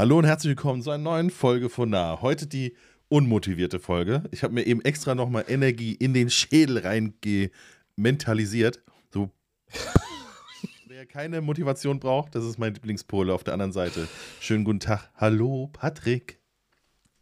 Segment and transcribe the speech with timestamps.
[0.00, 2.22] Hallo und herzlich willkommen zu einer neuen Folge von Nah.
[2.22, 2.74] Heute die
[3.10, 4.22] unmotivierte Folge.
[4.30, 8.82] Ich habe mir eben extra nochmal Energie in den Schädel reingementalisiert.
[9.12, 9.28] So.
[10.86, 14.08] Wer keine Motivation braucht, das ist mein Lieblingspole auf der anderen Seite.
[14.40, 15.10] Schönen guten Tag.
[15.16, 16.40] Hallo, Patrick.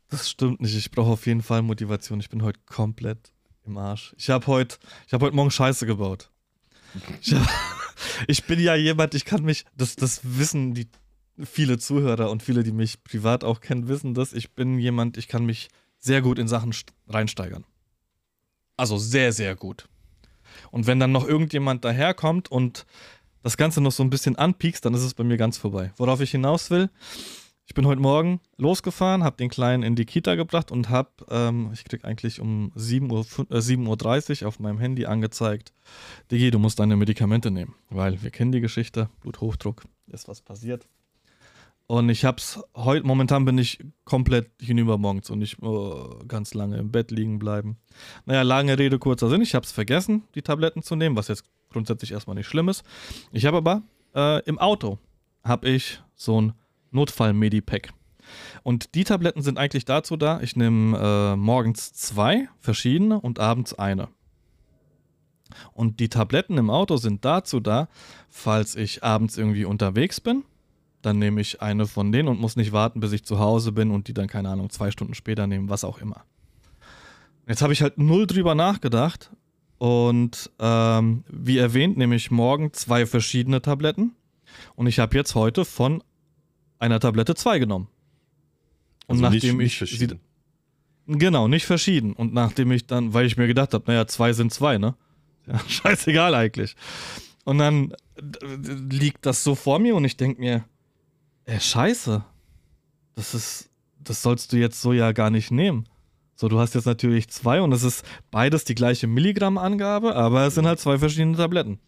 [0.08, 0.76] Das stimmt nicht.
[0.76, 2.21] Ich brauche auf jeden Fall Motivation.
[2.21, 3.32] Ich bin heute komplett
[3.67, 4.14] im Arsch.
[4.18, 4.76] Ich habe heute,
[5.08, 6.31] ich habe heute Morgen Scheiße gebaut.
[7.21, 7.45] Ich, hab,
[8.29, 10.86] ich bin ja jemand, ich kann mich, das, das wissen die
[11.45, 14.33] viele Zuhörer und viele, die mich privat auch kennen, wissen das.
[14.33, 16.75] Ich bin jemand, ich kann mich sehr gut in Sachen
[17.09, 17.64] reinsteigern.
[18.77, 19.89] Also sehr, sehr gut.
[20.71, 22.87] Und wenn dann noch irgendjemand daherkommt und
[23.43, 25.93] das Ganze noch so ein bisschen anpiekst, dann ist es bei mir ganz vorbei.
[25.97, 26.91] Worauf ich hinaus will,
[27.67, 31.71] ich bin heute Morgen losgefahren, habe den Kleinen in die Kita gebracht und habe, ähm,
[31.75, 35.75] ich krieg eigentlich um 7.30 Uhr, äh, 7 Uhr auf meinem Handy angezeigt,
[36.30, 40.89] Digi, du musst deine Medikamente nehmen, weil wir kennen die Geschichte, Bluthochdruck, ist was passiert.
[41.89, 46.77] Und ich hab's heute, momentan bin ich komplett hinüber morgens und nicht oh, ganz lange
[46.77, 47.78] im Bett liegen bleiben.
[48.27, 49.41] Naja, lange Rede, kurzer Sinn.
[49.41, 52.84] Ich hab's vergessen, die Tabletten zu nehmen, was jetzt grundsätzlich erstmal nicht schlimm ist.
[53.33, 53.83] Ich habe aber
[54.14, 54.98] äh, im Auto
[55.42, 56.53] habe ich so ein
[56.91, 57.95] Notfall-Medipack.
[58.62, 63.73] Und die Tabletten sind eigentlich dazu da, ich nehme äh, morgens zwei verschiedene und abends
[63.73, 64.08] eine.
[65.73, 67.89] Und die Tabletten im Auto sind dazu da,
[68.28, 70.45] falls ich abends irgendwie unterwegs bin
[71.02, 73.91] dann nehme ich eine von denen und muss nicht warten, bis ich zu Hause bin
[73.91, 76.24] und die dann, keine Ahnung, zwei Stunden später nehmen, was auch immer.
[77.46, 79.30] Jetzt habe ich halt null drüber nachgedacht
[79.78, 84.14] und ähm, wie erwähnt, nehme ich morgen zwei verschiedene Tabletten
[84.74, 86.02] und ich habe jetzt heute von
[86.78, 87.88] einer Tablette zwei genommen.
[89.06, 90.20] Und also nachdem nicht, nicht ich verschieden.
[91.06, 92.12] Genau, nicht verschieden.
[92.12, 94.94] Und nachdem ich dann, weil ich mir gedacht habe, naja, zwei sind zwei, ne?
[95.46, 96.77] Ja, scheißegal eigentlich.
[97.44, 97.94] Und dann
[98.90, 100.64] liegt das so vor mir und ich denke mir,
[101.48, 102.23] Ey, scheiße.
[103.14, 103.70] Das ist,
[104.05, 105.86] das sollst du jetzt so ja gar nicht nehmen.
[106.36, 110.57] So, du hast jetzt natürlich zwei und es ist beides die gleiche Milligrammangabe, aber es
[110.57, 111.79] sind halt zwei verschiedene Tabletten.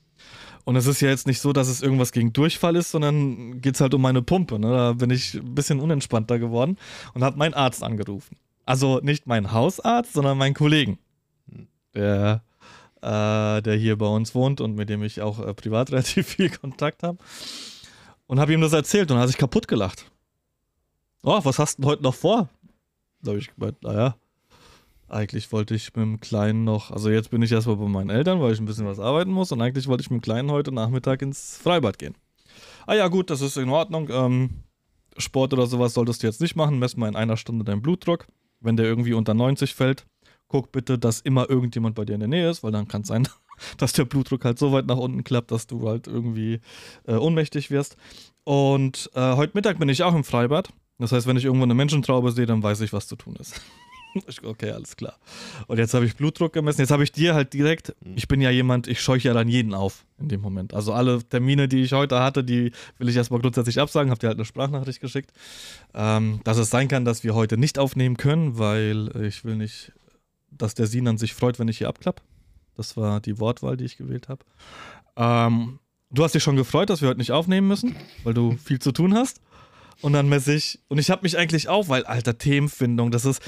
[0.65, 3.75] Und es ist ja jetzt nicht so, dass es irgendwas gegen Durchfall ist, sondern geht
[3.75, 4.59] es halt um meine Pumpe.
[4.59, 4.71] Ne?
[4.71, 6.79] Da bin ich ein bisschen unentspannter geworden
[7.13, 8.39] und habe meinen Arzt angerufen.
[8.65, 10.99] Also nicht meinen Hausarzt, sondern meinen Kollegen,
[11.95, 12.43] der,
[13.03, 16.49] äh, der hier bei uns wohnt und mit dem ich auch äh, privat relativ viel
[16.49, 17.19] Kontakt habe
[18.31, 20.09] und habe ihm das erzählt und hat sich kaputt gelacht.
[21.25, 22.49] Oh, was hast du denn heute noch vor?
[23.23, 24.15] Da habe ich gemeint, naja,
[25.09, 28.41] eigentlich wollte ich mit dem Kleinen noch, also jetzt bin ich erstmal bei meinen Eltern,
[28.41, 30.71] weil ich ein bisschen was arbeiten muss und eigentlich wollte ich mit dem Kleinen heute
[30.71, 32.15] Nachmittag ins Freibad gehen.
[32.87, 34.09] Ah ja, gut, das ist in Ordnung.
[34.11, 34.51] Ähm,
[35.19, 36.79] Sport oder sowas solltest du jetzt nicht machen.
[36.79, 38.29] Mess mal in einer Stunde deinen Blutdruck.
[38.61, 40.07] Wenn der irgendwie unter 90 fällt,
[40.51, 43.09] guck bitte, dass immer irgendjemand bei dir in der Nähe ist, weil dann kann es
[43.09, 43.27] sein,
[43.79, 46.61] dass der Blutdruck halt so weit nach unten klappt, dass du halt irgendwie
[47.07, 47.97] äh, ohnmächtig wirst.
[48.45, 50.71] Und äh, heute Mittag bin ich auch im Freibad.
[50.99, 53.61] Das heißt, wenn ich irgendwo eine Menschentraube sehe, dann weiß ich, was zu tun ist.
[54.45, 55.19] okay, alles klar.
[55.67, 56.81] Und jetzt habe ich Blutdruck gemessen.
[56.81, 58.15] Jetzt habe ich dir halt direkt, mhm.
[58.17, 60.75] ich bin ja jemand, ich scheuche ja dann jeden auf in dem Moment.
[60.75, 64.11] Also alle Termine, die ich heute hatte, die will ich erstmal grundsätzlich absagen.
[64.11, 65.33] Habt ihr halt eine Sprachnachricht geschickt.
[65.95, 69.93] Ähm, dass es sein kann, dass wir heute nicht aufnehmen können, weil ich will nicht,
[70.51, 72.23] dass der Sinan sich freut, wenn ich hier abklappe.
[72.77, 74.45] Das war die Wortwahl, die ich gewählt habe.
[75.17, 75.79] Ähm,
[76.11, 78.93] du hast dich schon gefreut, dass wir heute nicht aufnehmen müssen, weil du viel zu
[78.93, 79.41] tun hast.
[80.01, 83.43] Und dann messe ich, und ich habe mich eigentlich auch, weil, alter, Themenfindung, das ist,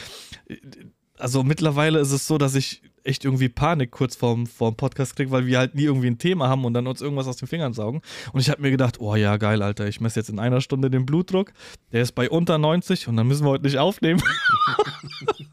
[1.19, 5.31] also mittlerweile ist es so, dass ich echt irgendwie Panik kurz vorm, vorm Podcast kriege,
[5.31, 7.73] weil wir halt nie irgendwie ein Thema haben und dann uns irgendwas aus den Fingern
[7.73, 8.03] saugen.
[8.33, 10.91] Und ich habe mir gedacht, oh ja, geil, Alter, ich messe jetzt in einer Stunde
[10.91, 11.53] den Blutdruck.
[11.93, 14.23] Der ist bei unter 90 und dann müssen wir heute nicht aufnehmen.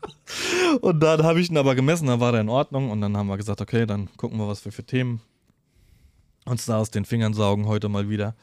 [0.82, 2.92] Und dann habe ich ihn aber gemessen, dann war er in Ordnung.
[2.92, 5.22] Und dann haben wir gesagt, okay, dann gucken wir, was wir für Themen
[6.46, 8.36] uns da aus den Fingern saugen heute mal wieder.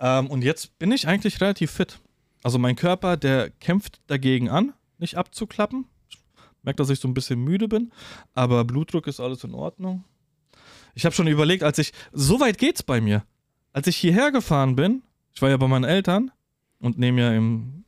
[0.00, 2.00] Ähm, und jetzt bin ich eigentlich relativ fit.
[2.42, 5.86] Also mein Körper, der kämpft dagegen an, nicht abzuklappen.
[6.08, 6.18] Ich
[6.62, 7.92] merke, dass ich so ein bisschen müde bin,
[8.34, 10.04] aber Blutdruck ist alles in Ordnung.
[10.94, 13.24] Ich habe schon überlegt, als ich, so weit geht's bei mir.
[13.72, 15.02] Als ich hierher gefahren bin,
[15.34, 16.30] ich war ja bei meinen Eltern
[16.78, 17.83] und nehme ja im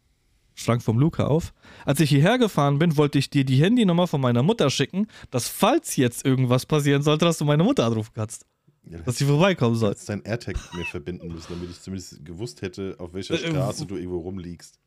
[0.57, 1.53] Schrank vom Luca auf.
[1.85, 5.49] Als ich hierher gefahren bin, wollte ich dir die Handynummer von meiner Mutter schicken, dass
[5.49, 8.47] falls jetzt irgendwas passieren sollte, dass du meine Mutter anrufen kannst.
[8.89, 9.95] Ja, dass sie vorbeikommen soll.
[9.95, 13.85] Du dein AirTag mir verbinden müssen, damit ich zumindest gewusst hätte, auf welcher äh, Straße
[13.85, 14.79] äh, du irgendwo rumliegst.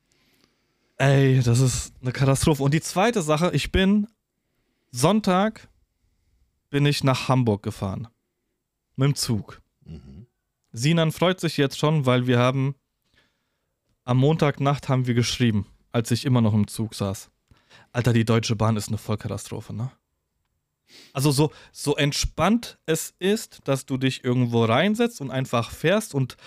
[0.97, 2.63] Ey, das ist eine Katastrophe.
[2.63, 4.07] Und die zweite Sache, ich bin
[4.91, 5.69] Sonntag
[6.71, 8.07] bin ich nach Hamburg gefahren.
[8.95, 9.61] Mit dem Zug.
[9.85, 10.25] Mhm.
[10.71, 12.75] Sinan freut sich jetzt schon, weil wir haben
[14.09, 17.29] am Montagnacht haben wir geschrieben, als ich immer noch im Zug saß.
[17.91, 19.91] Alter, die Deutsche Bahn ist eine Vollkatastrophe, ne?
[21.13, 26.37] Also so, so entspannt es ist, dass du dich irgendwo reinsetzt und einfach fährst und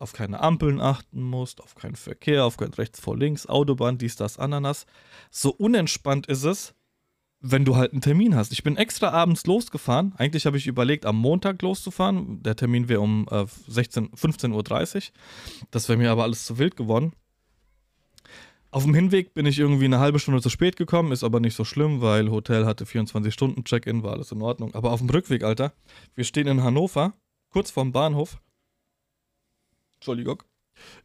[0.00, 4.16] auf keine Ampeln achten musst, auf keinen Verkehr, auf kein rechts vor links, Autobahn, dies,
[4.16, 4.84] das, Ananas.
[5.30, 6.74] So unentspannt ist es,
[7.40, 8.52] wenn du halt einen Termin hast.
[8.52, 10.12] Ich bin extra abends losgefahren.
[10.16, 12.42] Eigentlich habe ich überlegt, am Montag loszufahren.
[12.42, 15.02] Der Termin wäre um äh, 16, 15.30 Uhr.
[15.70, 17.12] Das wäre mir aber alles zu wild geworden.
[18.70, 21.54] Auf dem Hinweg bin ich irgendwie eine halbe Stunde zu spät gekommen, ist aber nicht
[21.54, 24.74] so schlimm, weil Hotel hatte 24 Stunden Check-in, war alles in Ordnung.
[24.74, 25.72] Aber auf dem Rückweg, Alter,
[26.14, 27.14] wir stehen in Hannover,
[27.50, 28.40] kurz vorm Bahnhof.
[29.94, 30.42] Entschuldigung.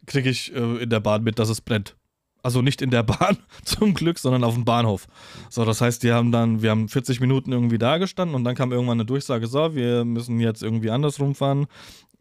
[0.06, 1.96] Kriege ich äh, in der Bahn mit, dass es brennt.
[2.44, 5.06] Also nicht in der Bahn zum Glück, sondern auf dem Bahnhof.
[5.48, 8.54] So, das heißt, die haben dann, wir haben 40 Minuten irgendwie da gestanden und dann
[8.54, 11.66] kam irgendwann eine Durchsage, so, wir müssen jetzt irgendwie andersrum fahren.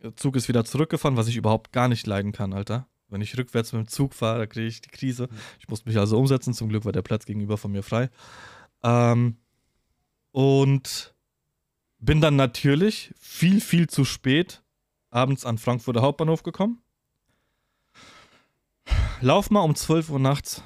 [0.01, 2.87] Der Zug ist wieder zurückgefahren, was ich überhaupt gar nicht leiden kann, Alter.
[3.09, 5.27] Wenn ich rückwärts mit dem Zug fahre, da kriege ich die Krise.
[5.59, 6.53] Ich musste mich also umsetzen.
[6.53, 8.09] Zum Glück war der Platz gegenüber von mir frei.
[8.81, 9.35] Ähm,
[10.31, 11.13] und
[11.99, 14.63] bin dann natürlich viel, viel zu spät
[15.09, 16.82] abends an Frankfurter Hauptbahnhof gekommen.
[19.21, 20.61] Lauf mal um 12 Uhr nachts,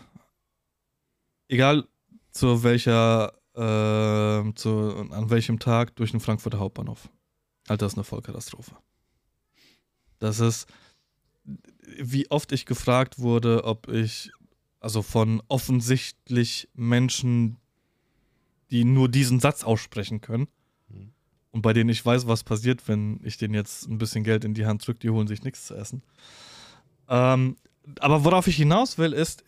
[1.47, 1.87] egal
[2.31, 7.09] zu welcher, äh, zu, an welchem Tag, durch den Frankfurter Hauptbahnhof.
[7.67, 8.75] Alter, das ist eine Vollkatastrophe.
[10.19, 10.67] Das ist,
[11.97, 14.31] wie oft ich gefragt wurde, ob ich,
[14.79, 17.57] also von offensichtlich Menschen,
[18.71, 20.47] die nur diesen Satz aussprechen können,
[20.89, 21.11] Mhm.
[21.51, 24.53] und bei denen ich weiß, was passiert, wenn ich denen jetzt ein bisschen Geld in
[24.53, 26.01] die Hand drücke, die holen sich nichts zu essen.
[27.09, 27.57] Ähm,
[27.99, 29.43] aber worauf ich hinaus will, ist,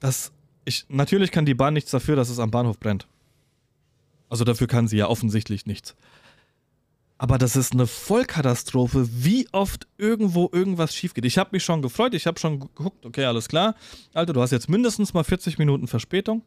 [0.00, 0.32] dass
[0.64, 3.06] ich, natürlich kann die Bahn nichts dafür, dass es am Bahnhof brennt.
[4.28, 5.94] Also dafür kann sie ja offensichtlich nichts.
[7.16, 11.24] Aber das ist eine Vollkatastrophe, wie oft irgendwo irgendwas schief geht.
[11.24, 13.76] Ich habe mich schon gefreut, ich habe schon geguckt, okay, alles klar.
[14.12, 16.42] Alter, du hast jetzt mindestens mal 40 Minuten Verspätung.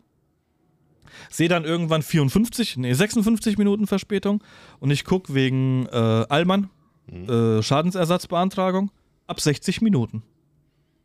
[1.29, 4.43] Sehe dann irgendwann 54, nee, 56 Minuten Verspätung
[4.79, 5.95] und ich gucke wegen äh,
[6.29, 6.69] Allmann,
[7.09, 7.29] Mhm.
[7.29, 8.91] äh, Schadensersatzbeantragung,
[9.27, 10.23] ab 60 Minuten.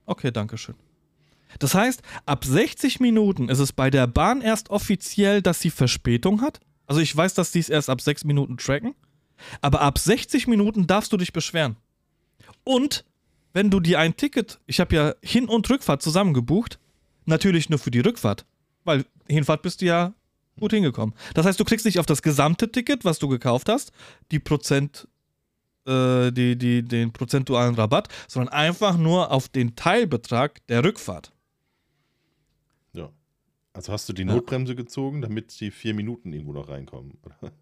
[0.06, 0.75] Okay, danke schön.
[1.58, 6.40] Das heißt, ab 60 Minuten ist es bei der Bahn erst offiziell, dass sie Verspätung
[6.40, 6.60] hat.
[6.87, 8.94] Also ich weiß, dass die es erst ab 6 Minuten tracken.
[9.60, 11.76] Aber ab 60 Minuten darfst du dich beschweren.
[12.64, 13.04] Und
[13.52, 16.78] wenn du dir ein Ticket, ich habe ja Hin- und Rückfahrt zusammen gebucht,
[17.26, 18.46] natürlich nur für die Rückfahrt,
[18.84, 20.14] weil Hinfahrt bist du ja
[20.58, 21.14] gut hingekommen.
[21.34, 23.93] Das heißt, du kriegst nicht auf das gesamte Ticket, was du gekauft hast,
[24.31, 25.08] die Prozent,
[25.87, 31.32] äh, die, die, den prozentualen Rabatt, sondern einfach nur auf den Teilbetrag der Rückfahrt.
[32.93, 33.11] Ja.
[33.73, 34.29] Also hast du die Ja.
[34.34, 37.19] Notbremse gezogen, damit die vier Minuten irgendwo noch reinkommen.
[37.25, 37.52] oder?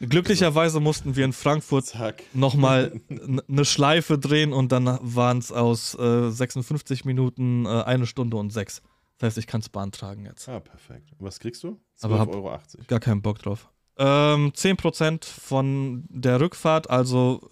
[0.00, 1.92] Glücklicherweise mussten wir in Frankfurt
[2.32, 3.00] nochmal
[3.48, 8.50] eine Schleife drehen und dann waren es aus äh, 56 Minuten äh, eine Stunde und
[8.52, 8.80] sechs.
[9.18, 10.48] Das heißt, ich kann es beantragen jetzt.
[10.48, 11.10] Ah, perfekt.
[11.18, 11.80] Und was kriegst du?
[12.00, 12.60] Aber hab- 12,80 Euro.
[12.86, 13.68] Gar keinen Bock drauf.
[14.00, 17.50] Ähm, 10% von der Rückfahrt, also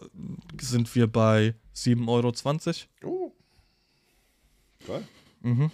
[0.60, 3.12] sind wir bei 7,20 Euro.
[3.12, 3.32] Oh.
[4.86, 5.04] Geil.
[5.40, 5.70] Mhm.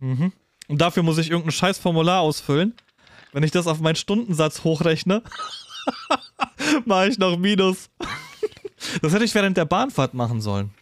[0.00, 0.32] Mhm.
[0.68, 2.74] Und dafür muss ich irgendein scheiß Formular ausfüllen.
[3.32, 5.22] Wenn ich das auf meinen Stundensatz hochrechne,
[6.84, 7.88] mache ich noch Minus.
[9.00, 10.74] Das hätte ich während der Bahnfahrt machen sollen.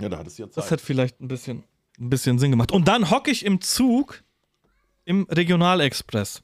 [0.00, 0.72] Ja, da hattest du ja Das Zeit.
[0.72, 1.62] hätte vielleicht ein bisschen,
[1.98, 2.72] ein bisschen Sinn gemacht.
[2.72, 4.22] Und dann hocke ich im Zug
[5.04, 6.42] im Regionalexpress.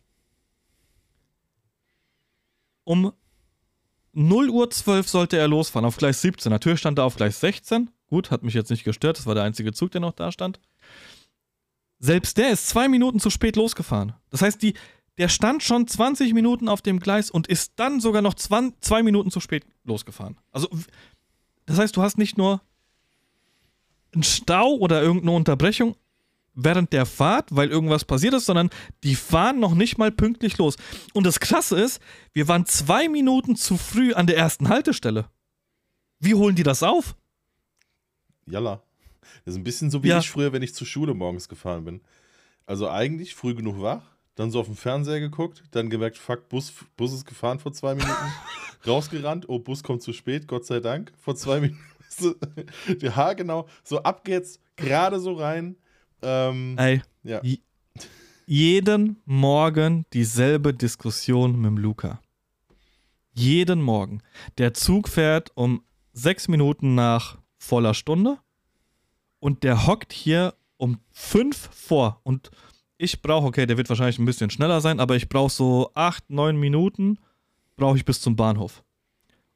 [2.87, 3.13] Um
[4.13, 6.51] 0 Uhr 12 sollte er losfahren, auf Gleis 17.
[6.51, 7.91] Natürlich stand er auf Gleis 16.
[8.07, 10.61] Gut, hat mich jetzt nicht gestört, das war der einzige Zug, der noch da stand.
[11.99, 14.15] Selbst der ist zwei Minuten zu spät losgefahren.
[14.31, 14.75] Das heißt, die,
[15.19, 19.03] der stand schon 20 Minuten auf dem Gleis und ist dann sogar noch 20, zwei
[19.03, 20.39] Minuten zu spät losgefahren.
[20.53, 20.69] Also,
[21.67, 22.61] das heißt, du hast nicht nur
[24.15, 25.97] einen Stau oder irgendeine Unterbrechung
[26.57, 28.71] während der Fahrt, weil irgendwas passiert ist, sondern
[29.05, 30.77] die fahren noch nicht mal pünktlich los.
[31.15, 32.01] Und das Krasse ist,
[32.33, 35.27] wir waren zwei Minuten zu früh an der ersten Haltestelle.
[36.19, 37.15] Wie holen die das auf?
[38.47, 38.83] Jalla.
[39.45, 40.19] Das ist ein bisschen so wie Ja.
[40.19, 42.01] ich früher, wenn ich zur Schule morgens gefahren bin.
[42.65, 44.03] Also eigentlich früh genug wach,
[44.35, 47.95] dann so auf den Fernseher geguckt, dann gemerkt, fuck, Bus, Bus ist gefahren vor zwei
[47.95, 48.13] Minuten.
[48.87, 51.81] Rausgerannt, oh, Bus kommt zu spät, Gott sei Dank, vor zwei Minuten.
[53.01, 53.69] Ja, genau.
[53.85, 55.77] So ab geht's, gerade so rein.
[56.23, 57.41] Ähm, Ey, ja.
[58.47, 62.21] jeden Morgen dieselbe Diskussion mit dem Luca.
[63.33, 64.23] Jeden Morgen.
[64.59, 65.83] Der Zug fährt um
[66.13, 68.39] sechs Minuten nach voller Stunde
[69.41, 72.21] und der hockt hier um fünf vor.
[72.23, 72.51] Und
[72.99, 76.31] ich brauche, okay, der wird wahrscheinlich ein bisschen schneller sein, aber ich brauche so acht,
[76.31, 77.19] neun Minuten,
[77.77, 78.83] brauche ich bis zum Bahnhof.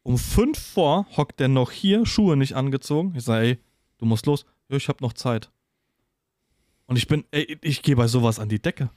[0.03, 3.15] Um fünf vor hockt der noch hier, Schuhe nicht angezogen.
[3.17, 3.59] Ich sage, ey,
[3.99, 4.45] du musst los.
[4.69, 5.51] Ich habe noch Zeit.
[6.91, 8.91] Und ich bin, ey, ich gehe bei sowas an die Decke.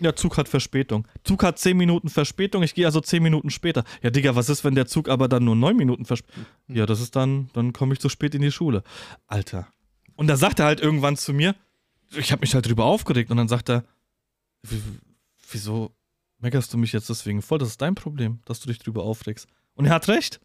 [0.00, 1.08] Ja, Zug hat Verspätung.
[1.24, 3.82] Zug hat 10 Minuten Verspätung, ich gehe also 10 Minuten später.
[4.00, 6.46] Ja, Digga, was ist, wenn der Zug aber dann nur 9 Minuten Verspätung?
[6.68, 8.84] Ja, das ist dann, dann komme ich zu spät in die Schule.
[9.26, 9.66] Alter.
[10.14, 11.56] Und da sagt er halt irgendwann zu mir,
[12.14, 13.82] ich habe mich halt drüber aufgeregt und dann sagt er,
[15.50, 15.90] wieso
[16.38, 17.58] meckerst du mich jetzt deswegen voll?
[17.58, 19.48] Das ist dein Problem, dass du dich drüber aufregst.
[19.74, 20.40] Und er hat recht.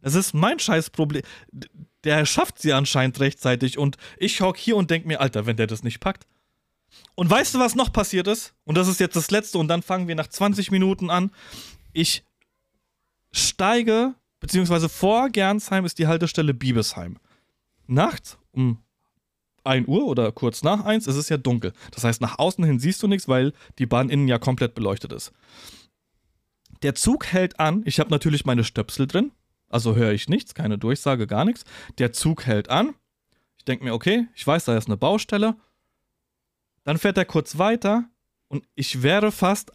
[0.00, 1.24] Es ist mein Scheißproblem.
[2.04, 5.66] Der schafft sie anscheinend rechtzeitig und ich hock hier und denk mir, Alter, wenn der
[5.66, 6.26] das nicht packt.
[7.14, 8.54] Und weißt du, was noch passiert ist?
[8.64, 11.30] Und das ist jetzt das letzte und dann fangen wir nach 20 Minuten an.
[11.92, 12.24] Ich
[13.32, 17.18] steige, beziehungsweise vor Gernsheim ist die Haltestelle Biebesheim.
[17.86, 18.78] Nachts um
[19.64, 21.72] 1 Uhr oder kurz nach 1 ist es ja dunkel.
[21.90, 25.12] Das heißt, nach außen hin siehst du nichts, weil die Bahn innen ja komplett beleuchtet
[25.12, 25.32] ist.
[26.82, 27.82] Der Zug hält an.
[27.84, 29.32] Ich habe natürlich meine Stöpsel drin.
[29.68, 31.64] Also höre ich nichts, keine Durchsage, gar nichts.
[31.98, 32.94] Der Zug hält an.
[33.58, 35.56] Ich denke mir, okay, ich weiß, da ist eine Baustelle.
[36.88, 38.08] Dann fährt er kurz weiter
[38.48, 39.72] und ich wäre fast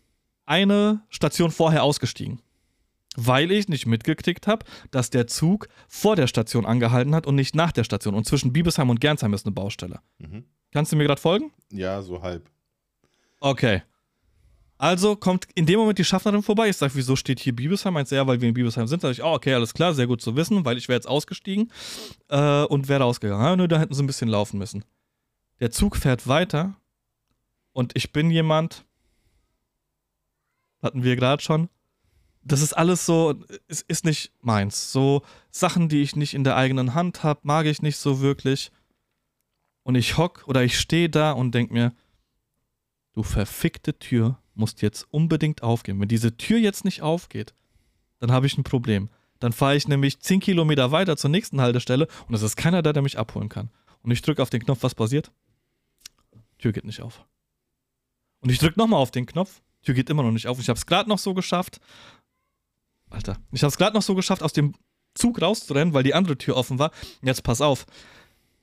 [0.47, 2.41] eine Station vorher ausgestiegen.
[3.15, 7.53] Weil ich nicht mitgekriegt habe, dass der Zug vor der Station angehalten hat und nicht
[7.53, 8.15] nach der Station.
[8.15, 9.99] Und zwischen Biebesheim und Gernsheim ist eine Baustelle.
[10.17, 10.45] Mhm.
[10.71, 11.51] Kannst du mir gerade folgen?
[11.71, 12.49] Ja, so halb.
[13.39, 13.83] Okay.
[14.79, 16.69] Also kommt in dem Moment die Schaffnerin vorbei.
[16.69, 17.93] Ich sage, wieso steht hier Bibelsheim?
[17.93, 19.03] Meint sie, ja, weil wir in Bibelsheim sind.
[19.03, 21.07] Da sage ich, oh, okay, alles klar, sehr gut zu wissen, weil ich wäre jetzt
[21.07, 21.71] ausgestiegen
[22.29, 23.45] äh, und wäre rausgegangen.
[23.45, 24.83] Ja, nur da hätten sie ein bisschen laufen müssen.
[25.59, 26.75] Der Zug fährt weiter
[27.73, 28.85] und ich bin jemand,
[30.81, 31.69] hatten wir gerade schon,
[32.43, 33.35] das ist alles so,
[33.67, 34.91] es ist nicht meins.
[34.91, 38.71] So Sachen, die ich nicht in der eigenen Hand habe, mag ich nicht so wirklich.
[39.83, 41.93] Und ich hock oder ich stehe da und denke mir,
[43.13, 45.99] du verfickte Tür, musst jetzt unbedingt aufgehen.
[45.99, 47.53] Wenn diese Tür jetzt nicht aufgeht,
[48.19, 49.09] dann habe ich ein Problem.
[49.39, 52.93] Dann fahre ich nämlich 10 Kilometer weiter zur nächsten Haltestelle und es ist keiner da,
[52.93, 53.69] der mich abholen kann.
[54.01, 55.31] Und ich drücke auf den Knopf, was passiert?
[56.59, 57.25] Tür geht nicht auf.
[58.43, 60.59] Und ich drücke nochmal auf den Knopf, Tür geht immer noch nicht auf.
[60.59, 61.79] Ich habe es gerade noch so geschafft.
[63.09, 64.73] Alter, ich habe es gerade noch so geschafft, aus dem
[65.13, 66.91] Zug rauszurennen, weil die andere Tür offen war.
[67.21, 67.85] Jetzt pass auf.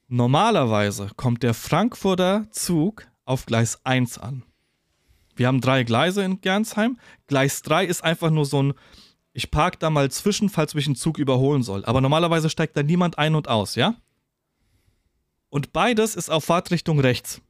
[0.09, 4.43] Normalerweise kommt der Frankfurter Zug auf Gleis 1 an.
[5.37, 6.99] Wir haben drei Gleise in Gernsheim.
[7.29, 8.75] Gleis 3 ist einfach nur so ein,
[9.33, 11.85] ich parke da mal zwischen, falls mich ein Zug überholen soll.
[11.85, 13.95] Aber normalerweise steigt da niemand ein und aus, ja?
[15.49, 17.41] Und beides ist auf Fahrtrichtung rechts.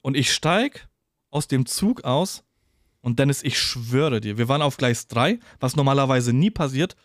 [0.00, 0.80] Und ich steige
[1.30, 2.44] aus dem Zug aus
[3.00, 6.96] und Dennis, ich schwöre dir, wir waren auf Gleis 3, was normalerweise nie passiert.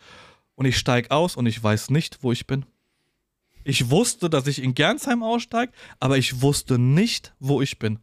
[0.56, 2.66] Und ich steige aus und ich weiß nicht, wo ich bin.
[3.64, 8.00] Ich wusste, dass ich in Gernsheim aussteige, aber ich wusste nicht, wo ich bin.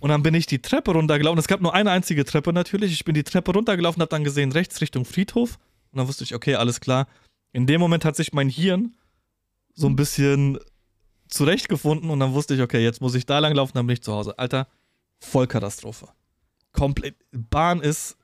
[0.00, 1.38] Und dann bin ich die Treppe runtergelaufen.
[1.38, 2.92] Es gab nur eine einzige Treppe natürlich.
[2.92, 5.58] Ich bin die Treppe runtergelaufen, habe dann gesehen, rechts Richtung Friedhof.
[5.90, 7.08] Und dann wusste ich, okay, alles klar.
[7.52, 8.94] In dem Moment hat sich mein Hirn
[9.74, 10.58] so ein bisschen
[11.32, 14.02] zurechtgefunden und dann wusste ich, okay, jetzt muss ich da lang laufen, dann bin ich
[14.02, 14.38] zu Hause.
[14.38, 14.68] Alter,
[15.20, 16.08] Vollkatastrophe.
[16.72, 17.16] Komplett.
[17.32, 18.16] Bahn ist.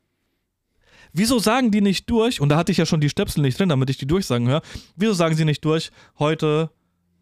[1.12, 2.40] Wieso sagen die nicht durch?
[2.40, 4.62] Und da hatte ich ja schon die Stöpsel nicht drin, damit ich die durchsagen höre.
[4.96, 5.90] Wieso sagen sie nicht durch?
[6.18, 6.70] Heute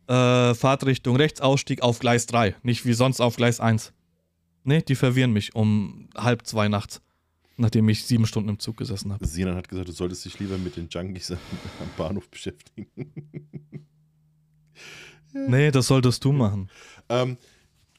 [0.08, 2.56] äh, Fahrtrichtung rechts, Ausstieg auf Gleis 3.
[2.62, 3.92] Nicht wie sonst auf Gleis 1.
[4.64, 7.00] Nee, die verwirren mich um halb zwei nachts,
[7.56, 9.24] nachdem ich sieben Stunden im Zug gesessen habe.
[9.24, 11.38] Sinan hat gesagt, du solltest dich lieber mit den Junkies am
[11.96, 12.88] Bahnhof beschäftigen.
[15.48, 16.70] Nee, das solltest du machen.
[17.08, 17.36] Ähm,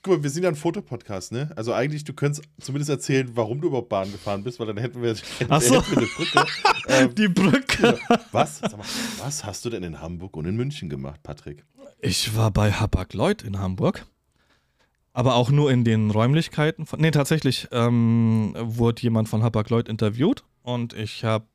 [0.02, 1.52] guck mal, wir sind ja ein Fotopodcast, ne?
[1.56, 5.02] Also eigentlich, du könntest zumindest erzählen, warum du überhaupt Bahn gefahren bist, weil dann hätten
[5.02, 5.76] wir, hätten, Ach so.
[5.76, 6.46] hätten wir eine Brücke.
[6.90, 8.00] Ähm, Die Brücke.
[8.32, 8.62] was?
[8.62, 8.72] Mal,
[9.20, 11.66] was hast du denn in Hamburg und in München gemacht, Patrick?
[12.00, 14.06] Ich war bei Hapag-Lloyd in Hamburg.
[15.12, 16.86] Aber auch nur in den Räumlichkeiten.
[16.86, 21.46] Von, nee, tatsächlich ähm, wurde jemand von Hapag-Lloyd interviewt und ich habe,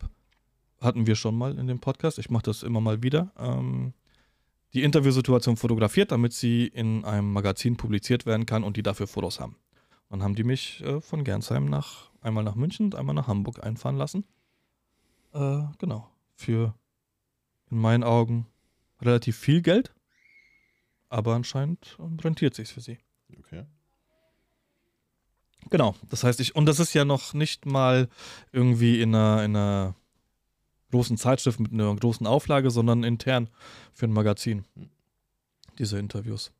[0.83, 3.95] hatten wir schon mal in dem Podcast, ich mache das immer mal wieder, ähm,
[4.75, 9.41] die Interviewsituation fotografiert, damit sie in einem Magazin publiziert werden kann und die dafür Fotos
[9.41, 9.57] haben.
[10.09, 13.63] Dann haben die mich äh, von Gernsheim nach einmal nach München und einmal nach Hamburg
[13.63, 14.25] einfahren lassen.
[15.33, 16.09] Äh, genau.
[16.35, 16.75] Für
[17.71, 18.47] in meinen Augen
[19.01, 19.95] relativ viel Geld,
[21.09, 22.99] aber anscheinend rentiert sich für sie.
[23.39, 23.65] Okay.
[25.71, 28.09] Genau, das heißt, ich, und das ist ja noch nicht mal
[28.53, 29.95] irgendwie in einer, in einer
[30.93, 33.49] großen Zeitschrift mit einer großen Auflage, sondern intern
[33.93, 34.65] für ein Magazin.
[35.79, 36.53] Diese Interviews.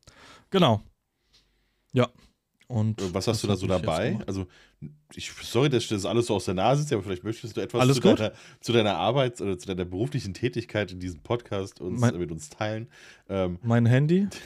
[0.49, 0.81] Genau.
[1.93, 2.09] Ja.
[2.67, 4.19] Und äh, was hast du da so dabei?
[4.25, 4.47] Also,
[5.15, 7.61] ich, sorry, dass ich das alles so aus der Nase ziehe, aber vielleicht möchtest du
[7.61, 12.01] etwas zu, deiner, zu deiner Arbeit oder zu deiner beruflichen Tätigkeit in diesem Podcast uns,
[12.01, 12.89] Mein- mit uns teilen.
[13.29, 14.27] Ähm, Mein Handy?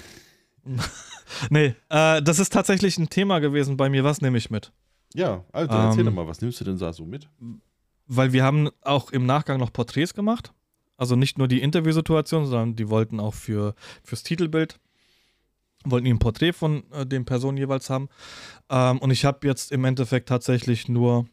[1.50, 4.03] nee, äh, das ist tatsächlich ein Thema gewesen bei mir.
[4.03, 4.72] Was nehme ich mit?
[5.13, 7.29] ja, also erzähl Ähm, doch mal, was nimmst du denn da so mit?
[8.08, 10.54] Weil wir haben auch im Nachgang noch Porträts gemacht.
[10.96, 14.80] Also nicht nur die Interviewsituation, sondern die wollten auch für, fürs Titelbild
[15.92, 18.10] wollten ein Porträt von äh, den Personen jeweils haben.
[18.70, 21.28] Ähm, und ich habe jetzt im Endeffekt tatsächlich nur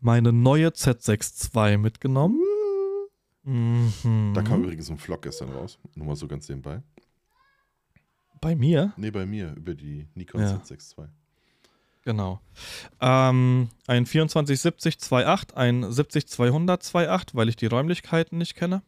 [0.00, 2.40] meine neue Z6 II mitgenommen.
[3.42, 4.32] Mhm.
[4.34, 5.78] Da kam übrigens ein Vlog gestern raus.
[5.94, 6.82] Nur mal so ganz nebenbei.
[8.40, 8.92] Bei mir?
[8.96, 10.56] Nee, bei mir über die Nikon Ja.
[10.56, 11.08] Z6 II.
[12.04, 12.40] Genau.
[13.00, 18.82] Ähm, ein 2470 2.8, ein 70 200 2.8, weil ich die Räumlichkeiten nicht kenne.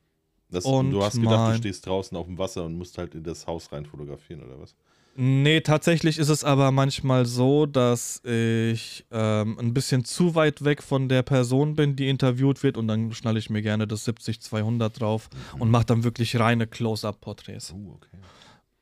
[0.50, 3.24] Das, Und du hast gedacht, du stehst draußen auf dem Wasser und musst halt in
[3.24, 4.74] das Haus rein fotografieren, oder was?
[5.14, 10.82] Nee, tatsächlich ist es aber manchmal so, dass ich ähm, ein bisschen zu weit weg
[10.82, 14.88] von der Person bin, die interviewt wird und dann schnalle ich mir gerne das 70-200
[14.88, 15.28] drauf
[15.58, 17.72] und mache dann wirklich reine Close-Up-Porträts.
[17.72, 18.16] Uh, okay.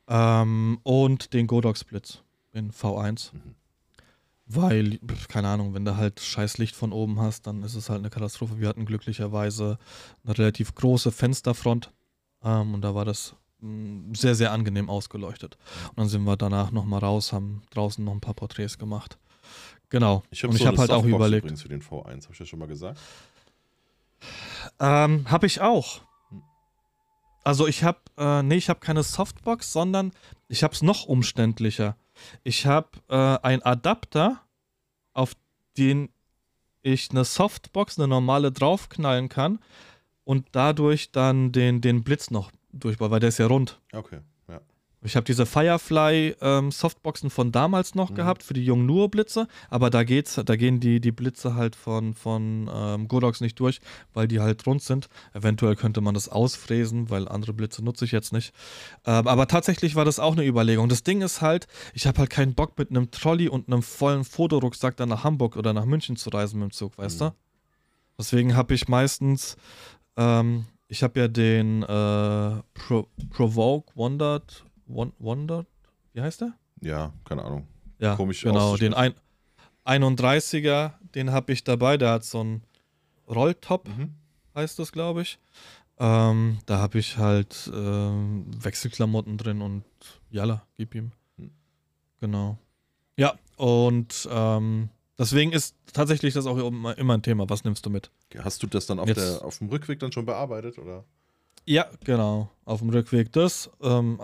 [0.08, 2.22] Ähm, und den Godox Blitz
[2.52, 3.32] in V1.
[3.32, 3.54] Mhm.
[4.52, 8.00] Weil, keine Ahnung, wenn du halt scheiß Licht von oben hast, dann ist es halt
[8.00, 8.58] eine Katastrophe.
[8.58, 9.78] Wir hatten glücklicherweise
[10.24, 11.92] eine relativ große Fensterfront
[12.42, 15.56] ähm, und da war das mh, sehr, sehr angenehm ausgeleuchtet.
[15.90, 19.18] Und dann sind wir danach nochmal raus, haben draußen noch ein paar Porträts gemacht.
[19.88, 20.24] Genau.
[20.30, 21.44] Ich habe und ich so habe eine halt auch Softbox überlegt.
[21.44, 22.98] übrigens für den V1, habe ich das schon mal gesagt?
[24.80, 26.00] Ähm, habe ich auch.
[27.42, 30.12] Also ich habe, äh, nee, ich habe keine Softbox, sondern
[30.48, 31.96] ich habe es noch umständlicher.
[32.42, 34.40] Ich habe äh, einen Adapter,
[35.12, 35.34] auf
[35.78, 36.10] den
[36.82, 39.58] ich eine Softbox, eine normale draufknallen kann
[40.24, 43.80] und dadurch dann den, den Blitz noch durchbaue, weil der ist ja rund.
[43.92, 44.20] Okay.
[45.02, 48.16] Ich habe diese Firefly ähm, Softboxen von damals noch Mhm.
[48.16, 52.12] gehabt für die Yongnuo Blitze, aber da geht's, da gehen die, die Blitze halt von,
[52.12, 53.80] von ähm, Godox nicht durch,
[54.12, 55.08] weil die halt rund sind.
[55.32, 58.52] Eventuell könnte man das ausfräsen, weil andere Blitze nutze ich jetzt nicht.
[59.06, 60.90] Ähm, aber tatsächlich war das auch eine Überlegung.
[60.90, 64.24] Das Ding ist halt, ich habe halt keinen Bock mit einem Trolley und einem vollen
[64.24, 67.24] Fotorucksack dann nach Hamburg oder nach München zu reisen mit dem Zug, weißt Mhm.
[67.24, 67.34] du?
[68.18, 69.56] Deswegen habe ich meistens,
[70.18, 71.86] ähm, ich habe ja den äh,
[72.74, 75.66] Pro Provoke Wondered, Won Wondered,
[76.12, 76.54] wie heißt der?
[76.80, 77.66] Ja, keine Ahnung.
[77.98, 79.14] Ja, Komisch genau, den ein
[79.84, 82.62] 31er, den habe ich dabei, der hat so einen
[83.28, 84.14] Rolltop, Mhm.
[84.54, 85.38] heißt das, glaube ich.
[85.98, 89.84] Ähm, da habe ich halt ähm, Wechselklamotten drin und
[90.30, 91.12] jalla, gib ihm.
[91.36, 91.50] Hm.
[92.20, 92.56] Genau.
[93.18, 97.48] Ja, und ähm, deswegen ist tatsächlich das auch immer immer ein Thema.
[97.50, 98.10] Was nimmst du mit?
[98.38, 101.04] Hast du das dann auf, Jetzt- der, auf dem Rückweg dann schon bearbeitet, oder?
[101.70, 102.50] Ja, genau.
[102.64, 104.20] Auf dem Rückweg das ähm,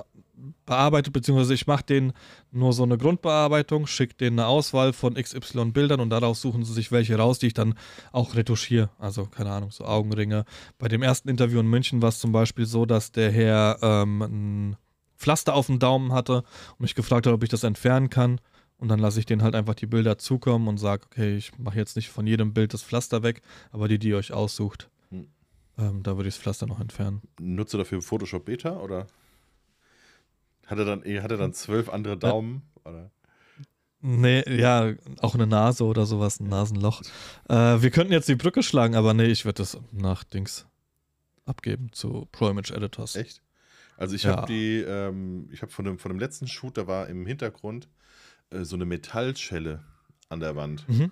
[0.64, 2.12] bearbeitet, beziehungsweise ich mache den
[2.50, 6.72] nur so eine Grundbearbeitung, schicke denen eine Auswahl von XY Bildern und daraus suchen sie
[6.72, 7.74] sich welche raus, die ich dann
[8.10, 8.90] auch retuschiere.
[8.98, 10.44] Also, keine Ahnung, so Augenringe.
[10.76, 14.22] Bei dem ersten Interview in München war es zum Beispiel so, dass der Herr ähm,
[14.22, 14.76] ein
[15.16, 18.40] Pflaster auf dem Daumen hatte und mich gefragt hat, ob ich das entfernen kann.
[18.76, 21.78] Und dann lasse ich denen halt einfach die Bilder zukommen und sage, okay, ich mache
[21.78, 24.90] jetzt nicht von jedem Bild das Pflaster weg, aber die, die ihr euch aussucht.
[25.78, 27.22] Ähm, da würde ich das Pflaster noch entfernen.
[27.40, 29.06] Nutzt du dafür Photoshop Beta, oder?
[30.66, 32.62] Hat er dann, eh, hat er dann zwölf andere Daumen?
[32.84, 33.10] Oder?
[34.00, 37.02] Nee, ja, auch eine Nase oder sowas, ein Nasenloch.
[37.48, 40.66] Äh, wir könnten jetzt die Brücke schlagen, aber nee, ich würde das nach Dings
[41.44, 43.16] abgeben zu Pro Image Editors.
[43.16, 43.42] Echt?
[43.96, 44.36] Also ich Ja.
[44.36, 47.88] habe die, ähm, ich habe von dem, von dem letzten Shoot, da war im Hintergrund
[48.50, 49.82] äh, so eine Metallschelle
[50.28, 51.10] an der Wand, Mhm.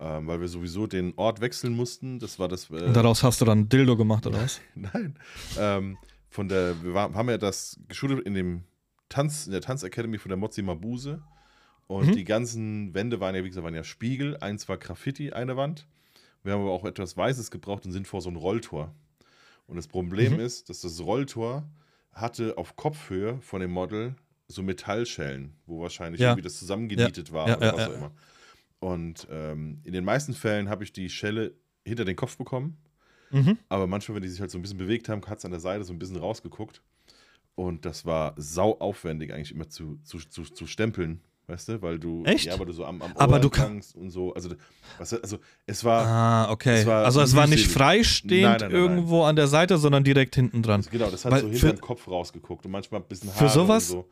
[0.00, 2.18] Ähm, weil wir sowieso den Ort wechseln mussten.
[2.18, 2.70] Das war das.
[2.70, 4.60] Äh, Und daraus hast du dann Dildo gemacht, oder was?
[4.74, 5.16] Nein.
[5.58, 5.98] Ähm,
[6.30, 8.64] von der, wir war, haben ja das geschult in dem
[9.08, 11.22] Tanz, in der Tanzacademy von der Mozzi Mabuse.
[11.86, 12.12] Und Mhm.
[12.12, 14.36] die ganzen Wände waren ja, wie gesagt, waren ja Spiegel.
[14.38, 15.86] Eins war Graffiti, eine Wand.
[16.42, 18.94] Wir haben aber auch etwas Weißes gebraucht und sind vor so ein Rolltor.
[19.66, 20.40] Und das Problem Mhm.
[20.40, 21.66] ist, dass das Rolltor
[22.12, 24.14] hatte auf Kopfhöhe von dem Model
[24.48, 26.28] so Metallschellen, wo wahrscheinlich Ja.
[26.30, 27.96] irgendwie das zusammengenietet war Ja, oder ja, was ja, auch ja.
[27.96, 28.10] immer.
[28.80, 32.76] Und ähm, in den meisten Fällen habe ich die Schelle hinter den Kopf bekommen.
[33.30, 33.58] Mhm.
[33.68, 35.60] Aber manchmal, wenn die sich halt so ein bisschen bewegt haben, hat es an der
[35.60, 36.80] Seite so ein bisschen rausgeguckt.
[37.56, 41.82] Und das war sau aufwendig, eigentlich immer zu, zu, zu, zu stempeln, weißt du?
[41.82, 42.44] Weil du, Echt?
[42.44, 44.32] ja, weil du so am, am Aber Ohr du kann- entlangst und so.
[44.32, 44.50] Also,
[44.96, 46.82] was, also es war, Ah, okay.
[46.82, 50.04] Es war also es war nicht freistehend Nein, nein, nein, irgendwo an der Seite, sondern
[50.04, 50.76] direkt hinten dran.
[50.80, 53.30] also genau, das hat weil so hinter für- dem Kopf rausgeguckt und manchmal ein bisschen
[53.30, 54.08] Für Haare sowas- und so.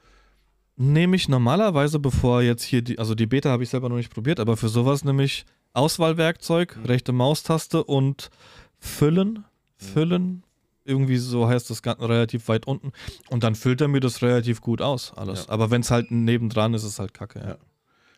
[0.77, 4.12] Nehme ich normalerweise, bevor jetzt hier die, also die Beta habe ich selber noch nicht
[4.12, 6.85] probiert, aber für sowas nehme ich Auswahlwerkzeug, Mhm.
[6.85, 8.31] rechte Maustaste und
[8.79, 9.45] Füllen,
[9.79, 10.43] Füllen,
[10.85, 12.93] irgendwie so heißt das Ganze relativ weit unten
[13.31, 15.47] und dann füllt er mir das relativ gut aus, alles.
[15.47, 15.53] Ja.
[15.53, 17.49] Aber wenn es halt nebendran ist, ist es halt kacke, ja.
[17.51, 17.59] Ja.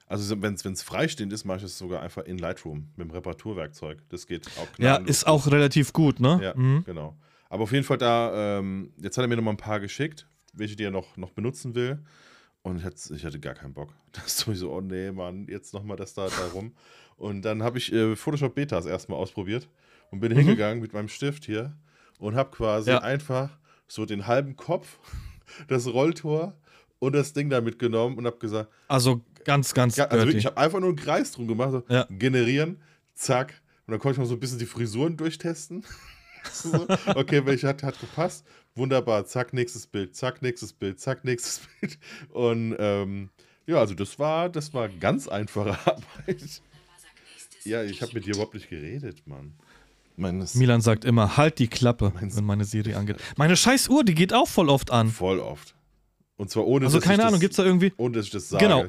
[0.09, 3.99] Also wenn es freistehend ist, mache ich es sogar einfach in Lightroom mit dem Reparaturwerkzeug.
[4.09, 6.41] Das geht auch Ja, ist auch relativ gut, ne?
[6.43, 6.83] Ja, Mhm.
[6.87, 7.15] genau.
[7.51, 10.27] Aber auf jeden Fall da, ähm, jetzt hat er mir noch mal ein paar geschickt,
[10.55, 11.99] welche die er noch, noch benutzen will.
[12.69, 13.91] Und ich hatte, ich hatte gar keinen Bock.
[14.13, 16.73] Das ist so, oh nee, Mann, jetzt nochmal das da, da rum.
[17.17, 19.69] Und dann habe ich äh, Photoshop Betas erstmal ausprobiert
[20.11, 20.39] und bin Mhm.
[20.39, 21.75] hingegangen mit meinem Stift hier
[22.19, 22.99] und habe quasi Ja.
[22.99, 24.99] einfach so den halben Kopf,
[25.69, 26.55] das Rolltor
[26.99, 30.57] und das Ding da mitgenommen und habe gesagt, Also ganz, ganz also wirklich, ich habe
[30.59, 32.07] einfach nur einen Kreis drum gemacht, so, Ja.
[32.11, 32.81] generieren,
[33.15, 33.63] zack.
[33.87, 35.85] Und dann konnte ich mal so ein bisschen die Frisuren durchtesten.
[36.53, 38.45] so, okay, welche hat, hat gepasst?
[38.79, 41.99] Wunderbar, zack, nächstes Bild, zack, nächstes Bild, zack, nächstes Bild.
[42.31, 43.29] Und ähm,
[43.67, 46.63] ja, also das war, das war ganz einfache Arbeit.
[47.65, 49.55] Ja, ich habe mit dir überhaupt nicht geredet, Mann.
[50.17, 53.19] Meines Milan sagt immer, halt die Klappe, wenn meine Serie angeht.
[53.37, 55.11] Meine scheiß Uhr, die geht auch voll oft an.
[55.11, 55.75] voll oft.
[56.37, 58.33] Und zwar ohne, Also dass keine ich Ahnung, das, gibt's da irgendwie ohne dass ich
[58.33, 58.65] das sage.
[58.65, 58.87] Genau.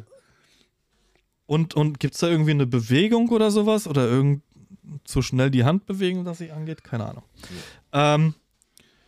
[1.46, 4.44] und und gibt's da irgendwie eine Bewegung oder sowas oder irgend
[5.04, 6.84] zu schnell die Hand bewegen, dass sie angeht?
[6.84, 7.24] Keine Ahnung.
[7.92, 8.34] Ähm,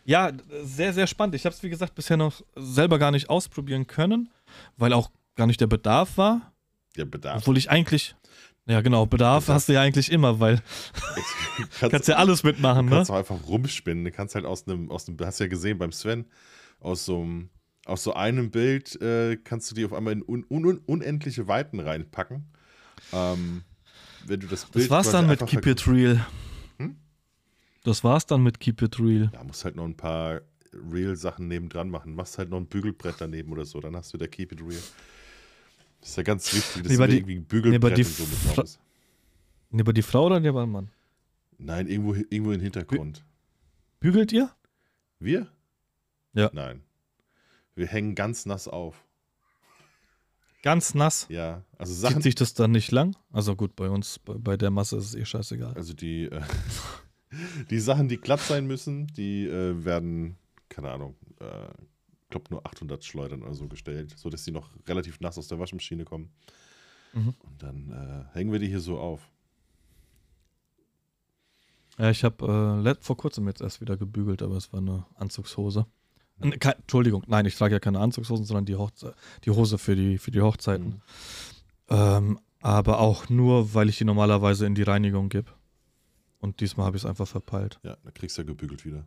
[0.04, 1.34] ja, sehr sehr spannend.
[1.34, 4.30] Ich habe es wie gesagt bisher noch selber gar nicht ausprobieren können,
[4.76, 6.52] weil auch gar nicht der Bedarf war,
[6.96, 7.38] Der Bedarf.
[7.42, 8.14] obwohl ich eigentlich
[8.66, 10.60] ja genau Bedarf hast du ja eigentlich immer, weil
[10.92, 13.16] kannst, kannst ja alles mitmachen, kannst ne?
[13.16, 14.04] auch einfach rumspinnen.
[14.04, 16.26] Du kannst halt aus einem, aus einem, hast du ja gesehen beim Sven,
[16.80, 17.50] aus so einem,
[17.86, 21.80] aus so einem Bild äh, kannst du die auf einmal in un, un, unendliche Weiten
[21.80, 22.52] reinpacken.
[23.12, 23.62] Ähm,
[24.26, 26.24] wenn du das Bild Das war's dann mit Keep It Real.
[27.84, 29.30] Das war's dann mit Keep It Real.
[29.32, 30.40] Ja, musst halt noch ein paar
[30.72, 32.14] Real-Sachen nebendran machen.
[32.14, 34.82] Machst halt noch ein Bügelbrett daneben oder so, dann hast du da Keep It Real.
[36.00, 38.46] Das ist ja ganz wichtig, dass Lieber du die- irgendwie ein Bügelbrett und so mit
[38.56, 38.78] drauf ist.
[39.70, 40.90] Lieber die Frau oder der Mann?
[41.58, 43.24] Nein, irgendwo, irgendwo im Hintergrund.
[44.00, 44.50] Bügelt ihr?
[45.18, 45.46] Wir?
[46.34, 46.50] Ja.
[46.52, 46.82] Nein.
[47.74, 49.04] Wir hängen ganz nass auf.
[50.62, 51.26] Ganz nass.
[51.28, 53.16] Ja, also Zieht Sachen, sich das dann nicht lang?
[53.32, 55.74] Also gut, bei uns, bei, bei der Masse ist es eh scheißegal.
[55.74, 56.40] also die, äh,
[57.70, 60.36] die Sachen, die glatt sein müssen, die äh, werden,
[60.68, 61.68] keine Ahnung, äh,
[62.22, 65.58] ich glaube nur 800 Schleudern oder so gestellt, sodass die noch relativ nass aus der
[65.58, 66.30] Waschmaschine kommen.
[67.12, 67.34] Mhm.
[67.40, 67.90] Und dann
[68.32, 69.20] äh, hängen wir die hier so auf.
[71.98, 75.86] Ja, ich habe äh, vor kurzem jetzt erst wieder gebügelt, aber es war eine Anzugshose.
[76.40, 79.14] Äh, kei- Entschuldigung, nein, ich trage ja keine Anzugshosen, sondern die, Hochze
[79.44, 80.86] die Hose für die, für die Hochzeiten.
[80.86, 81.00] Mhm.
[81.90, 85.50] Ähm, aber auch nur, weil ich die normalerweise in die Reinigung gebe.
[86.42, 87.78] Und diesmal habe ich es einfach verpeilt.
[87.84, 89.04] Ja, da kriegst du ja gebügelt wieder.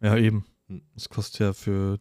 [0.00, 0.46] Ja, eben.
[0.68, 0.80] Hm.
[0.94, 1.98] Das kostet ja für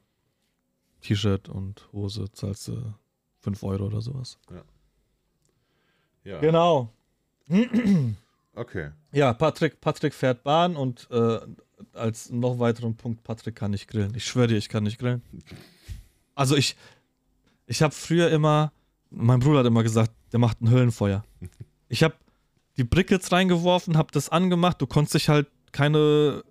[1.02, 2.94] T-Shirt und Hose zahlst du
[3.40, 4.38] 5 Euro oder sowas.
[6.24, 6.40] Ja.
[6.40, 6.94] Genau.
[8.54, 8.92] Okay.
[9.12, 11.40] Ja, Patrick, Patrick fährt Bahn und äh,
[11.94, 14.14] als noch weiteren Punkt, Patrick kann nicht grillen.
[14.16, 15.22] Ich schwöre dir, ich kann nicht grillen.
[16.38, 16.76] Also ich,
[17.66, 18.74] ich habe früher immer,
[19.10, 21.24] mein Bruder hat immer gesagt, der macht ein Höhlenfeuer.
[21.88, 22.16] Ich habe
[22.78, 26.44] die Brickets reingeworfen, habe das angemacht, du konntest dich halt keine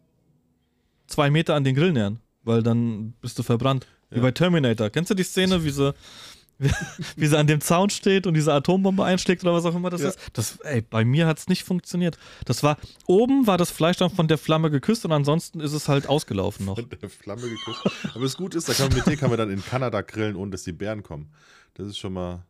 [1.07, 3.87] zwei Meter an den Grill nähern, weil dann bist du verbrannt.
[4.11, 4.23] Wie Ja.
[4.23, 4.91] bei Terminator.
[4.91, 5.95] Kennst du die Szene, wie sie,
[6.59, 6.71] wie,
[7.17, 10.03] wie sie an dem Zaun steht und diese Atombombe einschlägt oder was auch immer das
[10.03, 10.09] Ja.
[10.11, 10.19] ist?
[10.35, 12.17] Das, ey, bei mir hat es nicht funktioniert.
[12.45, 15.89] Das war, oben war das Fleisch dann von der Flamme geküsst und ansonsten ist es
[15.89, 16.77] halt ausgelaufen noch.
[16.77, 17.81] Mit der Flamme geküsst.
[18.15, 20.37] Aber das Gute ist, da kann man, mit dir kann man dann in Kanada grillen,
[20.37, 21.31] ohne dass die Bären kommen.
[21.75, 22.45] Das ist schon mal.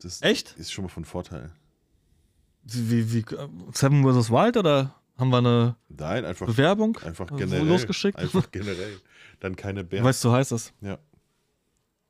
[0.00, 0.54] Das Echt?
[0.58, 1.50] ist schon mal von Vorteil.
[2.68, 3.24] Wie, wie,
[3.72, 4.30] Seven vs.
[4.30, 7.64] Wild oder haben wir eine Nein, einfach, Bewerbung einfach wo generell.
[7.66, 8.18] losgeschickt?
[8.18, 9.00] Einfach generell.
[9.40, 10.04] Dann keine Bären.
[10.04, 10.72] Weißt du, heißt es?
[10.80, 10.98] Ja.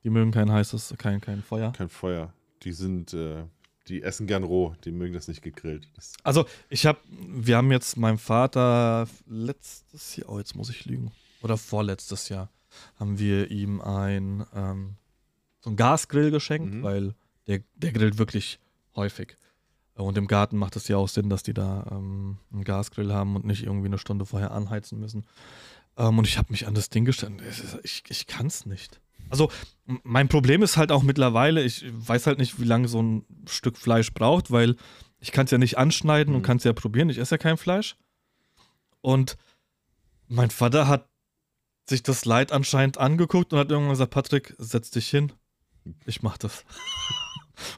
[0.03, 1.73] Die mögen kein heißes, kein, kein Feuer.
[1.73, 2.33] Kein Feuer.
[2.63, 3.43] Die sind, äh,
[3.87, 4.75] die essen gern roh.
[4.83, 5.87] Die mögen das nicht gegrillt.
[5.95, 10.85] Das, Also, ich habe, wir haben jetzt meinem Vater letztes Jahr, oh, jetzt muss ich
[10.85, 11.11] lügen,
[11.43, 12.49] oder vorletztes Jahr,
[12.99, 14.95] haben wir ihm ein, ähm,
[15.59, 16.83] so ein Gasgrill geschenkt, Mhm.
[16.83, 17.15] weil
[17.47, 18.59] der, der grillt wirklich
[18.95, 19.37] häufig.
[19.97, 23.35] Und im Garten macht es ja auch Sinn, dass die da ähm, einen Gasgrill haben
[23.35, 25.25] und nicht irgendwie eine Stunde vorher anheizen müssen.
[25.97, 27.25] Ähm, und ich habe mich an das Ding ist-
[27.83, 28.99] Ich, ich kann es nicht.
[29.29, 29.51] Also,
[30.03, 33.77] mein Problem ist halt auch mittlerweile, ich weiß halt nicht, wie lange so ein Stück
[33.77, 34.75] Fleisch braucht, weil
[35.19, 36.45] ich kann es ja nicht anschneiden und Mhm.
[36.45, 37.09] kann es ja probieren.
[37.09, 37.97] Ich esse ja kein Fleisch.
[39.01, 39.35] Und
[40.27, 41.09] mein Vater hat
[41.89, 45.31] sich das Leid anscheinend angeguckt und hat irgendwann gesagt: Patrick, setz dich hin.
[46.05, 46.63] Ich mach das.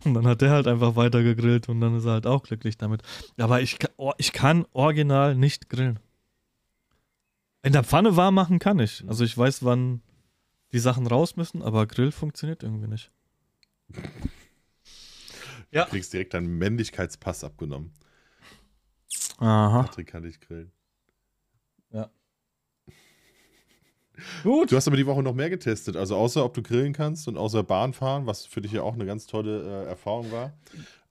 [0.04, 2.78] Und dann hat der halt einfach weiter gegrillt und dann ist er halt auch glücklich
[2.78, 3.02] damit.
[3.38, 6.00] Aber ich, oh, ich kann original nicht grillen.
[7.62, 9.04] In der Pfanne warm machen kann ich.
[9.08, 10.02] Also ich weiß, wann
[10.72, 13.12] die Sachen raus müssen, aber Grill funktioniert irgendwie nicht.
[15.72, 15.86] Ja.
[15.86, 17.94] Du kriegst direkt deinen Männlichkeitspass abgenommen.
[19.38, 19.84] Aha.
[19.84, 20.72] Patrick kann nicht grillen.
[24.43, 24.71] Gut.
[24.71, 25.95] Du hast aber die Woche noch mehr getestet.
[25.95, 28.93] Also außer ob du grillen kannst und außer Bahn fahren, was für dich ja auch
[28.93, 30.53] eine ganz tolle äh, Erfahrung war.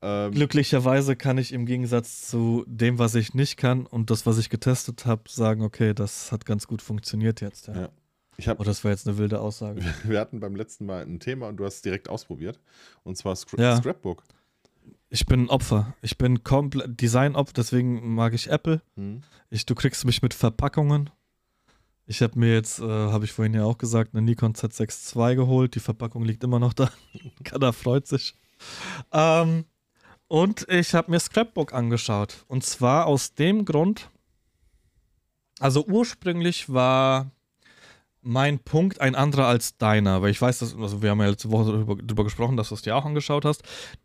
[0.01, 4.39] Ähm, Glücklicherweise kann ich im Gegensatz zu dem, was ich nicht kann und das, was
[4.39, 7.67] ich getestet habe, sagen, okay, das hat ganz gut funktioniert jetzt.
[7.67, 7.75] Ja.
[7.83, 7.89] Ja.
[8.37, 9.81] ich hab, Oh, das war jetzt eine wilde Aussage.
[10.05, 12.61] wir hatten beim letzten Mal ein Thema und du hast es direkt ausprobiert.
[13.03, 13.77] Und zwar Scra Ja.
[13.77, 14.23] Scrapbook.
[15.11, 15.95] Ich bin ein Opfer.
[16.03, 18.83] Ich bin komplett Design-Opfer, deswegen mag ich Apple.
[18.95, 19.23] Hm.
[19.51, 21.09] Ich, du kriegst mich mit Verpackungen.
[22.11, 25.37] Ich habe mir jetzt, äh, habe ich vorhin ja auch gesagt, eine Nikon Z6 II
[25.37, 25.75] geholt.
[25.75, 26.91] Die Verpackung liegt immer noch da.
[27.45, 28.35] Kada freut sich.
[29.13, 29.67] Ähm,
[30.27, 32.47] und ich habe mir Scrapbook angeschaut.
[32.49, 34.09] Und zwar aus dem Grund,
[35.61, 37.31] also ursprünglich war
[38.29, 41.51] mein Punkt ein anderer als deiner, weil ich weiß, dass, also wir haben ja letzte
[41.51, 43.63] Woche darüber, darüber gesprochen, dass du es dir auch angeschaut hast.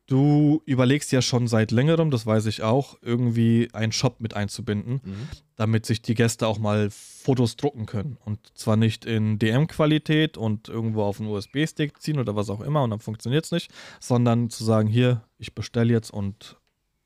[0.07, 5.01] Du überlegst ja schon seit längerem, das weiß ich auch, irgendwie einen Shop mit einzubinden,
[5.03, 5.27] mhm.
[5.57, 8.17] damit sich die Gäste auch mal Fotos drucken können.
[8.23, 12.81] Und zwar nicht in DM-Qualität und irgendwo auf einen USB-Stick ziehen oder was auch immer
[12.83, 16.57] und dann funktioniert es nicht, sondern zu sagen, hier, ich bestelle jetzt und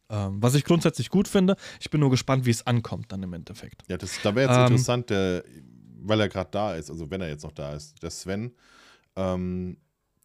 [0.09, 1.55] ähm, was ich grundsätzlich gut finde.
[1.81, 3.81] Ich bin nur gespannt, wie es ankommt dann im Endeffekt.
[3.89, 5.43] Ja, das, da wäre jetzt ähm, interessant, der
[6.01, 8.55] weil er gerade da ist, also wenn er jetzt noch da ist, der Sven,
[9.15, 9.77] ähm,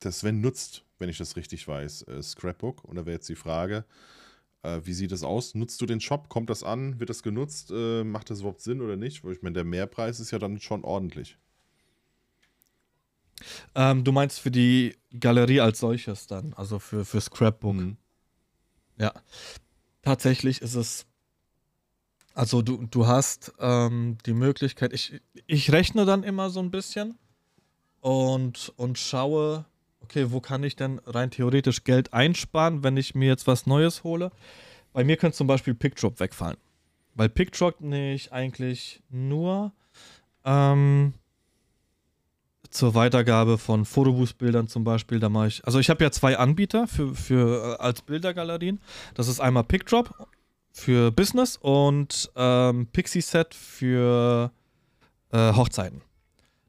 [0.02, 2.85] der Sven nutzt, wenn ich das richtig weiß, äh, Scrapbook.
[2.85, 3.85] Und da wäre jetzt die Frage,
[4.62, 5.54] äh, wie sieht das aus?
[5.54, 6.28] Nutzt du den Shop?
[6.28, 7.00] Kommt das an?
[7.00, 7.70] Wird das genutzt?
[7.70, 9.24] Äh, macht das überhaupt Sinn oder nicht?
[9.24, 11.38] Weil ich meine, der Mehrpreis ist ja dann schon ordentlich.
[13.74, 17.74] Ähm, du meinst für die Galerie als solches dann, also für, für Scrapbook.
[17.74, 17.96] Mhm.
[18.98, 19.12] Ja.
[20.02, 21.06] Tatsächlich ist es
[22.35, 27.18] also du, du hast ähm, die Möglichkeit, ich, ich rechne dann immer so ein bisschen
[28.01, 29.64] und, und schaue,
[30.01, 34.05] okay, wo kann ich denn rein theoretisch Geld einsparen, wenn ich mir jetzt was Neues
[34.05, 34.31] hole.
[34.92, 36.57] Bei mir könnte zum Beispiel PickDrop wegfallen.
[37.14, 39.73] Weil PickDrop nehme ich eigentlich nur
[40.45, 41.14] ähm,
[42.71, 45.21] zur Weitergabe von Fotoboost-Bildern zum Beispiel.
[45.21, 48.81] Da mache ich, also ich habe ja zwei Anbieter für, für äh, als Bildergalerien.
[49.14, 50.29] Das ist einmal PickDrop
[50.72, 54.50] für Business und ähm, Pixie Set für
[55.30, 56.02] äh, Hochzeiten.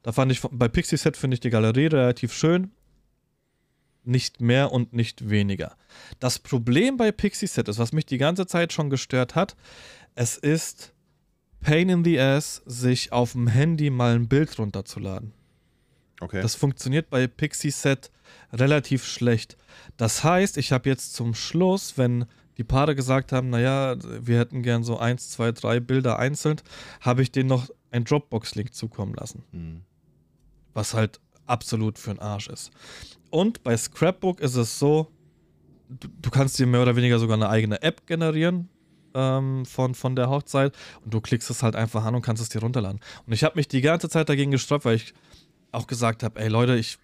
[0.03, 2.71] Da fand ich, bei Pixie Set finde ich die Galerie relativ schön.
[4.03, 5.77] Nicht mehr und nicht weniger.
[6.19, 9.55] Das Problem bei Pixie Set ist, was mich die ganze Zeit schon gestört hat,
[10.13, 10.93] es ist
[11.61, 15.31] Pain in the Ass, sich auf dem Handy mal ein Bild runterzuladen.
[16.19, 16.41] Okay.
[16.41, 18.11] Das funktioniert bei Pixie Set
[18.51, 19.57] relativ schlecht.
[19.95, 22.25] Das heißt, ich habe jetzt zum Schluss, wenn
[22.57, 26.61] die Paare gesagt haben, naja, wir hätten gern so eins, zwei, drei Bilder einzeln,
[27.01, 29.43] habe ich denen noch einen Dropbox-Link zukommen lassen.
[29.51, 29.81] Mhm.
[30.73, 32.71] Was halt absolut für den Arsch ist.
[33.29, 35.11] Und bei Scrapbook ist es so,
[35.89, 38.69] du, du kannst dir mehr oder weniger sogar eine eigene App generieren
[39.13, 42.49] ähm, von, von der Hochzeit und du klickst es halt einfach an und kannst es
[42.49, 42.99] dir runterladen.
[43.25, 45.13] Und ich habe mich die ganze Zeit dagegen gesträubt, weil ich
[45.71, 46.97] auch gesagt habe, ey Leute, ich,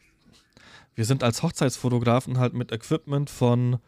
[0.95, 3.79] wir sind als Hochzeitsfotografen halt mit Equipment von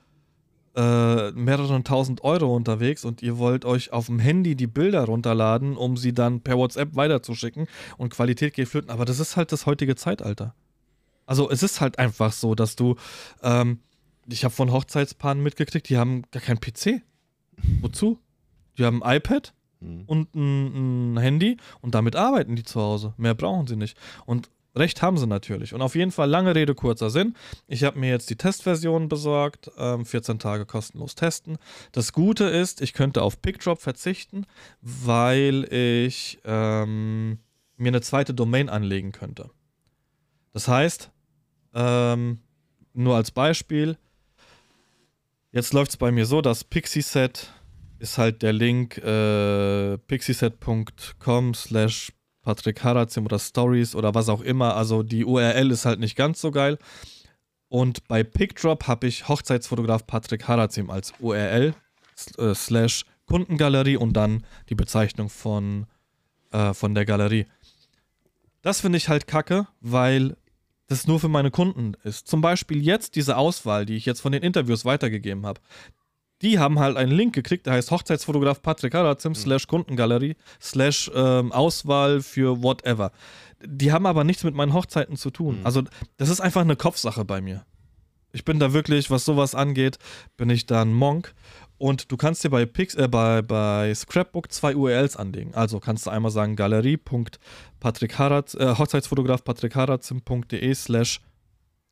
[0.76, 5.76] äh, mehreren tausend Euro unterwegs und ihr wollt euch auf dem Handy die Bilder runterladen,
[5.76, 8.90] um sie dann per WhatsApp weiterzuschicken und Qualität geht flöten.
[8.90, 10.56] Aber das ist halt das heutige Zeitalter.
[11.26, 12.96] Also es ist halt einfach so, dass du,
[13.44, 13.80] ähm,
[14.28, 17.02] ich habe von Hochzeitspaaren mitgekriegt, die haben gar kein PC.
[17.82, 18.20] Wozu?
[18.78, 20.04] Die haben ein iPad mhm.
[20.08, 23.14] und ein, ein Handy und damit arbeiten die zu Hause.
[23.18, 23.98] Mehr brauchen sie nicht.
[24.26, 25.74] Und Recht haben sie natürlich.
[25.74, 27.36] Und auf jeden Fall, lange Rede, kurzer Sinn.
[27.68, 31.58] Ich habe mir jetzt die Testversion besorgt, ähm, 14 Tage kostenlos testen.
[31.92, 34.46] Das Gute ist, ich könnte auf PickDrop verzichten,
[34.82, 37.40] weil ich ähm,
[37.76, 39.50] mir eine zweite Domain anlegen könnte.
[40.54, 41.12] Das heißt,
[41.74, 42.40] ähm,
[42.94, 43.98] nur als Beispiel,
[45.52, 47.52] jetzt läuft es bei mir so, dass PixieSet
[48.00, 54.76] ist halt der Link äh, pixieset.com slash Patrick Harazim oder Stories oder was auch immer.
[54.76, 56.78] Also die URL ist halt nicht ganz so geil.
[57.70, 61.74] Und bei PickDrop habe ich Hochzeitsfotograf Patrick Harazim als URL
[62.38, 65.86] äh, slash Kundengalerie und dann die Bezeichnung von,
[66.52, 67.46] äh, von der Galerie.
[68.62, 70.36] Das finde ich halt kacke, weil
[70.88, 72.28] das nur für meine Kunden ist.
[72.28, 75.62] Zum Beispiel jetzt diese Auswahl, die ich jetzt von den Interviews weitergegeben habe
[76.42, 79.36] die haben halt einen Link gekriegt, der heißt Hochzeitsfotograf Patrick Harazim mhm.
[79.36, 83.12] slash Kundengalerie slash ähm, Auswahl für whatever.
[83.64, 85.60] Die haben aber nichts mit meinen Hochzeiten zu tun.
[85.60, 85.66] Mhm.
[85.66, 85.84] Also
[86.18, 87.66] das ist einfach eine Kopfsache bei mir.
[88.34, 89.98] Ich bin da wirklich, was sowas angeht,
[90.38, 91.34] bin ich da ein Monk.
[91.78, 95.56] Und du kannst dir bei, Pix, äh, bei, bei Scrapbook zwei URLs anlegen.
[95.56, 101.22] Also kannst du einmal sagen galerie.patrickharaz, äh, Hochzeitsfotograf patrickharazim.de slash,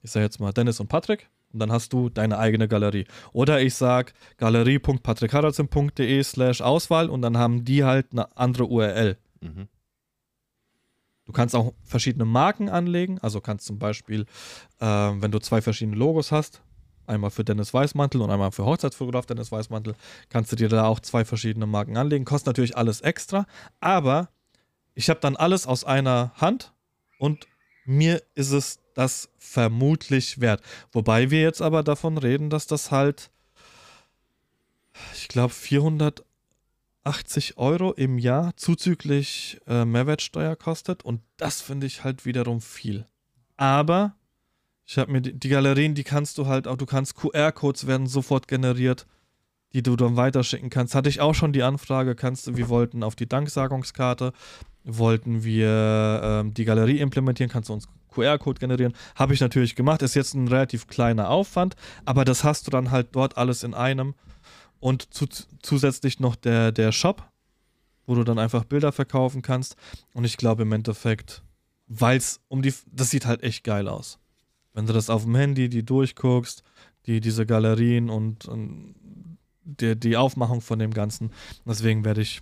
[0.04, 3.06] ich sag jetzt mal Dennis und Patrick und dann hast du deine eigene Galerie.
[3.34, 9.18] Oder ich sage galerie.patrickharaldsen.de slash Auswahl und dann haben die halt eine andere URL.
[9.42, 9.68] Mhm.
[11.26, 13.20] Du kannst auch verschiedene Marken anlegen.
[13.20, 14.26] Also kannst zum Beispiel,
[14.80, 16.64] äh, wenn du zwei verschiedene Logos hast,
[17.06, 19.96] einmal für Dennis Weißmantel und einmal für Hochzeitsfotograf Dennis Weißmantel,
[20.30, 22.26] kannst du dir da auch zwei verschiedene Marken anlegen.
[22.26, 23.46] Kostet natürlich alles extra,
[23.80, 24.30] aber
[24.96, 26.74] ich habe dann alles aus einer Hand
[27.20, 27.48] und
[27.86, 30.62] mir ist es das vermutlich wert.
[30.92, 33.32] Wobei wir jetzt aber davon reden, dass das halt,
[35.16, 36.26] ich glaube, 400
[37.06, 43.08] 80 Euro im Jahr zuzüglich äh, Mehrwertsteuer kostet und das finde ich halt wiederum viel.
[43.56, 44.16] Aber
[44.86, 48.06] ich habe mir die, die, Galerien, die kannst du halt auch, du kannst QR-Codes werden
[48.06, 49.08] sofort generiert,
[49.72, 50.94] die du dann weiterschicken kannst.
[50.94, 54.34] Hatte ich auch schon die Anfrage, kannst du, wir wollten auf die Danksagungskarte,
[54.84, 58.94] wollten wir ähm, die Galerie implementieren, kannst du uns QR-Code generieren.
[59.16, 62.92] Habe ich natürlich gemacht, ist jetzt ein relativ kleiner Aufwand, aber das hast du dann
[62.92, 64.16] halt dort alles in einem
[64.80, 65.28] und zu,
[65.62, 67.30] zusätzlich noch der, der Shop,
[68.06, 69.76] wo du dann einfach Bilder verkaufen kannst.
[70.14, 71.44] Und ich glaube im Endeffekt,
[71.88, 74.20] weil es um die, das sieht halt echt geil aus.
[74.74, 76.64] Wenn du das auf dem Handy, die durchguckst,
[77.06, 78.96] die, diese Galerien und, und
[79.64, 81.32] die, die Aufmachung von dem Ganzen.
[81.66, 82.42] Deswegen werde ich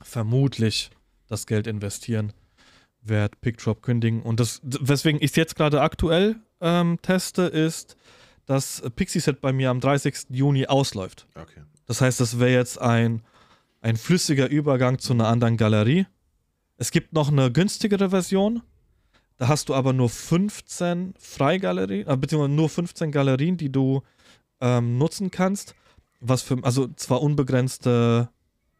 [0.00, 0.90] vermutlich
[1.26, 2.32] das Geld investieren,
[3.08, 4.22] werde PickDrop kündigen.
[4.22, 7.96] Und das, weswegen ich es jetzt gerade aktuell ähm, teste, ist,
[8.46, 10.26] dass Pixie-Set bei mir am 30.
[10.30, 11.26] Juni ausläuft.
[11.34, 11.62] Okay.
[11.86, 13.22] Das heißt, das wäre jetzt ein,
[13.80, 16.06] ein flüssiger Übergang zu einer anderen Galerie.
[16.76, 18.62] Es gibt noch eine günstigere Version.
[19.36, 24.02] Da hast du aber nur 15 Freigalerien, äh, beziehungsweise nur 15 Galerien, die du
[24.60, 25.74] ähm, nutzen kannst.
[26.20, 28.30] Was für, also zwar unbegrenzte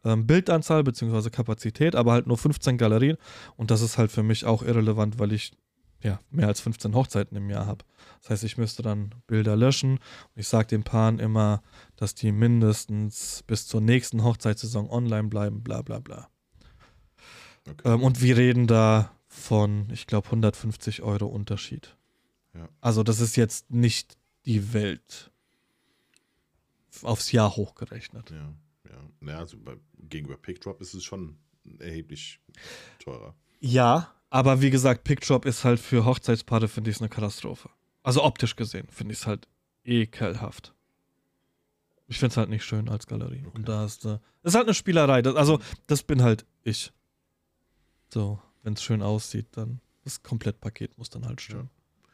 [0.07, 3.17] ähm, Bildanzahl beziehungsweise Kapazität, aber halt nur 15 Galerien.
[3.55, 5.51] Und das ist halt für mich auch irrelevant, weil ich
[6.01, 7.83] ja mehr als 15 Hochzeiten im Jahr habe.
[8.21, 9.93] Das heißt, ich müsste dann Bilder löschen.
[9.93, 11.61] Und ich sage den Paaren immer,
[11.95, 16.29] dass die mindestens bis zur nächsten Hochzeitssaison online bleiben, bla bla bla.
[17.69, 17.93] Okay.
[17.93, 21.95] Ähm, und wir reden da von, ich glaube, 150 Euro Unterschied.
[22.53, 22.69] Ja.
[22.81, 25.31] Also das ist jetzt nicht die Welt
[27.03, 28.31] aufs Jahr hochgerechnet.
[28.31, 28.53] Ja,
[28.89, 29.09] ja.
[29.19, 31.37] Naja, also bei, gegenüber PickDrop ist es schon
[31.79, 32.39] erheblich
[32.99, 33.35] teurer.
[33.59, 37.69] Ja, aber wie gesagt, PickDrop ist halt für Hochzeitspaare, finde ich, eine Katastrophe.
[38.03, 39.47] Also optisch gesehen finde ich es halt
[39.83, 40.73] ekelhaft.
[42.07, 43.43] Ich finde es halt nicht schön als Galerie.
[43.45, 43.57] Okay.
[43.57, 45.21] Und da ist, äh, ist halt eine Spielerei.
[45.21, 46.93] Das, also, das bin halt ich.
[48.09, 51.69] So, wenn es schön aussieht, dann das Komplettpaket muss dann halt stimmen.
[51.73, 52.13] Ja.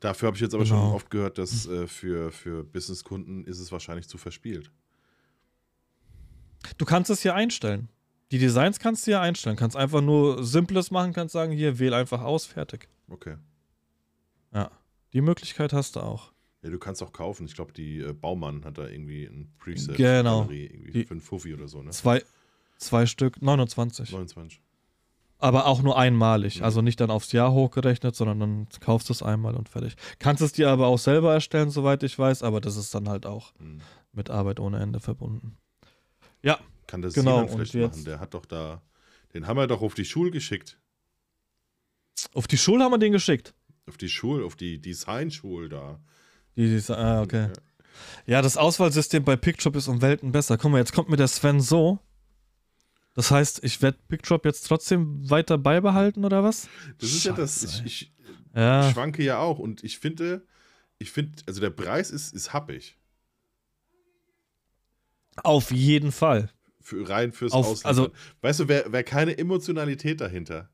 [0.00, 0.86] Dafür habe ich jetzt aber genau.
[0.86, 4.70] schon oft gehört, dass äh, für, für Businesskunden ist es wahrscheinlich zu verspielt.
[6.78, 7.88] Du kannst es hier einstellen.
[8.30, 9.56] Die Designs kannst du ja einstellen.
[9.56, 12.88] Kannst einfach nur Simples machen, kannst sagen, hier, wähl einfach aus, fertig.
[13.08, 13.36] Okay.
[14.52, 14.70] Ja.
[15.12, 16.32] Die Möglichkeit hast du auch.
[16.62, 17.46] Ja, du kannst auch kaufen.
[17.46, 19.96] Ich glaube, die äh, Baumann hat da irgendwie ein Preset.
[19.96, 20.48] Genau.
[20.50, 21.90] Irgendwie für ein Fuffi oder so, ne?
[21.90, 22.22] Zwei,
[22.78, 24.10] zwei Stück, 29.
[24.10, 24.62] 29.
[25.38, 26.60] Aber auch nur einmalig.
[26.60, 26.64] Mhm.
[26.64, 29.94] Also nicht dann aufs Jahr hochgerechnet, sondern dann kaufst du es einmal und fertig.
[30.18, 33.26] Kannst es dir aber auch selber erstellen, soweit ich weiß, aber das ist dann halt
[33.26, 33.82] auch mhm.
[34.12, 35.58] mit Arbeit ohne Ende verbunden.
[36.44, 36.60] Ja.
[36.86, 37.42] Kann das genau.
[37.42, 38.04] jemand vielleicht machen?
[38.04, 38.82] Der hat doch da,
[39.32, 40.78] den haben wir doch auf die Schule geschickt.
[42.34, 43.54] Auf die Schule haben wir den geschickt.
[43.86, 46.00] Auf die Schule, auf die Design-Schule da.
[46.56, 47.48] Die Design, ah, okay.
[48.26, 48.42] Ja.
[48.42, 50.58] das Auswahlsystem bei PickDrop ist um Welten besser.
[50.58, 51.98] Guck mal, jetzt kommt mir der Sven so.
[53.14, 56.68] Das heißt, ich werde PickDrop jetzt trotzdem weiter beibehalten oder was?
[56.98, 57.62] Das ist Scheiße, ja das.
[57.62, 58.12] Ich, ich
[58.54, 58.90] ja.
[58.92, 60.46] schwanke ja auch und ich finde,
[60.98, 62.98] ich finde, also der Preis ist, ist happig.
[65.42, 66.50] Auf jeden Fall.
[66.80, 67.88] Für, rein fürs Auf, Ausliefern.
[67.88, 70.68] Also, weißt du, wäre wär keine Emotionalität dahinter.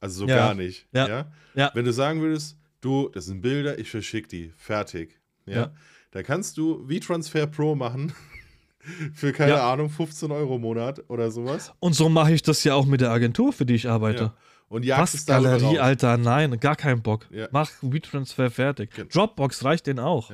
[0.00, 0.36] Also so ja.
[0.36, 0.86] gar nicht.
[0.92, 1.08] Ja.
[1.08, 1.32] ja.
[1.54, 1.70] Ja?
[1.74, 5.20] Wenn du sagen würdest, du, das sind Bilder, ich verschicke die, fertig.
[5.46, 5.54] Ja.
[5.54, 5.72] ja.
[6.10, 8.12] Da kannst du wie Transfer Pro machen.
[9.14, 9.72] für keine ja.
[9.72, 11.72] Ahnung, 15 Euro im Monat oder sowas.
[11.80, 14.22] Und so mache ich das ja auch mit der Agentur, für die ich arbeite.
[14.24, 14.36] Ja.
[14.68, 17.26] Und jagst Was, Galerie, Alter, nein, gar keinen Bock.
[17.30, 17.48] Ja.
[17.50, 18.92] Mach WeTransfer fertig.
[18.92, 19.08] Genau.
[19.08, 20.30] Dropbox reicht den auch.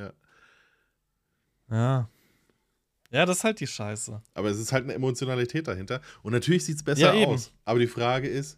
[1.69, 2.09] Ja.
[3.11, 3.25] Ja.
[3.25, 4.21] Das ist halt die Scheiße.
[4.33, 6.01] Aber es ist halt eine Emotionalität dahinter.
[6.23, 7.51] Und natürlich sieht es besser ja, aus.
[7.65, 8.57] Aber die Frage ist,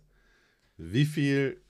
[0.77, 1.61] wie viel,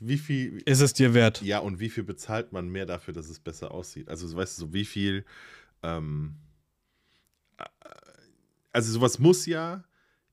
[0.00, 0.62] wie viel.
[0.64, 1.42] Ist es dir wert?
[1.42, 4.08] Ja, und wie viel bezahlt man mehr dafür, dass es besser aussieht?
[4.08, 5.24] Also, weißt du, so wie viel.
[5.82, 6.36] Ähm,
[7.58, 7.64] äh,
[8.72, 9.84] also, sowas muss ja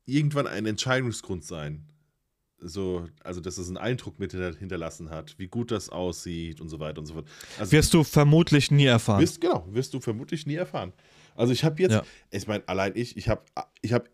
[0.06, 1.86] irgendwann ein Entscheidungsgrund sein.
[2.66, 6.80] So, also, dass es einen Eindruck mit hinterlassen hat, wie gut das aussieht und so
[6.80, 7.28] weiter und so fort.
[7.60, 9.22] Also, wirst du vermutlich nie erfahren.
[9.22, 10.94] Wirst, genau, wirst du vermutlich nie erfahren.
[11.36, 12.04] Also, ich habe jetzt, ja.
[12.32, 13.42] ich meine, allein ich, ich habe,
[13.82, 14.06] ich habe,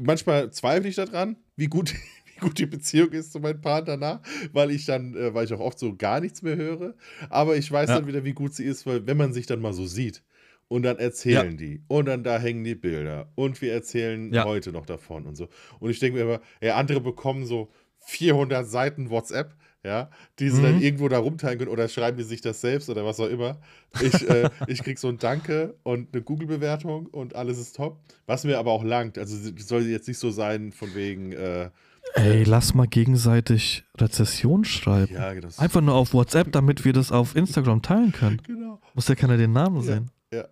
[0.00, 1.94] manchmal zweifle ich daran, wie gut,
[2.40, 4.20] gut die Beziehung ist zu meinem Partner danach,
[4.52, 6.94] weil ich dann, äh, weil ich auch oft so gar nichts mehr höre.
[7.28, 7.96] Aber ich weiß ja.
[7.96, 10.22] dann wieder, wie gut sie ist, weil wenn man sich dann mal so sieht
[10.68, 11.56] und dann erzählen ja.
[11.56, 14.44] die und dann da hängen die Bilder und wir erzählen ja.
[14.44, 15.48] heute noch davon und so.
[15.80, 20.58] Und ich denke mir immer, ja, andere bekommen so 400 Seiten WhatsApp, ja, die sie
[20.58, 20.64] mhm.
[20.64, 23.58] dann irgendwo da rumteilen können oder schreiben die sich das selbst oder was auch immer.
[24.02, 27.98] Ich, äh, ich krieg so ein Danke und eine Google-Bewertung und alles ist top.
[28.26, 29.16] Was mir aber auch langt.
[29.16, 31.70] Also soll jetzt nicht so sein, von wegen, äh,
[32.14, 35.14] Ey, lass mal gegenseitig Rezession schreiben.
[35.14, 38.40] Ja, das Einfach nur auf WhatsApp, damit wir das auf Instagram teilen können.
[38.42, 38.80] Genau.
[38.94, 40.10] Muss ja keiner den Namen ja, sehen.
[40.32, 40.48] Ja.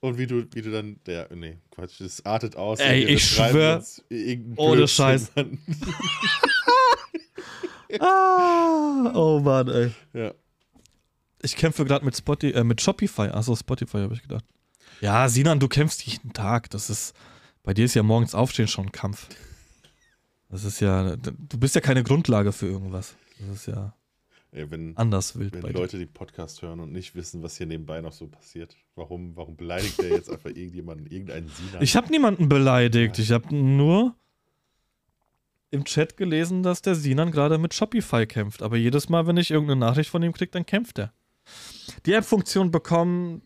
[0.00, 2.78] Und wie du, wie du dann, der, nee, Quatsch, das artet aus.
[2.78, 5.32] Ey, ich betreiben schwör, uns irgendeinen ohne Blödsinn, Scheiß.
[7.98, 9.92] Ah, oh Mann, ey.
[10.12, 10.34] ja.
[11.42, 13.28] Ich kämpfe gerade mit, Spotify, äh, mit Shopify.
[13.28, 14.44] Achso, Spotify habe ich gedacht.
[15.00, 16.68] Ja, Sinan, du kämpfst jeden Tag.
[16.70, 17.14] Das ist,
[17.62, 19.28] bei dir ist ja morgens Aufstehen schon ein Kampf.
[20.50, 23.14] Das ist ja, du bist ja keine Grundlage für irgendwas.
[23.38, 23.94] Das ist ja
[24.52, 25.78] Ey, wenn, anders wild wenn bei dir.
[25.78, 29.56] Leute die Podcast hören und nicht wissen, was hier nebenbei noch so passiert, warum, warum
[29.56, 31.80] beleidigt der jetzt einfach irgendjemanden, irgendeinen Sina?
[31.80, 33.18] Ich habe niemanden beleidigt.
[33.20, 34.16] Ich habe nur
[35.70, 38.62] im Chat gelesen, dass der Sinan gerade mit Shopify kämpft.
[38.62, 41.12] Aber jedes Mal, wenn ich irgendeine Nachricht von ihm kriege, dann kämpft er.
[42.06, 43.42] Die App-Funktion bekommen.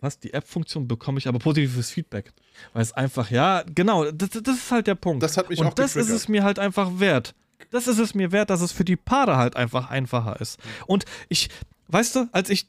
[0.00, 0.18] Was?
[0.18, 2.32] Die App-Funktion bekomme ich aber positives Feedback.
[2.72, 5.22] Weil es einfach, ja, genau, das, das ist halt der Punkt.
[5.22, 7.34] das hat mich auch Und das ist es mir halt einfach wert.
[7.70, 10.58] Das ist es mir wert, dass es für die Paare halt einfach einfacher ist.
[10.86, 11.50] Und ich,
[11.88, 12.66] weißt du, als ich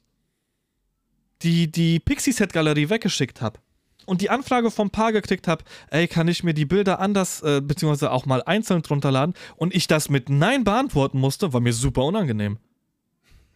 [1.42, 3.60] die, die Pixie-Set-Galerie weggeschickt habe
[4.06, 7.62] und die Anfrage vom Paar gekriegt habe, ey, kann ich mir die Bilder anders, äh,
[7.62, 11.74] beziehungsweise auch mal einzeln drunter laden und ich das mit Nein beantworten musste, war mir
[11.74, 12.58] super unangenehm.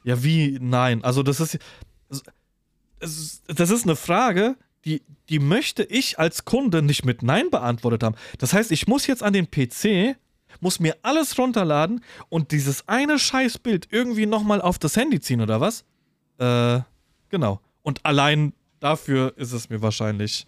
[0.04, 1.04] Ja, wie Nein?
[1.04, 1.60] Also, das ist.
[3.48, 8.16] Das ist eine Frage, die, die möchte ich als Kunde nicht mit Nein beantwortet haben.
[8.38, 10.16] Das heißt, ich muss jetzt an den PC,
[10.60, 15.60] muss mir alles runterladen und dieses eine Scheißbild irgendwie nochmal auf das Handy ziehen, oder
[15.60, 15.84] was?
[16.38, 16.80] Äh,
[17.30, 17.60] genau.
[17.82, 18.54] Und allein
[18.86, 20.45] dafür ist es mir wahrscheinlich,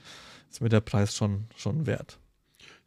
[0.49, 2.19] ist mir der Preis schon, schon wert.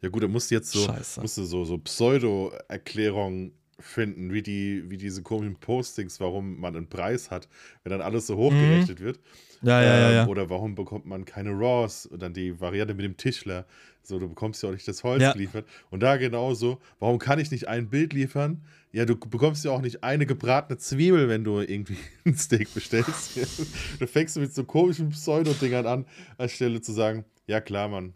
[0.01, 1.21] Ja gut, er musste jetzt so, Scheiße.
[1.21, 7.29] musste so, so Pseudo-Erklärungen finden, wie, die, wie diese komischen Postings, warum man einen Preis
[7.31, 7.47] hat,
[7.83, 9.19] wenn dann alles so hochgerechnet wird.
[9.61, 10.27] Ja, ja, Ähm, ja.
[10.27, 12.05] Oder warum bekommt man keine Raws?
[12.05, 13.65] Und dann die Variante mit dem Tischler.
[14.03, 15.67] So, du bekommst ja auch nicht das Holz geliefert.
[15.91, 18.63] Und da genauso, warum kann ich nicht ein Bild liefern?
[18.93, 23.39] Ja, du bekommst ja auch nicht eine gebratene Zwiebel, wenn du irgendwie ein Steak bestellst.
[23.99, 26.05] da fängst du mit so komischen Pseudo-Dingern an,
[26.37, 28.13] anstelle zu sagen, ja klar, Mann.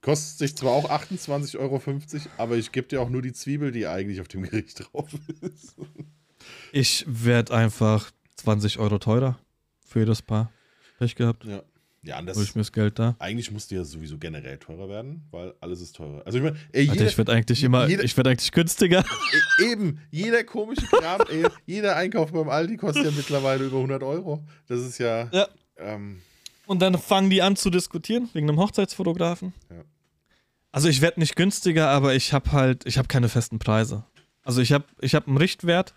[0.00, 1.80] Kostet sich zwar auch 28,50 Euro,
[2.36, 5.10] aber ich gebe dir auch nur die Zwiebel, die eigentlich auf dem Gericht drauf
[5.40, 5.74] ist.
[6.72, 9.38] Ich werde einfach 20 Euro teurer
[9.84, 10.52] für jedes Paar.
[10.98, 11.44] Pech gehabt.
[11.44, 11.62] Ja.
[12.06, 13.16] Ja, Hol ich mir das Geld da.
[13.18, 16.22] eigentlich musste ja sowieso generell teurer werden, weil alles ist teurer.
[16.24, 19.04] Also ich meine, ey, Alter, ich werde eigentlich immer, jeder- ich werde eigentlich günstiger.
[19.60, 24.02] e- eben, jeder komische Kram, ey, jeder Einkauf beim Aldi kostet ja mittlerweile über 100
[24.02, 24.44] Euro.
[24.68, 25.48] Das ist ja, Ja.
[25.78, 26.22] ähm,
[26.66, 29.52] Und dann fangen die an zu diskutieren wegen einem Hochzeitsfotografen.
[29.70, 29.82] Ja.
[30.72, 34.04] Also ich werde nicht günstiger, aber ich habe halt, ich habe keine festen Preise.
[34.44, 35.94] Also ich habe, ich habe einen Richtwert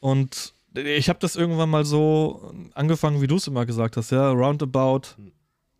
[0.00, 4.30] und ich habe das irgendwann mal so angefangen, wie du es immer gesagt hast, ja,
[4.30, 5.16] roundabout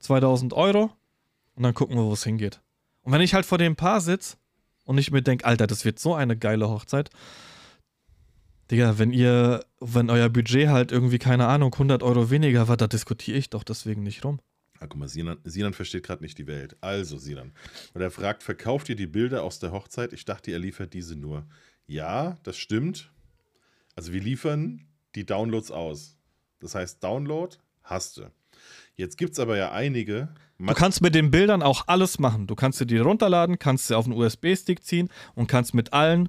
[0.01, 0.91] 2000 Euro
[1.55, 2.61] und dann gucken wir, wo es hingeht.
[3.03, 4.37] Und wenn ich halt vor dem Paar sitze
[4.85, 7.11] und ich mir denke, Alter, das wird so eine geile Hochzeit.
[8.71, 12.87] Digga, wenn ihr, wenn euer Budget halt irgendwie, keine Ahnung, 100 Euro weniger war, da
[12.87, 14.41] diskutiere ich doch deswegen nicht rum.
[14.79, 16.77] ah, guck mal, Sinan, Sinan versteht gerade nicht die Welt.
[16.81, 17.53] Also, Sinan,
[17.95, 20.13] und er fragt, verkauft ihr die Bilder aus der Hochzeit?
[20.13, 21.47] Ich dachte, er liefert diese nur.
[21.87, 23.11] Ja, das stimmt.
[23.97, 26.17] Also wir liefern die Downloads aus.
[26.61, 28.31] Das heißt, Download hast du.
[28.95, 30.29] Jetzt gibt es aber ja einige.
[30.59, 32.47] Du kannst mit den Bildern auch alles machen.
[32.47, 36.29] Du kannst dir die runterladen, kannst sie auf einen USB-Stick ziehen und kannst mit allen,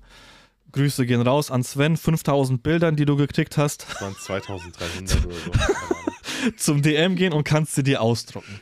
[0.71, 5.35] Grüße gehen raus an Sven, 5000 Bildern, die du gekriegt hast, Das waren 2300 oder
[5.35, 5.51] so.
[6.57, 8.61] Zum DM gehen und kannst sie dir ausdrucken.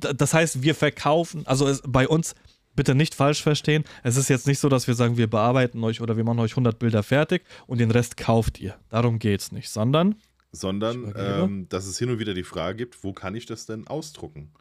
[0.00, 2.34] Das heißt, wir verkaufen, also bei uns,
[2.78, 6.00] bitte nicht falsch verstehen, es ist jetzt nicht so, dass wir sagen, wir bearbeiten euch
[6.00, 8.76] oder wir machen euch 100 Bilder fertig und den Rest kauft ihr.
[8.88, 10.14] Darum geht's nicht, sondern
[10.52, 13.88] Sondern, ähm, dass es hin und wieder die Frage gibt, wo kann ich das denn
[13.88, 14.52] ausdrucken?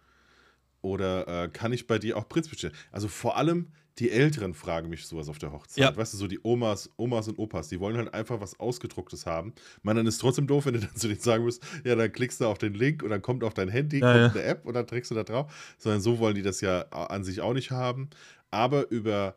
[0.81, 2.73] Oder äh, kann ich bei dir auch Prints bestellen?
[2.91, 3.67] Also vor allem
[3.99, 5.77] die Älteren fragen mich sowas auf der Hochzeit.
[5.77, 5.95] Ja.
[5.97, 9.53] Weißt du, so die Omas, Omas und Opas, die wollen halt einfach was Ausgedrucktes haben.
[9.81, 12.39] Man, dann ist trotzdem doof, wenn du dann zu denen sagen musst, ja, dann klickst
[12.41, 14.41] du auf den Link und dann kommt auf dein Handy, Ja, kommt ja.
[14.41, 15.75] eine App und dann trägst du da drauf.
[15.77, 18.09] Sondern so wollen die das ja an sich auch nicht haben.
[18.51, 19.35] Aber über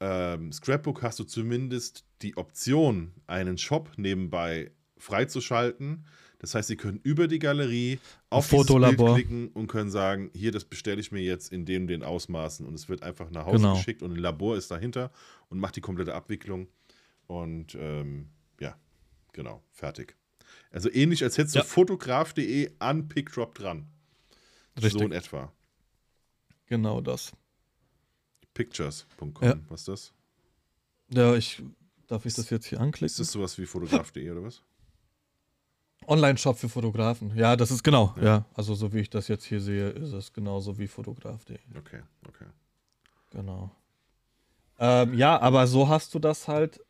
[0.00, 6.04] ähm, Scrapbook hast du zumindest die Option, einen Shop nebenbei freizuschalten.
[6.42, 9.14] Das heißt, sie können über die Galerie auf Fotolabor.
[9.14, 12.02] Bild klicken und können sagen, hier, das bestelle ich mir jetzt in den und den
[12.02, 13.74] Ausmaßen und es wird einfach nach Hause Genau.
[13.76, 15.12] geschickt und ein Labor ist dahinter
[15.48, 16.66] und macht die komplette Abwicklung
[17.28, 18.28] und ähm,
[18.60, 18.76] ja,
[19.32, 20.16] genau, fertig.
[20.72, 21.62] Also ähnlich, als hättest Ja.
[21.62, 23.86] du fotograf.de an PickDrop dran.
[24.76, 24.92] Richtig.
[24.94, 25.52] So in etwa.
[26.66, 27.32] genau das.
[28.54, 29.56] Pictures.com, Ja.
[29.68, 30.12] was ist das?
[31.10, 31.62] Ja, ich
[32.08, 33.14] darf ich das jetzt hier Ist anklicken?
[33.16, 34.62] das sowas wie fotograf.de oder was?
[36.06, 37.36] Online-Shop für Fotografen.
[37.36, 38.14] Ja, das ist genau.
[38.16, 38.24] Ja.
[38.24, 38.44] Ja.
[38.54, 41.58] also so wie ich das jetzt hier sehe, ist es genauso wie Fotograf.de.
[41.76, 42.46] Okay, okay.
[43.30, 43.70] Genau.
[44.78, 46.80] Ähm, ja, aber so hast du das halt.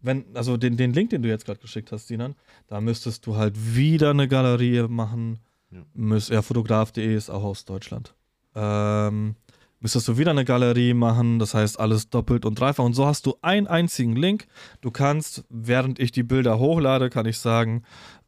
[0.00, 2.34] wenn, also den, den Link, den du jetzt gerade geschickt hast, Sinan,
[2.66, 5.38] da müsstest du halt wieder eine Galerie machen.
[5.70, 5.84] Ja.
[5.94, 8.14] Müsst, ja, fotograf.de ist auch aus Deutschland.
[8.54, 9.36] Ähm,
[9.82, 12.84] müsstest du wieder eine Galerie machen, das heißt alles doppelt und dreifach.
[12.84, 14.46] Und so hast du einen einzigen Link.
[14.80, 17.82] Du kannst, während ich die Bilder hochlade, kann ich sagen,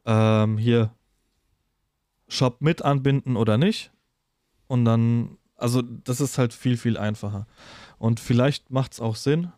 [0.05, 0.93] ähm, hier
[2.27, 3.93] Shop mit anbinden oder nicht.
[4.67, 7.47] Und dann, also das ist halt viel, viel einfacher.
[7.99, 9.53] Und vielleicht macht es auch Sinn.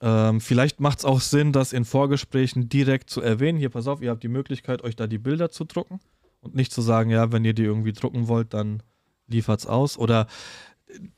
[0.00, 3.58] Ähm, vielleicht macht es auch Sinn, das in Vorgesprächen direkt zu erwähnen.
[3.58, 5.98] Hier, pass auf, ihr habt die Möglichkeit, euch da die Bilder zu drucken.
[6.40, 8.84] Und nicht zu sagen, ja, wenn ihr die irgendwie drucken wollt, dann
[9.28, 9.98] liefert's aus.
[9.98, 10.26] Oder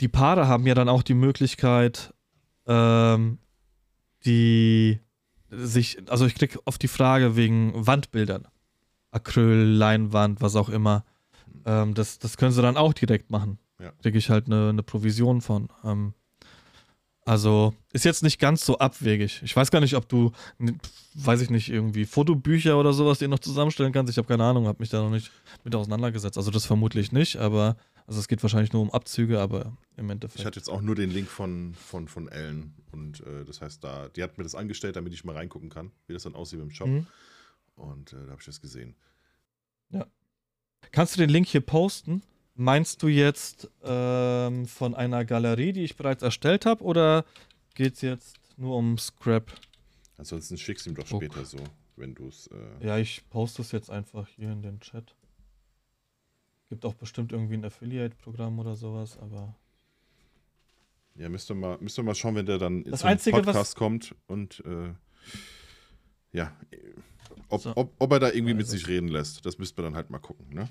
[0.00, 2.12] die Paare haben ja dann auch die Möglichkeit,
[2.66, 3.38] ähm,
[4.24, 5.00] die
[5.50, 8.46] sich, also ich krieg oft die Frage wegen Wandbildern.
[9.10, 11.04] Acryl, Leinwand, was auch immer.
[11.64, 13.58] Ähm, das, das können sie dann auch direkt machen.
[13.80, 13.92] Ja.
[14.02, 15.68] Kriege ich halt eine, eine Provision von.
[15.84, 16.14] Ähm,
[17.24, 19.40] also ist jetzt nicht ganz so abwegig.
[19.44, 20.32] Ich weiß gar nicht, ob du,
[21.14, 24.10] weiß ich nicht, irgendwie Fotobücher oder sowas dir noch zusammenstellen kannst.
[24.10, 25.30] Ich habe keine Ahnung, habe mich da noch nicht
[25.64, 26.38] mit auseinandergesetzt.
[26.38, 27.76] Also das vermutlich nicht, aber
[28.10, 30.44] also es geht wahrscheinlich nur um Abzüge, aber im Ich Endeffekt.
[30.44, 32.74] hatte jetzt auch nur den Link von, von, von Ellen.
[32.90, 35.92] Und äh, das heißt, da, die hat mir das angestellt, damit ich mal reingucken kann,
[36.08, 36.88] wie das dann aussieht im Shop.
[36.88, 37.06] Mhm.
[37.76, 38.94] Und äh, da habe ich das gesehen.
[40.92, 42.22] Kannst du den Link hier posten?
[42.54, 47.24] Meinst du jetzt ähm, von einer Galerie, die ich bereits erstellt habe, oder
[47.74, 49.52] geht es jetzt nur um Scrap?
[50.16, 51.58] Ansonsten schickst du ihm doch später so,
[51.96, 52.48] wenn du es.
[52.48, 55.14] Äh, Ja, ich poste es jetzt einfach hier in den Chat.
[56.70, 59.54] Gibt auch bestimmt irgendwie ein Affiliate-Programm oder sowas, aber.
[61.16, 63.76] Ja, müsst ihr mal, müsst ihr mal schauen, wenn der dann Das zum Einzige, Podcast
[63.76, 64.94] kommt und äh,
[66.32, 66.56] ja,
[67.48, 67.72] ob, So.
[67.76, 68.76] ob, ob er da irgendwie mit Also.
[68.76, 70.68] sich reden lässt, das müsste man dann halt mal gucken, ne?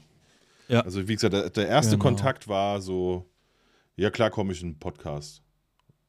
[0.69, 0.81] Ja.
[0.81, 2.03] Also wie gesagt, der, der erste Genau.
[2.03, 3.29] Kontakt war so,
[3.97, 5.43] ja klar komme ich in einen Podcast.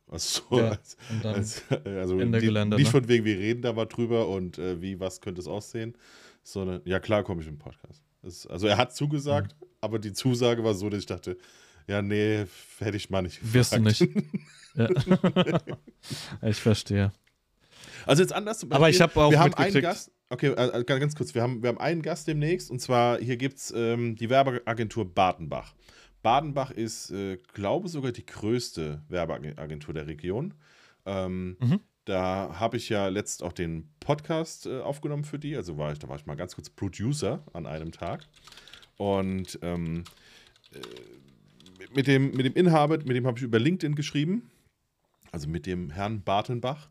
[0.06, 1.34] Also, so, Ja, als, Und dann.
[1.34, 2.90] als, also die, Gelände, nicht ne?
[2.92, 5.96] von wegen, wir reden da mal drüber und äh, wie, was könnte es aussehen,
[6.44, 8.04] sondern ja klar komme ich in einen Podcast.
[8.22, 9.66] Das, also er hat zugesagt, Mhm.
[9.80, 11.36] Aber die Zusage war so, dass ich dachte,
[11.86, 12.46] ja nee,
[12.78, 14.14] hätte ich mal nicht Wirst du gefragt.
[14.14, 14.34] nicht.
[14.74, 15.58] ja.
[16.48, 17.12] ich verstehe.
[18.06, 21.14] Also jetzt anders Aber ich habe auch wir haben einen Gast, okay, äh, äh, ganz
[21.14, 24.30] kurz, wir haben, wir haben einen Gast demnächst und zwar hier gibt es ähm, die
[24.30, 25.74] Werbeagentur Badenbach.
[26.22, 30.54] Badenbach ist, äh, glaube sogar die größte Werbeagentur der Region.
[31.06, 31.80] Ähm, Mhm.
[32.06, 35.54] Da habe ich ja letzt auch den Podcast äh, aufgenommen für die.
[35.56, 38.26] Also war ich, da war ich mal ganz kurz Producer an einem Tag.
[39.00, 40.04] Und ähm,
[40.74, 40.78] äh,
[41.94, 44.50] mit, dem, mit dem Inhaber, mit dem habe ich über LinkedIn geschrieben.
[45.32, 46.90] Also mit dem Herrn Bartenbach.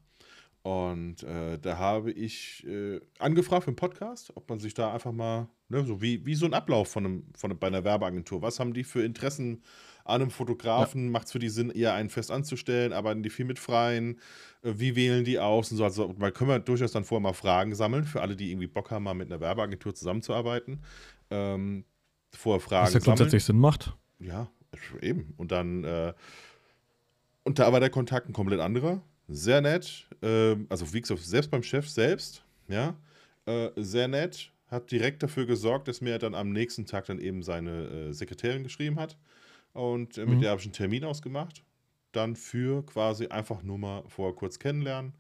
[0.63, 5.11] Und äh, da habe ich äh, angefragt für einen Podcast, ob man sich da einfach
[5.11, 8.59] mal, ne, so wie, wie so ein Ablauf von einem, von, bei einer Werbeagentur, was
[8.59, 9.61] haben die für Interessen
[10.03, 11.11] an einem Fotografen?
[11.11, 12.91] Macht es für die Sinn, eher einen fest anzustellen?
[12.91, 14.19] Arbeiten die viel mit Freien?
[14.63, 15.69] Äh, wie wählen die aus?
[15.69, 18.49] Und so, also, mal können wir durchaus dann vorher mal Fragen sammeln, für alle, die
[18.49, 20.81] irgendwie Bock haben, mal mit einer Werbeagentur zusammenzuarbeiten.
[21.29, 21.85] Ähm,
[22.35, 23.17] vorher Fragen Was ja sammeln.
[23.17, 23.93] grundsätzlich Sinn macht.
[24.19, 24.49] Ja,
[25.01, 25.33] eben.
[25.37, 26.13] Und dann, äh,
[27.43, 29.01] und da war der Kontakt ein komplett anderer.
[29.27, 30.07] Sehr nett.
[30.21, 32.95] Ähm, also, wie gesagt, selbst beim Chef selbst, ja,
[33.45, 34.51] äh, sehr nett.
[34.67, 38.63] Hat direkt dafür gesorgt, dass mir dann am nächsten Tag dann eben seine äh, Sekretärin
[38.63, 39.17] geschrieben hat.
[39.73, 40.41] Und äh, mit Mhm.
[40.41, 41.63] der habe ich einen Termin ausgemacht.
[42.11, 45.13] Dann für quasi einfach nur mal vorher kurz kennenlernen.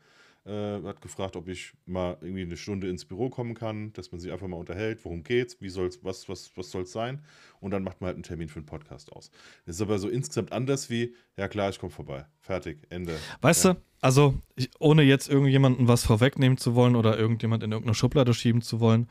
[0.49, 4.19] Äh, hat gefragt, ob ich mal irgendwie eine Stunde ins Büro kommen kann, dass man
[4.19, 7.21] sich einfach mal unterhält, worum geht's, wie soll's, was, was, was soll's sein.
[7.59, 9.29] Und dann macht man halt einen Termin für einen Podcast aus.
[9.67, 12.25] Das ist aber so insgesamt anders wie, ja klar, ich komme vorbei.
[12.39, 13.15] Fertig, Ende.
[13.41, 13.73] Weißt Ja.
[13.73, 18.33] du, also ich, ohne jetzt irgendjemanden was vorwegnehmen zu wollen oder irgendjemand in irgendeine Schublade
[18.33, 19.07] schieben zu wollen,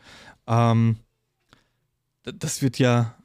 [0.49, 0.97] ähm,
[2.25, 3.17] das wird ja,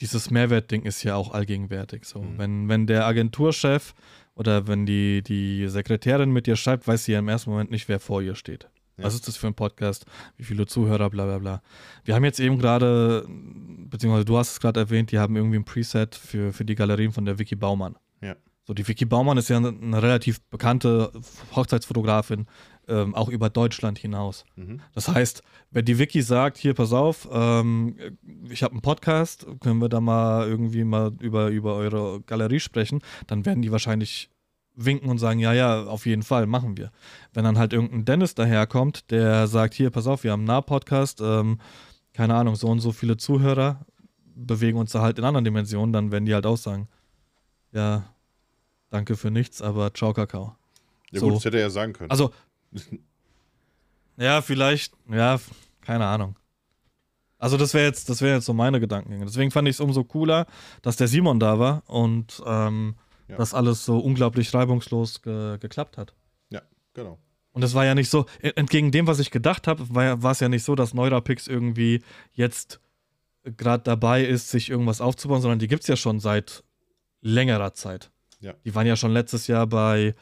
[0.00, 2.04] dieses Mehrwertding ist ja auch allgegenwärtig.
[2.04, 2.38] So, Mhm.
[2.38, 3.94] wenn, wenn der Agenturchef
[4.40, 7.90] oder wenn die, die Sekretärin mit dir schreibt, weiß sie ja im ersten Moment nicht,
[7.90, 8.70] wer vor ihr steht.
[8.96, 9.04] Ja.
[9.04, 10.06] Was ist das für ein Podcast?
[10.38, 11.62] Wie viele Zuhörer, bla bla bla.
[12.04, 15.66] Wir haben jetzt eben gerade, beziehungsweise du hast es gerade erwähnt, die haben irgendwie ein
[15.66, 17.96] Preset für, für die Galerien von der Vicky Baumann.
[18.22, 18.34] Ja.
[18.66, 21.12] So, die Vicky Baumann ist ja eine, eine relativ bekannte
[21.54, 22.46] Hochzeitsfotografin,
[22.90, 24.44] ähm, auch über Deutschland hinaus.
[24.56, 24.80] Mhm.
[24.94, 27.96] Das heißt, wenn die Vicky sagt, hier, pass auf, ähm,
[28.50, 33.00] ich habe einen Podcast, können wir da mal irgendwie mal über, über eure Galerie sprechen,
[33.26, 34.30] dann werden die wahrscheinlich
[34.74, 36.90] winken und sagen, ja, ja, auf jeden Fall, machen wir.
[37.32, 41.20] Wenn dann halt irgendein Dennis daherkommt, der sagt, hier, pass auf, wir haben einen Nah-Podcast,
[41.20, 41.58] ähm,
[42.14, 43.84] keine Ahnung, so und so viele Zuhörer,
[44.34, 46.88] bewegen uns da halt in anderen Dimensionen, dann werden die halt auch sagen,
[47.72, 48.04] ja,
[48.90, 50.56] danke für nichts, aber ciao, Kakao.
[51.10, 51.26] Ja So.
[51.26, 52.10] gut, das hätte er ja sagen können.
[52.10, 52.30] Also,
[54.16, 55.38] ja, vielleicht, ja,
[55.80, 56.36] keine Ahnung.
[57.38, 59.24] Also das wäre jetzt, das wäre jetzt so meine Gedankengänge.
[59.24, 60.46] Deswegen fand ich es umso cooler,
[60.82, 62.96] dass der Simon da war und ähm,
[63.28, 63.36] Ja.
[63.36, 66.14] dass alles so unglaublich reibungslos ge geklappt hat.
[66.92, 67.18] genau.
[67.52, 70.32] Und es war ja nicht so, e- entgegen dem, was ich gedacht habe, war, war
[70.32, 72.02] es ja nicht so, dass Neurapix irgendwie
[72.32, 72.80] jetzt
[73.44, 76.62] gerade dabei ist, sich irgendwas aufzubauen, sondern die gibt es ja schon seit
[77.22, 78.10] längerer Zeit.
[78.40, 78.54] Ja.
[78.64, 80.14] Die waren ja schon letztes Jahr bei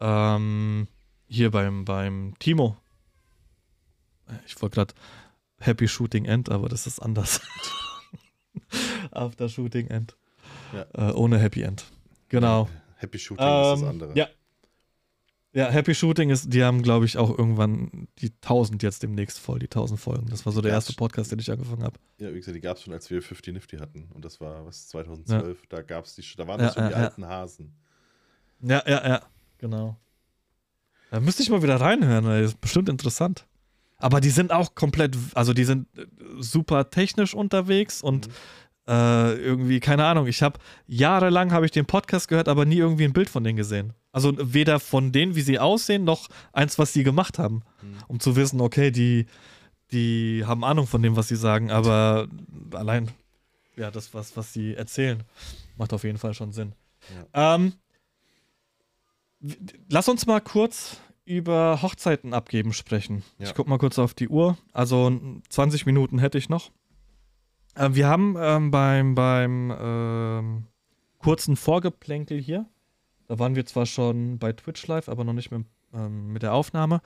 [0.00, 0.86] ähm,
[1.28, 2.76] hier beim, beim Timo.
[4.46, 4.94] Ich wollte gerade
[5.58, 7.40] Happy Shooting End, aber das ist anders.
[9.10, 10.16] After Shooting End.
[10.72, 11.10] Ja.
[11.10, 11.84] Äh, ohne Happy End.
[12.28, 12.68] Genau.
[12.96, 14.14] Happy Shooting ist das Ähm, andere.
[14.16, 14.28] Ja.
[15.54, 19.58] Ja, Happy Shooting ist, die haben, glaube ich, auch irgendwann die 1000 jetzt demnächst voll,
[19.58, 20.26] die 1000 Folgen.
[20.28, 21.98] Das war so der Ja, erste Podcast, den ich angefangen habe.
[22.18, 24.08] Ja, wie gesagt, die gab es schon, als wir 50 Nifty hatten.
[24.12, 25.66] Und das war, was, 2012.
[25.68, 27.00] Da gab's die, da waren Ja, das schon ja, die ja.
[27.00, 27.72] alten Hasen.
[28.60, 29.22] Ja, ja, ja,
[29.56, 29.96] genau.
[31.10, 33.46] Da müsste ich mal wieder reinhören, das ist bestimmt interessant.
[33.96, 36.06] Aber die sind auch komplett, also die sind äh,
[36.38, 38.32] super technisch unterwegs und Mhm.
[38.88, 43.04] äh, irgendwie, keine Ahnung, ich habe jahrelang habe ich den Podcast gehört, aber nie irgendwie
[43.04, 43.92] ein Bild von denen gesehen.
[44.12, 47.62] Also weder von denen, wie sie aussehen, noch eins, was sie gemacht haben.
[47.82, 47.96] Mhm.
[48.06, 49.26] Um zu wissen, okay, die,
[49.92, 52.28] die haben Ahnung von dem, was sie sagen, aber
[52.72, 53.10] allein,
[53.76, 55.22] ja, das, was, was sie erzählen,
[55.76, 56.72] macht auf jeden Fall schon Sinn.
[57.34, 57.76] Ähm, w-
[59.88, 63.22] lass uns mal kurz über Hochzeiten abgeben sprechen.
[63.38, 63.46] Ja.
[63.48, 64.56] Ich guck mal kurz auf die Uhr.
[64.72, 65.12] Also
[65.50, 66.70] 20 Minuten hätte ich noch.
[67.76, 70.64] Ähm, wir haben ähm, beim, beim ähm,
[71.18, 72.66] kurzen Vorgeplänkel hier,
[73.26, 76.54] da waren wir zwar schon bei Twitch Live, aber noch nicht mit, ähm, mit der
[76.54, 77.02] Aufnahme,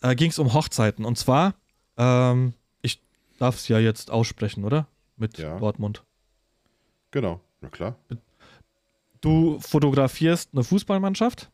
[0.00, 1.04] äh, ging es um Hochzeiten.
[1.04, 1.54] Und zwar,
[1.98, 3.02] ähm, ich
[3.38, 4.86] darf es ja jetzt aussprechen, oder?
[5.16, 5.58] Mit Ja.
[5.58, 6.04] Dortmund.
[7.10, 7.96] Genau, na klar.
[9.20, 11.50] Du fotografierst eine Fußballmannschaft?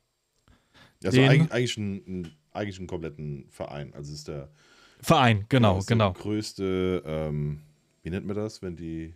[1.05, 3.93] Also Den- eigentlich, ein, eigentlich einen kompletten Verein.
[3.95, 4.51] Also es ist der,
[5.01, 6.13] Verein, genau, genau.
[6.13, 7.61] der größte, ähm,
[8.03, 9.15] wie nennt man das, wenn die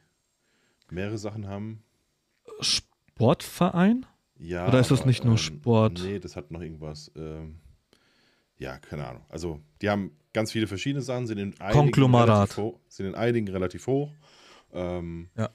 [0.91, 1.83] mehrere Sachen haben?
[2.61, 4.07] Sportverein?
[4.39, 4.69] Ja.
[4.69, 6.01] Oder ist das aber, nicht nur ähm, Sport?
[6.05, 7.11] Nee, das hat noch irgendwas.
[7.17, 7.57] Ähm,
[8.59, 9.23] ja, keine Ahnung.
[9.29, 12.29] Also, die haben ganz viele verschiedene Sachen, sind in einigen Konglomerat.
[12.29, 12.81] relativ hoch.
[12.89, 14.13] Sind in einigen relativ hoch.
[14.73, 15.51] Ähm, Ja.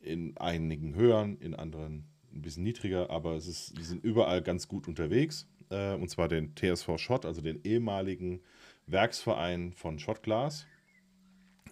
[0.00, 4.68] In einigen höher, in anderen ein bisschen niedriger, aber es ist, die sind überall ganz
[4.68, 5.48] gut unterwegs.
[5.70, 8.40] Äh, und zwar den TSV Schott, also den ehemaligen
[8.86, 10.66] Werksverein von Schottglas.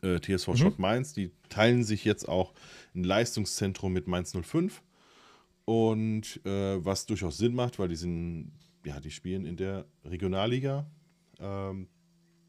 [0.03, 0.57] Äh, TSV Mhm.
[0.57, 2.53] Schott Mainz, die teilen sich jetzt auch
[2.95, 4.82] ein Leistungszentrum mit Mainz 05.
[5.64, 8.53] Und äh, was durchaus Sinn macht, weil die sind,
[8.84, 10.86] ja, die spielen in der Regionalliga.
[11.40, 11.88] Ähm,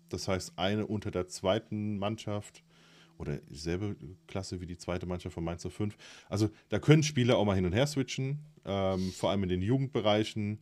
[0.10, 2.64] das heißt, eine unter der zweiten Mannschaft
[3.18, 3.96] oder dieselbe
[4.28, 5.96] Klasse wie die zweite Mannschaft von Mainz 05.
[6.28, 9.62] Also da können Spieler auch mal hin und her switchen, ähm, vor allem in den
[9.62, 10.60] Jugendbereichen.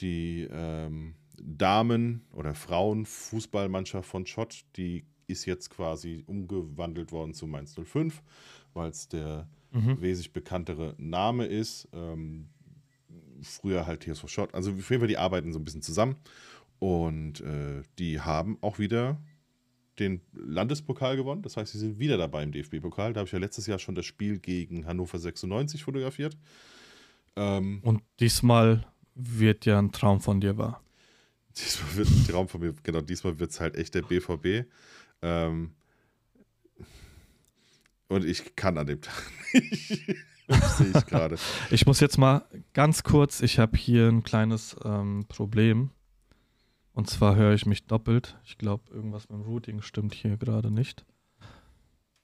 [0.00, 7.74] Die ähm, Damen- oder Frauen-Fußballmannschaft von Schott, die ist jetzt quasi umgewandelt worden zu Mainz
[7.74, 8.22] 05,
[8.74, 10.02] weil es der Mhm.
[10.02, 11.88] wesentlich bekanntere Name ist.
[11.94, 12.48] Ähm,
[13.40, 14.54] früher halt TSV Schott.
[14.54, 16.16] Also auf jeden Fall, die arbeiten so ein bisschen zusammen.
[16.78, 19.18] Und äh, die haben auch wieder
[19.98, 21.40] den Landespokal gewonnen.
[21.42, 23.12] Das heißt, sie sind wieder dabei im DFB-Pokal.
[23.12, 26.36] Da habe ich ja letztes Jahr schon das Spiel gegen Hannover 96 fotografiert.
[27.36, 28.84] Ähm, Und diesmal
[29.14, 30.82] wird ja ein Traum von dir wahr.
[31.56, 34.66] Diesmal wird ein Traum von mir, genau, diesmal wird es halt echt der BVB.
[35.20, 35.72] Ähm,
[38.08, 40.16] und ich kann an dem Tag nicht.
[40.48, 41.36] Das sehe ich gerade.
[41.70, 45.90] Ich muss jetzt mal ganz kurz, ich habe hier ein kleines ähm, Problem.
[46.94, 48.38] Und zwar höre ich mich doppelt.
[48.44, 51.06] Ich glaube, irgendwas mit dem Routing stimmt hier gerade nicht.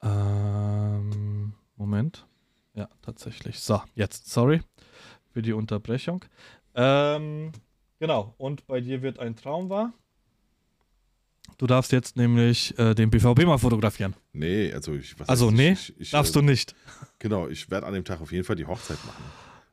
[0.02, 2.26] Ähm, Moment.
[2.74, 3.60] Ja, tatsächlich.
[3.60, 4.60] So, jetzt, sorry
[5.38, 6.24] für die Unterbrechung.
[6.74, 7.52] Ähm,
[7.98, 9.92] genau, und bei dir wird ein Traum wahr.
[11.56, 14.14] Du darfst jetzt nämlich äh, den BVB mal fotografieren.
[14.32, 15.14] Nee, also ich.
[15.26, 16.74] Also, nee, ich, ich, Darfst äh, du nicht.
[17.18, 19.24] Genau, ich werde an dem Tag auf jeden Fall die Hochzeit machen.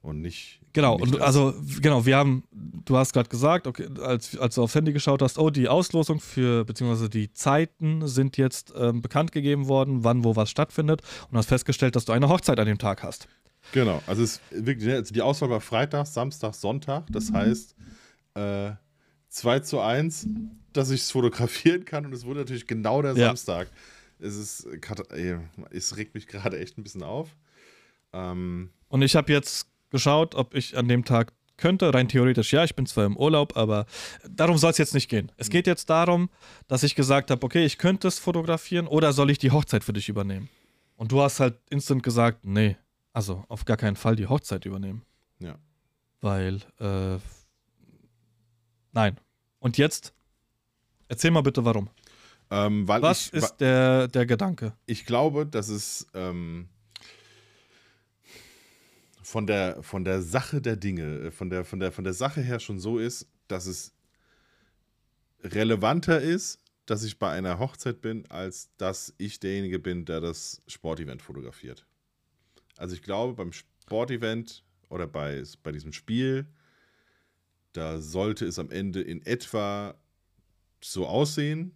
[0.01, 0.61] Und nicht.
[0.73, 4.63] Genau, nicht und also, genau, wir haben, du hast gerade gesagt, okay, als, als du
[4.63, 9.31] aufs Handy geschaut hast, oh, die Auslosung für, beziehungsweise die Zeiten sind jetzt ähm, bekannt
[9.31, 12.77] gegeben worden, wann wo was stattfindet und hast festgestellt, dass du eine Hochzeit an dem
[12.77, 13.27] Tag hast.
[13.71, 17.05] Genau, also, es ist wirklich, also die Auswahl war Freitag, Samstag, Sonntag.
[17.11, 17.75] Das heißt,
[18.35, 18.71] äh,
[19.29, 20.27] 2 zu 1,
[20.71, 22.05] dass ich es fotografieren kann.
[22.05, 23.27] Und es wurde natürlich genau der Ja.
[23.27, 23.67] Samstag.
[24.19, 24.65] Es ist,
[25.09, 25.37] ey,
[25.71, 27.35] es regt mich gerade echt ein bisschen auf.
[28.13, 31.93] Ähm, Und ich habe jetzt geschaut, ob ich an dem Tag könnte.
[31.93, 33.85] Rein theoretisch ja, ich bin zwar im Urlaub, aber
[34.29, 35.31] darum soll es jetzt nicht gehen.
[35.37, 36.29] Es geht jetzt darum,
[36.67, 39.93] dass ich gesagt habe, okay, ich könnte es fotografieren oder soll ich die Hochzeit für
[39.93, 40.49] dich übernehmen?
[40.97, 42.77] Und du hast halt instant gesagt, nee,
[43.15, 45.03] also auf gar keinen Fall die Hochzeit übernehmen.
[45.39, 45.57] ja.
[46.21, 47.19] Weil, äh,
[48.93, 49.19] nein.
[49.59, 50.13] Und jetzt,
[51.07, 51.89] erzähl mal bitte warum.
[52.49, 54.73] Ähm, weil Was ich, ist der, der Gedanke?
[54.85, 56.67] ich glaube, dass es ähm,
[59.21, 62.41] von, der, von der Sache der Dinge, äh, von der, von, der, von der Sache
[62.41, 63.93] her schon so ist, dass es
[65.43, 70.61] relevanter ist, dass ich bei einer Hochzeit bin, als dass ich derjenige bin, der das
[70.67, 71.85] Sportevent fotografiert.
[72.77, 76.47] Also ich glaube, beim Sportevent oder bei, bei diesem Spiel,
[77.73, 79.95] da sollte es am Ende in etwa
[80.81, 81.73] so aussehen,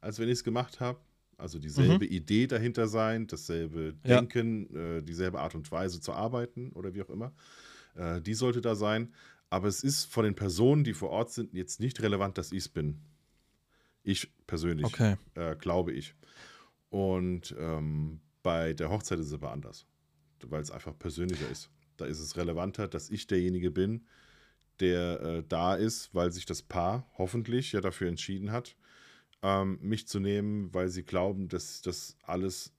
[0.00, 1.00] als wenn ich es gemacht habe.
[1.38, 2.12] Also dieselbe mhm.
[2.12, 4.16] Idee dahinter sein, dasselbe ja.
[4.20, 7.32] Denken, äh, dieselbe Art und Weise zu arbeiten oder wie auch immer.
[7.94, 9.12] Äh, die sollte da sein.
[9.50, 12.58] Aber es ist von den Personen, die vor Ort sind, jetzt nicht relevant, dass ich
[12.58, 13.00] es bin.
[14.02, 15.16] Ich persönlich, okay.
[15.34, 16.14] äh, glaube ich.
[16.90, 19.86] Und ähm, bei der Hochzeit ist es aber anders,
[20.50, 21.70] weil es einfach persönlicher ist.
[21.96, 24.06] Da ist es relevanter, dass ich derjenige bin,
[24.80, 28.76] der äh, da ist, weil sich das Paar hoffentlich ja dafür entschieden hat,
[29.42, 32.72] ähm, mich zu nehmen, weil sie glauben, dass das alles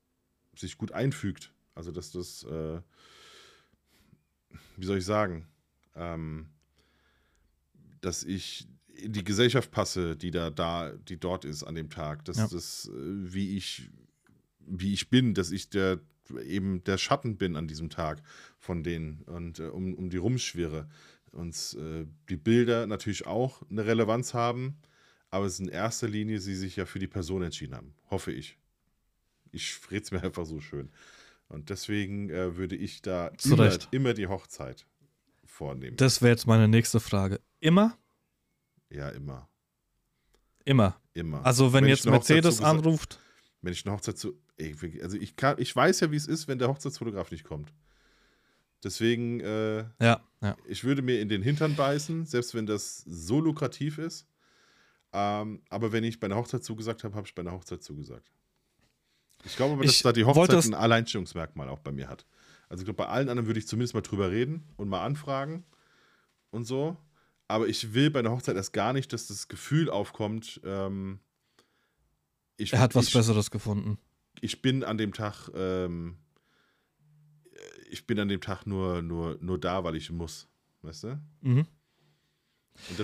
[0.56, 1.54] sich gut einfügt.
[1.76, 2.82] Also dass das, äh,
[4.78, 5.48] wie soll ich sagen,
[5.96, 6.50] ähm,
[8.02, 12.26] dass ich in die Gesellschaft passe, die da, da, die dort ist an dem Tag.
[12.26, 12.48] Dass ja.
[12.48, 13.90] das, äh, wie ich,
[14.60, 16.00] wie ich bin, dass ich der
[16.46, 18.22] eben der Schatten bin an diesem Tag
[18.58, 20.90] von denen und äh, um, um die rumschwirre.
[21.32, 24.78] Und äh, die Bilder natürlich auch eine Relevanz haben,
[25.30, 27.96] aber es ist in erster Linie sie sich ja für die Person entschieden haben.
[28.12, 28.58] Hoffe ich.
[29.52, 30.92] Ich rede es mir einfach so schön.
[31.48, 34.86] Und deswegen äh, würde ich da immer, immer, die Hochzeit
[35.46, 35.98] vornehmen.
[35.98, 37.40] Das wäre jetzt meine nächste Frage.
[37.60, 37.98] Immer?
[38.90, 39.50] Ja, immer.
[40.66, 41.00] Immer.
[41.14, 41.46] Immer.
[41.46, 43.20] Also wenn, wenn jetzt Mercedes anruft.
[43.62, 44.40] Wenn ich eine Hochzeit zu.
[44.60, 47.74] Also ich kann, ich weiß ja, wie es ist, wenn der Hochzeitsfotograf nicht kommt.
[48.84, 50.58] Deswegen, äh, ja, ja.
[50.68, 54.28] ich würde mir in den Hintern beißen, selbst wenn das so lukrativ ist.
[55.14, 58.32] Ähm, aber wenn ich bei einer Hochzeit zugesagt habe, habe ich bei einer Hochzeit zugesagt.
[59.46, 62.26] Ich glaube aber, dass da die Hochzeit ein Alleinstellungsmerkmal auch bei mir hat.
[62.70, 65.66] Also ich glaube, bei allen anderen würde ich zumindest mal drüber reden und mal anfragen
[66.50, 66.98] und so.
[67.48, 71.20] Aber ich will bei einer Hochzeit erst gar nicht, dass das Gefühl aufkommt, ähm,
[72.58, 73.98] ich, er hat was ich, Besseres gefunden.
[74.42, 76.18] Ich bin an dem Tag, ähm,
[77.90, 80.48] ich bin an dem Tag nur, nur, nur da, weil ich muss.
[80.82, 81.22] Weißt du?
[81.42, 81.66] Mhm.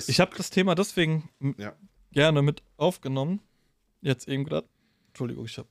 [0.08, 1.74] ich habe das Thema deswegen ja.
[2.12, 3.42] gerne mit aufgenommen.
[4.02, 4.68] Jetzt eben gerade.
[5.08, 5.70] Entschuldigung, ich habe.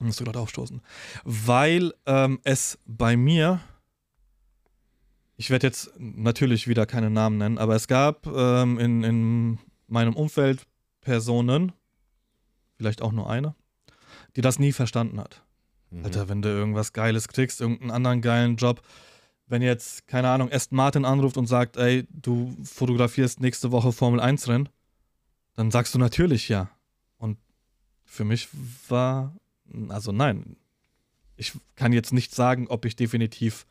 [0.00, 0.82] Musst du gerade aufstoßen.
[1.24, 3.60] Weil ähm, es bei mir.
[5.36, 9.58] Ich werde jetzt natürlich wieder keine Namen nennen, aber es gab ähm, in, in
[9.88, 10.66] meinem Umfeld
[11.00, 11.72] Personen,
[12.76, 13.54] vielleicht auch nur eine,
[14.36, 15.42] die das nie verstanden hat.
[15.90, 16.04] Mhm.
[16.04, 18.82] Alter, wenn du irgendwas Geiles kriegst, irgendeinen anderen geilen Job,
[19.46, 24.20] wenn jetzt, keine Ahnung, Aston Martin anruft und sagt, ey, du fotografierst nächste Woche Formel
[24.20, 24.68] 1 Rennen,
[25.54, 26.70] dann sagst du natürlich ja.
[27.18, 27.38] Und
[28.04, 28.48] für mich
[28.88, 29.34] war,
[29.88, 30.56] also nein,
[31.36, 33.66] ich kann jetzt nicht sagen, ob ich definitiv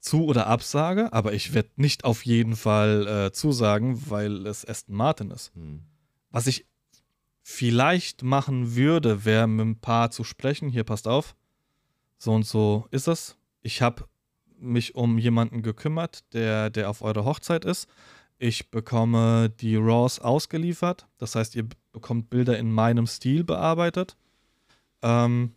[0.00, 4.94] zu oder absage, aber ich werde nicht auf jeden Fall äh, zusagen, weil es Aston
[4.94, 5.56] Martin ist.
[5.56, 5.80] Mhm.
[6.30, 6.66] Was ich
[7.44, 10.70] vielleicht machen würde, wäre mit ein paar zu sprechen.
[10.70, 11.36] Hier passt auf.
[12.18, 13.36] So und so ist es.
[13.60, 14.08] Ich habe
[14.58, 17.86] mich um jemanden gekümmert, der, der auf eurer Hochzeit ist.
[18.38, 21.06] Ich bekomme die RAWs ausgeliefert.
[21.18, 24.16] Das heißt, ihr bekommt Bilder in meinem Stil bearbeitet.
[25.02, 25.52] Ähm,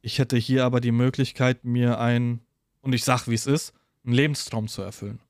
[0.00, 2.40] ich hätte hier aber die Möglichkeit, mir ein,
[2.80, 3.74] und ich sag, wie es ist,
[4.04, 5.20] einen Lebenstraum zu erfüllen.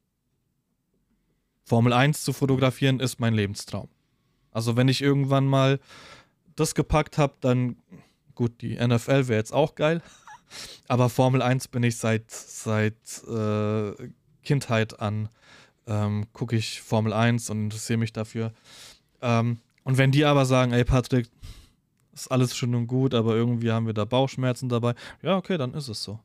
[1.64, 3.88] Formel 1 zu fotografieren ist mein Lebenstraum.
[4.53, 5.80] Also wenn ich irgendwann mal
[6.57, 7.76] das gepackt habe, dann
[8.34, 10.03] gut, die NFL wäre jetzt auch geil.
[10.88, 12.94] Aber Formel 1 bin ich seit, seit
[13.28, 13.92] äh,
[14.42, 15.28] Kindheit an,
[15.86, 18.53] ähm, gucke ich Formel 1 und interessiere mich dafür.
[19.20, 21.28] Ähm, und wenn die aber sagen, ey Patrick,
[22.12, 25.74] ist alles schön und gut, aber irgendwie haben wir da Bauchschmerzen dabei, ja, okay, dann
[25.74, 26.18] ist es so.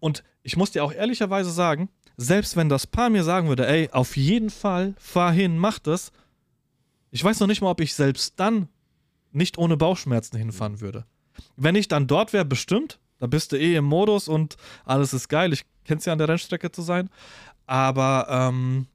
[0.00, 3.88] Und ich muss dir auch ehrlicherweise sagen, selbst wenn das Paar mir sagen würde, ey,
[3.92, 6.10] auf jeden Fall, fahr hin, mach das,
[7.10, 8.68] ich weiß noch nicht mal, ob ich selbst dann
[9.32, 11.04] nicht ohne Bauchschmerzen hinfahren würde.
[11.56, 12.98] Wenn ich dann dort wäre, bestimmt.
[13.18, 15.52] Da bist du eh im Modus und alles ist geil.
[15.52, 17.10] Ich kenne es ja an der Rennstrecke zu sein.
[17.66, 18.86] Aber ähm,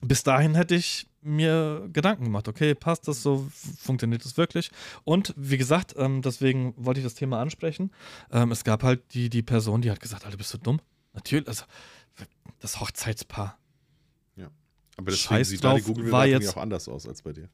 [0.00, 2.48] bis dahin hätte ich mir Gedanken gemacht.
[2.48, 3.46] Okay, passt das so?
[3.78, 4.70] Funktioniert das wirklich?
[5.04, 7.92] Und wie gesagt, ähm, deswegen wollte ich das Thema ansprechen.
[8.32, 10.80] Ähm, es gab halt die, die Person, die hat gesagt: Alter, bist du dumm?
[11.12, 11.64] Natürlich, also
[12.60, 13.59] das Hochzeitspaar
[15.00, 17.48] aber deswegen Scheiß sieht deine Google-Bewertung ja auch anders aus als bei dir.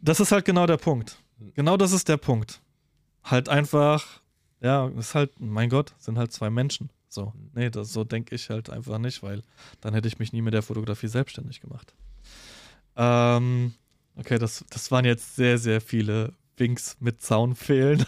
[0.00, 1.16] Das ist halt genau der Punkt.
[1.54, 2.60] Genau das ist der Punkt.
[3.22, 4.20] Halt einfach,
[4.60, 6.90] ja, ist halt, mein Gott, sind halt zwei Menschen.
[7.08, 9.42] So, nee, das, so denke ich halt einfach nicht, weil
[9.80, 11.94] dann hätte ich mich nie mit der Fotografie selbstständig gemacht.
[12.96, 13.74] Ähm,
[14.16, 18.04] okay, das, das waren jetzt sehr, sehr viele Winks mit Zaunfehlen.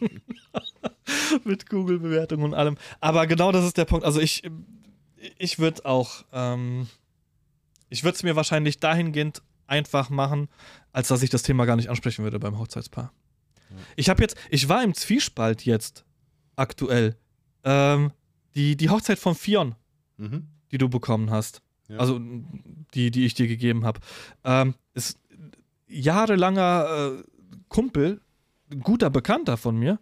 [1.44, 2.76] mit Google-Bewertungen und allem.
[3.00, 4.04] Aber genau das ist der Punkt.
[4.04, 4.42] Also ich,
[5.38, 6.86] ich würde auch ähm,
[7.94, 10.48] ich würde es mir wahrscheinlich dahingehend einfach machen,
[10.92, 13.12] als dass ich das Thema gar nicht ansprechen würde beim Hochzeitspaar.
[13.96, 16.04] Ich habe jetzt, ich war im Zwiespalt jetzt
[16.56, 17.16] aktuell.
[17.64, 18.10] Ähm,
[18.54, 19.74] die, die Hochzeit von Fion,
[20.16, 20.46] Mhm.
[20.70, 21.60] die du bekommen hast.
[21.88, 21.98] Ja.
[21.98, 22.20] Also
[22.94, 24.00] die, die ich dir gegeben habe.
[24.44, 25.18] Ähm, ist
[25.88, 27.22] jahrelanger äh,
[27.68, 28.20] Kumpel,
[28.82, 29.98] guter Bekannter von mir,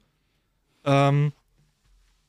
[0.84, 1.32] ähm,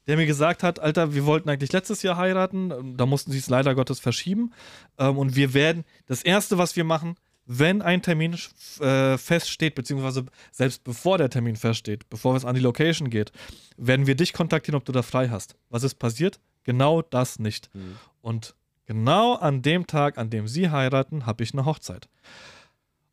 [0.08, 3.50] der mir gesagt hat, Alter, wir wollten eigentlich letztes Jahr heiraten, da mussten sie es
[3.50, 4.52] leider Gottes verschieben.
[4.98, 8.38] Ähm, und wir werden, das Erste, was wir machen, wenn ein Termin
[8.80, 13.32] äh, feststeht, beziehungsweise selbst bevor der Termin feststeht, bevor es an die Location geht,
[13.78, 15.56] werden wir dich kontaktieren, ob du da frei hast.
[15.70, 16.40] Was ist passiert?
[16.64, 17.74] Genau das nicht.
[17.74, 17.98] Mhm.
[18.22, 22.08] Und genau an dem Tag, an dem sie heiraten, habe ich eine Hochzeit.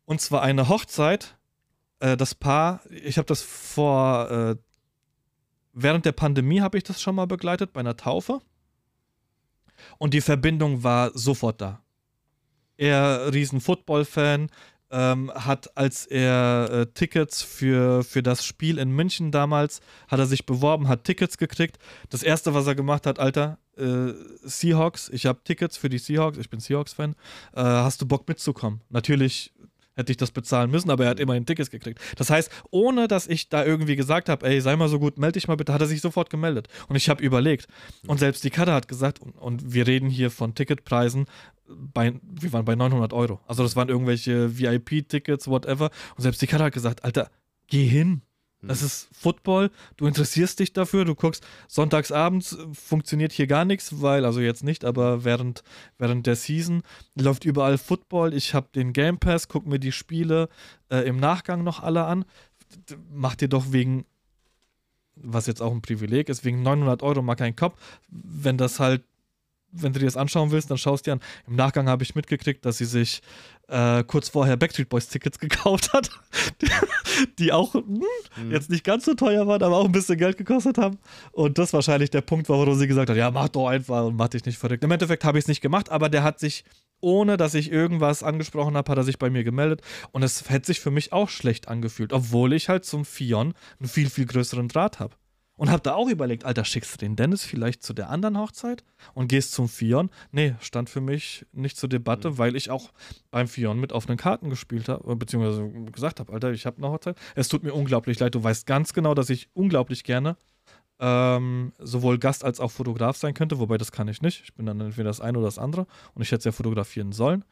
[0.05, 1.35] Und zwar eine Hochzeit,
[1.99, 4.55] äh, das Paar, ich habe das vor, äh,
[5.73, 8.41] während der Pandemie habe ich das schon mal begleitet bei einer Taufe.
[9.97, 11.81] Und die Verbindung war sofort da.
[12.77, 14.49] Er, riesen Football-Fan,
[14.91, 20.25] ähm, hat, als er äh, Tickets für, für das Spiel in München damals, hat er
[20.25, 21.79] sich beworben, hat Tickets gekriegt.
[22.09, 24.13] Das erste, was er gemacht hat, Alter, äh,
[24.43, 27.15] Seahawks, ich habe Tickets für die Seahawks, ich bin Seahawks-Fan.
[27.53, 28.81] Äh, hast du Bock mitzukommen?
[28.89, 29.53] Natürlich
[30.01, 31.99] hätte ich das bezahlen müssen, aber er hat immerhin Tickets gekriegt.
[32.17, 35.33] Das heißt, ohne dass ich da irgendwie gesagt habe, ey, sei mal so gut, melde
[35.33, 36.67] dich mal bitte, hat er sich sofort gemeldet.
[36.87, 37.67] Und ich habe überlegt.
[38.07, 41.25] Und selbst die Kader hat gesagt, und, und wir reden hier von Ticketpreisen,
[41.93, 43.39] bei, wir waren bei 900 Euro.
[43.47, 45.89] Also das waren irgendwelche VIP-Tickets, whatever.
[46.15, 47.29] Und selbst die Kader hat gesagt, Alter,
[47.67, 48.21] geh hin.
[48.63, 54.01] Das ist Football, du interessierst dich dafür, du guckst sonntagsabends, äh, funktioniert hier gar nichts,
[54.01, 55.63] weil, also jetzt nicht, aber während,
[55.97, 56.83] während der Season
[57.15, 58.35] läuft überall Football.
[58.35, 60.47] Ich habe den Game Pass, guck mir die Spiele
[60.89, 62.23] äh, im Nachgang noch alle an.
[63.11, 64.05] Mach dir doch wegen,
[65.15, 67.79] was jetzt auch ein Privileg ist, wegen 900 Euro mal keinen Kopf.
[68.09, 69.03] Wenn das halt,
[69.71, 71.21] wenn du dir das anschauen willst, dann schaust dir an.
[71.47, 73.21] Im Nachgang habe ich mitgekriegt, dass sie sich
[73.67, 76.09] äh, kurz vorher Backstreet Boys Tickets gekauft hat,
[77.39, 78.03] die, auch hm,
[78.37, 78.51] Mhm.
[78.51, 80.97] jetzt nicht ganz so teuer waren, aber auch ein bisschen Geld gekostet haben.
[81.31, 84.15] Und das wahrscheinlich der Punkt war, warum sie gesagt hat, ja, mach doch einfach und
[84.15, 84.83] mach dich nicht verrückt.
[84.83, 86.63] Im Endeffekt habe ich es nicht gemacht, aber der hat sich,
[87.01, 89.81] ohne dass ich irgendwas angesprochen habe, hat er sich bei mir gemeldet.
[90.11, 93.89] Und es hätte sich für mich auch schlecht angefühlt, obwohl ich halt zum Fion einen
[93.89, 95.15] viel, viel größeren Draht habe.
[95.61, 98.83] Und habe da auch überlegt, Alter, schickst du den Dennis vielleicht zu der anderen Hochzeit
[99.13, 100.09] und gehst zum Fion?
[100.31, 102.91] Nee, stand für mich nicht zur Debatte, weil ich auch
[103.29, 107.15] beim Fion mit offenen Karten gespielt habe, beziehungsweise gesagt habe, Alter, ich habe eine Hochzeit.
[107.35, 108.33] Es tut mir unglaublich leid.
[108.33, 110.35] Du weißt ganz genau, dass ich unglaublich gerne
[110.99, 114.41] ähm, sowohl Gast als auch Fotograf sein könnte, wobei das kann ich nicht.
[114.43, 115.85] Ich bin dann entweder das eine oder das andere
[116.15, 117.45] und ich hätte es ja fotografieren sollen.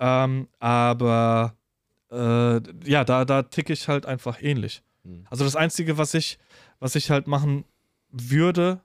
[0.00, 1.54] Ähm, aber
[2.10, 4.82] äh, ja, da, da ticke ich halt einfach ähnlich.
[5.04, 5.26] Mhm.
[5.30, 6.38] Also das Einzige, was ich,
[6.80, 7.64] was ich halt machen
[8.10, 8.80] würde,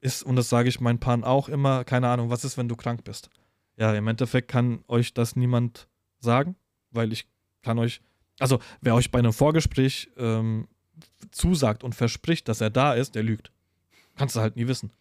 [0.00, 2.76] ist, und das sage ich meinen Paaren auch immer, keine Ahnung, was ist, wenn du
[2.76, 3.30] krank bist?
[3.76, 5.88] Ja, im Endeffekt kann euch das niemand
[6.20, 6.56] sagen,
[6.90, 7.26] weil ich
[7.62, 8.00] kann euch,
[8.38, 10.68] also wer euch bei einem Vorgespräch ähm,
[11.30, 13.50] zusagt und verspricht, dass er da ist, der lügt.
[14.14, 14.92] Kannst du halt nie wissen.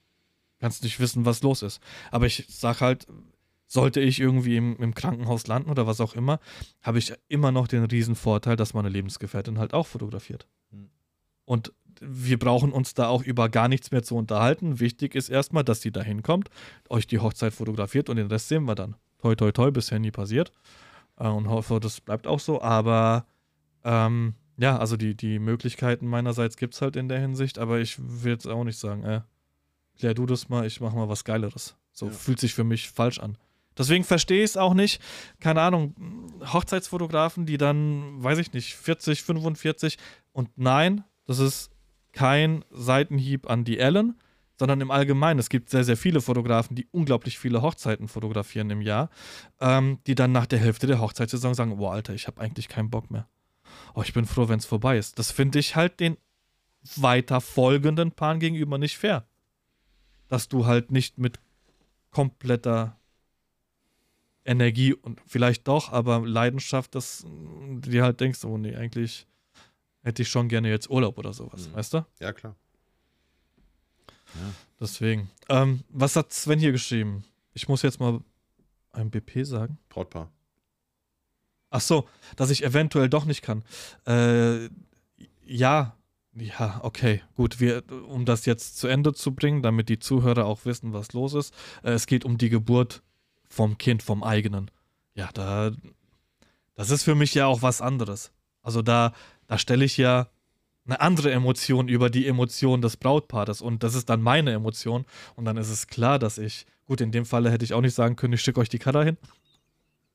[0.59, 1.82] Kannst nicht wissen, was los ist.
[2.09, 3.05] Aber ich sag halt,
[3.74, 6.39] sollte ich irgendwie im, im Krankenhaus landen oder was auch immer,
[6.84, 10.47] habe ich immer noch den riesen Vorteil, dass meine Lebensgefährtin halt auch fotografiert.
[10.69, 10.89] Mhm.
[11.45, 14.80] Und wir brauchen uns da auch über gar nichts mehr zu unterhalten.
[14.80, 16.49] Wichtig ist erstmal, dass sie da hinkommt,
[16.89, 18.95] euch die Hochzeit fotografiert und den Rest sehen wir dann.
[19.17, 20.51] Toi, toi, toi, bisher nie passiert.
[21.17, 22.61] Äh, und hoffe, das bleibt auch so.
[22.61, 23.26] Aber
[23.84, 27.97] ähm, ja, also die, die Möglichkeiten meinerseits gibt es halt in der Hinsicht, aber ich
[27.99, 29.21] will jetzt auch nicht sagen, äh,
[29.97, 31.76] klär du das mal, ich mach mal was Geileres.
[31.91, 32.11] So Ja.
[32.11, 33.38] fühlt sich für mich falsch an.
[33.78, 35.01] Deswegen verstehe ich es auch nicht.
[35.39, 35.95] Keine Ahnung,
[36.51, 39.97] Hochzeitsfotografen, die dann, weiß ich nicht, 40, 45
[40.32, 41.71] und nein, das ist
[42.11, 44.19] kein Seitenhieb an die Ellen,
[44.57, 45.39] sondern im Allgemeinen.
[45.39, 49.09] Es gibt sehr, sehr viele Fotografen, die unglaublich viele Hochzeiten fotografieren im Jahr,
[49.59, 52.89] ähm, die dann nach der Hälfte der Hochzeitssaison sagen, boah, Alter, ich habe eigentlich keinen
[52.89, 53.28] Bock mehr.
[53.95, 55.17] Oh, ich bin froh, wenn es vorbei ist.
[55.17, 56.17] Das finde ich halt den
[56.95, 59.28] weiter folgenden Paaren gegenüber nicht fair.
[60.28, 61.39] Dass du halt nicht mit
[62.11, 62.99] kompletter
[64.46, 69.26] Energie und vielleicht doch, aber Leidenschaft, dass du dir halt denkst, oh nee, eigentlich
[70.04, 71.74] hätte ich schon gerne jetzt Urlaub oder sowas, Mhm.
[71.76, 72.06] weißt du?
[72.20, 72.56] Ja, klar.
[74.80, 75.30] Deswegen.
[75.50, 77.24] Ähm, was hat Sven hier geschrieben?
[77.54, 78.20] Ich muss jetzt mal
[78.91, 79.78] ein BP sagen.
[79.89, 80.32] Brautpaar.
[81.70, 83.64] Ach so, dass ich eventuell doch nicht kann.
[84.08, 84.70] Äh,
[85.46, 85.96] ja,
[86.36, 87.60] ja, okay, gut.
[87.60, 91.34] Wir, um das jetzt zu Ende zu bringen, damit die Zuhörer auch wissen, was los
[91.36, 91.54] ist.
[91.84, 93.04] Äh, es geht um die Geburt
[93.54, 94.72] vom Kind, vom eigenen.
[95.14, 95.72] Ja, da,
[96.76, 98.32] das ist für mich ja auch was anderes.
[98.64, 99.14] Also da,
[99.47, 100.28] da stelle ich ja
[100.86, 105.45] eine andere Emotion über die Emotion des Brautpaares und das ist dann meine Emotion und
[105.45, 108.16] dann ist es klar, dass ich, gut, in dem Falle hätte ich auch nicht sagen
[108.16, 109.18] können, ich schicke euch die Kader hin.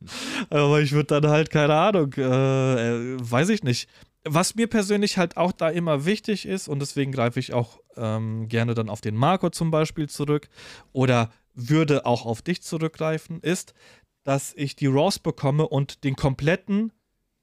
[0.50, 3.88] Aber ich würde dann halt, keine Ahnung, äh, äh, weiß ich nicht.
[4.24, 8.48] Was mir persönlich halt auch da immer wichtig ist, und deswegen greife ich auch ähm,
[8.48, 10.48] gerne dann auf den Marco zum Beispiel zurück
[10.92, 13.74] oder würde auch auf dich zurückgreifen, ist,
[14.22, 16.92] dass ich die RAWs bekomme und den kompletten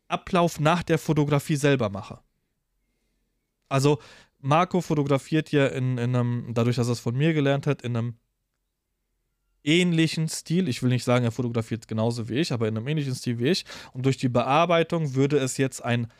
[0.07, 2.19] Ablauf nach der Fotografie selber mache.
[3.67, 3.99] Also,
[4.39, 7.97] Marco fotografiert ja in, in einem, dadurch, dass er es von mir gelernt hat, in
[7.97, 8.15] einem
[9.63, 10.69] ähnlichen Stil.
[10.69, 13.49] Ich will nicht sagen, er fotografiert genauso wie ich, aber in einem ähnlichen Stil wie
[13.49, 13.65] ich.
[13.93, 16.11] Und durch die Bearbeitung würde es jetzt ein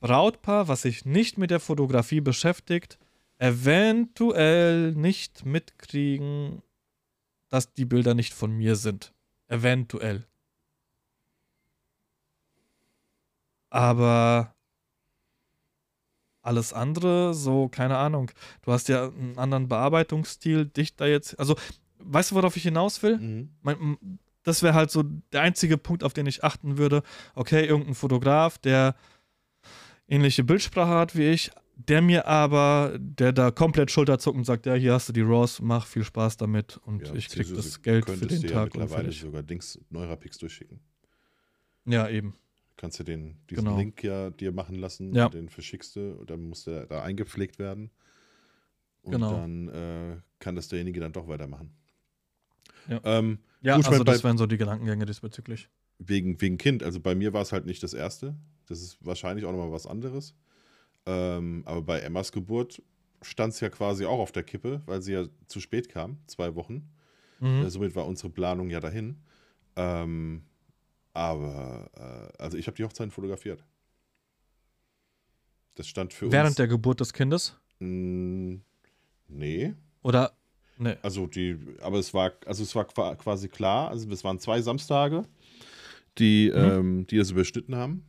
[0.00, 2.98] Brautpaar, was sich nicht mit der Fotografie beschäftigt,
[3.38, 6.62] eventuell nicht mitkriegen,
[7.54, 9.14] dass die Bilder nicht von mir sind.
[9.46, 10.26] Eventuell.
[13.70, 14.56] Aber
[16.42, 18.32] alles andere, so, keine Ahnung.
[18.62, 21.38] Du hast ja einen anderen Bearbeitungsstil, dich da jetzt.
[21.38, 21.54] Also,
[21.98, 23.18] weißt du, worauf ich hinaus will?
[23.18, 23.98] Mhm.
[24.42, 27.04] Das wäre halt so der einzige Punkt, auf den ich achten würde.
[27.36, 28.96] Okay, irgendein Fotograf, der
[30.08, 34.92] ähnliche Bildsprache hat wie ich, der mir aber, der da komplett Schulterzuckend sagt, ja, hier
[34.92, 38.26] hast du die Raws, mach viel Spaß damit und ja, ich krieg das Geld für
[38.26, 38.74] den Tag.
[38.74, 40.80] Ja mittlerweile sogar Dings Neurapix durchschicken.
[41.86, 42.34] Ja, eben.
[42.76, 43.76] Kannst du den, diesen genau.
[43.76, 45.28] Link ja dir machen lassen, ja.
[45.28, 47.90] den verschickst du, und dann muss der da eingepflegt werden.
[49.02, 49.32] Und genau.
[49.32, 51.70] dann äh, kann das derjenige dann doch weitermachen.
[52.88, 55.68] Ja, ähm, ja gut, also das wären so die Gedankengänge diesbezüglich.
[55.98, 58.34] Wegen, wegen Kind, also bei mir war es halt nicht das erste.
[58.66, 60.34] Das ist wahrscheinlich auch nochmal was anderes.
[61.06, 62.82] Ähm, aber bei Emmas Geburt
[63.22, 66.54] stand es ja quasi auch auf der Kippe, weil sie ja zu spät kam, zwei
[66.54, 66.90] Wochen.
[67.40, 67.64] Mhm.
[67.64, 69.18] Äh, somit war unsere Planung ja dahin.
[69.76, 70.42] Ähm,
[71.12, 71.90] aber,
[72.38, 73.64] äh, also ich habe die Hochzeit fotografiert.
[75.74, 76.34] Das stand für Während uns.
[76.34, 77.56] Während der Geburt des Kindes?
[77.80, 78.60] Mh,
[79.28, 79.74] nee.
[80.02, 80.32] Oder
[80.78, 80.96] Nee.
[81.02, 85.24] Also die, aber es war, also es war quasi klar, also es waren zwei Samstage,
[86.18, 86.62] die, mhm.
[86.62, 88.04] ähm, die das überschnitten haben.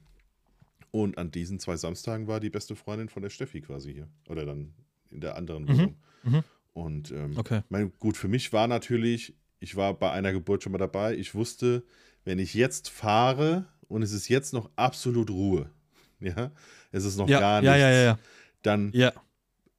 [0.95, 4.07] Und an diesen zwei Samstagen war die beste Freundin von der Steffi quasi hier.
[4.29, 4.73] Oder dann
[5.11, 5.67] in der anderen mhm.
[5.67, 5.95] Wohnung.
[6.23, 6.43] Mhm.
[6.71, 7.63] Und ähm, okay.
[7.67, 11.17] mein, gut, für mich war natürlich, ich war bei einer Geburt schon mal dabei.
[11.17, 11.83] Ich wusste,
[12.23, 15.69] wenn ich jetzt fahre und es ist jetzt noch absolut Ruhe,
[16.21, 16.51] ja,
[16.93, 18.19] es ist noch ja, gar nichts, ja, ja, ja,
[18.61, 19.11] dann ja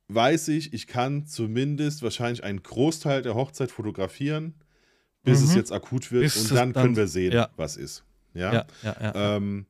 [0.09, 4.53] weiß ich, ich kann zumindest wahrscheinlich einen Großteil der Hochzeit fotografieren,
[5.23, 5.49] bis mhm.
[5.49, 8.05] es jetzt akut wird bis und dann können wir sehen, was ist.
[8.35, 9.37] Ja, ja, ja, ja.
[9.37, 9.67] Ähm,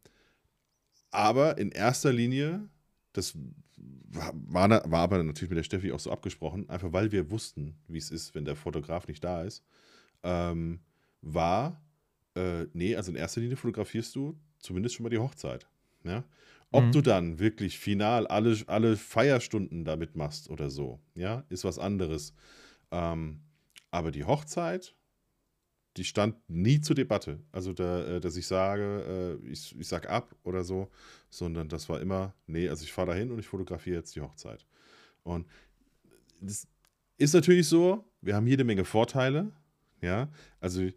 [1.16, 2.68] aber in erster Linie,
[3.14, 3.34] das
[3.76, 7.96] war, war aber natürlich mit der Steffi auch so abgesprochen, einfach weil wir wussten, wie
[7.96, 9.64] es ist, wenn der Fotograf nicht da ist,
[10.22, 10.80] ähm,
[11.22, 11.82] war,
[12.34, 15.66] äh, nee, also in erster Linie fotografierst du zumindest schon mal die Hochzeit.
[16.04, 16.22] Ja?
[16.70, 16.92] Ob mhm.
[16.92, 22.34] du dann wirklich final alle, alle Feierstunden damit machst oder so, ja, ist was anderes.
[22.90, 23.40] Ähm,
[23.90, 24.94] aber die Hochzeit,
[25.96, 27.40] die stand nie zur Debatte.
[27.52, 30.90] Also, da, äh, dass ich sage, äh, ich, ich sag ab oder so,
[31.30, 34.66] sondern das war immer, nee, also ich fahre dahin und ich fotografiere jetzt die Hochzeit.
[35.22, 35.46] Und
[36.40, 36.68] das
[37.18, 39.52] ist natürlich so, wir haben jede Menge Vorteile,
[40.00, 40.28] ja,
[40.60, 40.88] also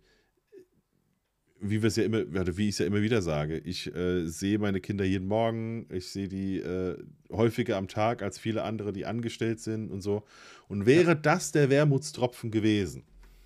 [1.62, 2.26] wie wir es ja immer,
[2.58, 6.08] wie ich es ja immer wieder sage, ich äh, sehe meine Kinder jeden Morgen, ich
[6.08, 6.98] sehe die äh,
[7.32, 10.24] häufiger am Tag als viele andere, die angestellt sind und so.
[10.68, 13.04] Und wäre das der Wermutstropfen gewesen,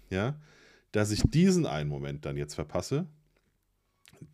[0.09, 0.39] ja,
[0.93, 3.07] dass ich diesen einen Moment dann jetzt verpasse,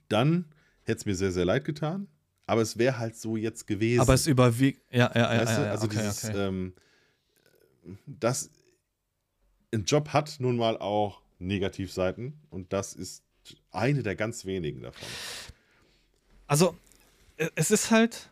[0.09, 0.45] dann
[0.83, 2.07] hätte es mir sehr, sehr leid getan.
[2.45, 4.01] Aber es wäre halt so jetzt gewesen.
[4.01, 5.41] Aber es überwiegt, ja, ja, ja.
[5.41, 6.37] Weißt ja, ja also okay, dieses, okay.
[6.37, 6.73] Ähm,
[8.05, 8.51] das,
[9.73, 13.23] ein Job hat nun mal auch Negativseiten und das ist
[13.71, 15.07] eine der ganz wenigen davon.
[16.47, 16.75] Also,
[17.37, 18.31] äh, es ist halt.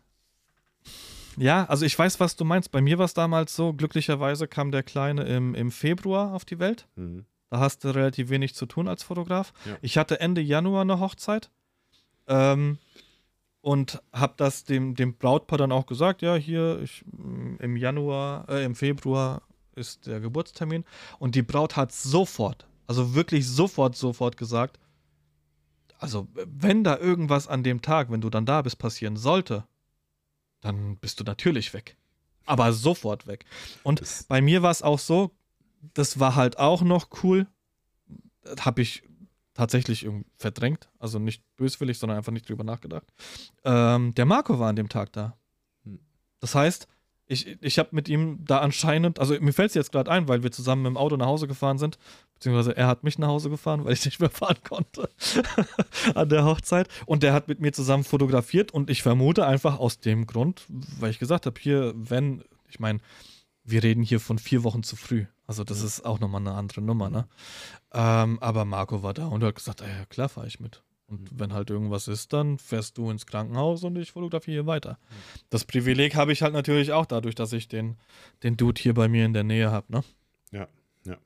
[1.38, 2.72] Ja, also ich weiß, was du meinst.
[2.72, 6.58] Bei mir war es damals so, glücklicherweise kam der Kleine im, im Februar auf die
[6.58, 6.88] Welt.
[6.96, 7.26] Mhm.
[7.50, 9.54] Da hast du relativ wenig zu tun als Fotograf.
[9.66, 9.78] Ja.
[9.82, 11.50] Ich hatte Ende Januar eine Hochzeit.
[12.28, 12.78] Ähm,
[13.62, 17.04] und habe das dem, dem Brautpaar dann auch gesagt, ja, hier ich,
[17.60, 19.42] im Januar, äh, im Februar
[19.76, 20.86] ist der Geburtstermin.
[21.20, 24.80] Und die Braut hat sofort, also wirklich sofort, sofort gesagt,
[26.00, 29.66] also wenn da irgendwas an dem Tag, wenn du dann da bist, passieren sollte,
[30.62, 31.98] dann bist du natürlich weg.
[32.46, 33.46] Aber sofort weg.
[33.84, 35.32] Und das bei mir war es auch so,
[35.94, 37.48] das war halt auch noch cool.
[38.60, 39.04] Habe ich
[39.54, 40.08] tatsächlich
[40.38, 40.90] verdrängt.
[41.00, 43.06] Also nicht böswillig, sondern einfach nicht drüber nachgedacht.
[43.66, 45.36] Ähm, der Marco war an dem Tag da.
[45.84, 46.00] Hm.
[46.40, 46.88] Das heißt,
[47.30, 50.44] ich, ich habe mit ihm da anscheinend, also mir fällt es jetzt gerade ein, weil
[50.44, 51.98] wir zusammen im Auto nach Hause gefahren sind,
[52.36, 55.10] beziehungsweise er hat mich nach Hause gefahren, weil ich nicht mehr fahren konnte
[56.16, 56.88] an der Hochzeit.
[57.06, 61.12] Und der hat mit mir zusammen fotografiert und ich vermute einfach aus dem Grund, weil
[61.12, 63.00] ich gesagt habe, hier, wenn, ich meine,
[63.68, 65.26] wir reden hier von vier Wochen zu früh.
[65.46, 67.28] Also das ist auch nochmal eine andere Nummer, ne?
[67.94, 70.82] Ähm, aber Marco war da und hat gesagt, ja klar fahre ich mit.
[71.08, 71.40] Und mhm.
[71.40, 74.94] wenn halt irgendwas ist, dann fährst du ins Krankenhaus und ich fotografiere weiter.
[75.10, 75.42] Mhm.
[75.50, 77.98] Das Privileg habe ich halt natürlich auch dadurch, dass ich den,
[78.44, 80.04] den Dude hier bei mir in der Nähe habe, ne?
[80.52, 80.68] Ja,
[81.06, 81.18] ja.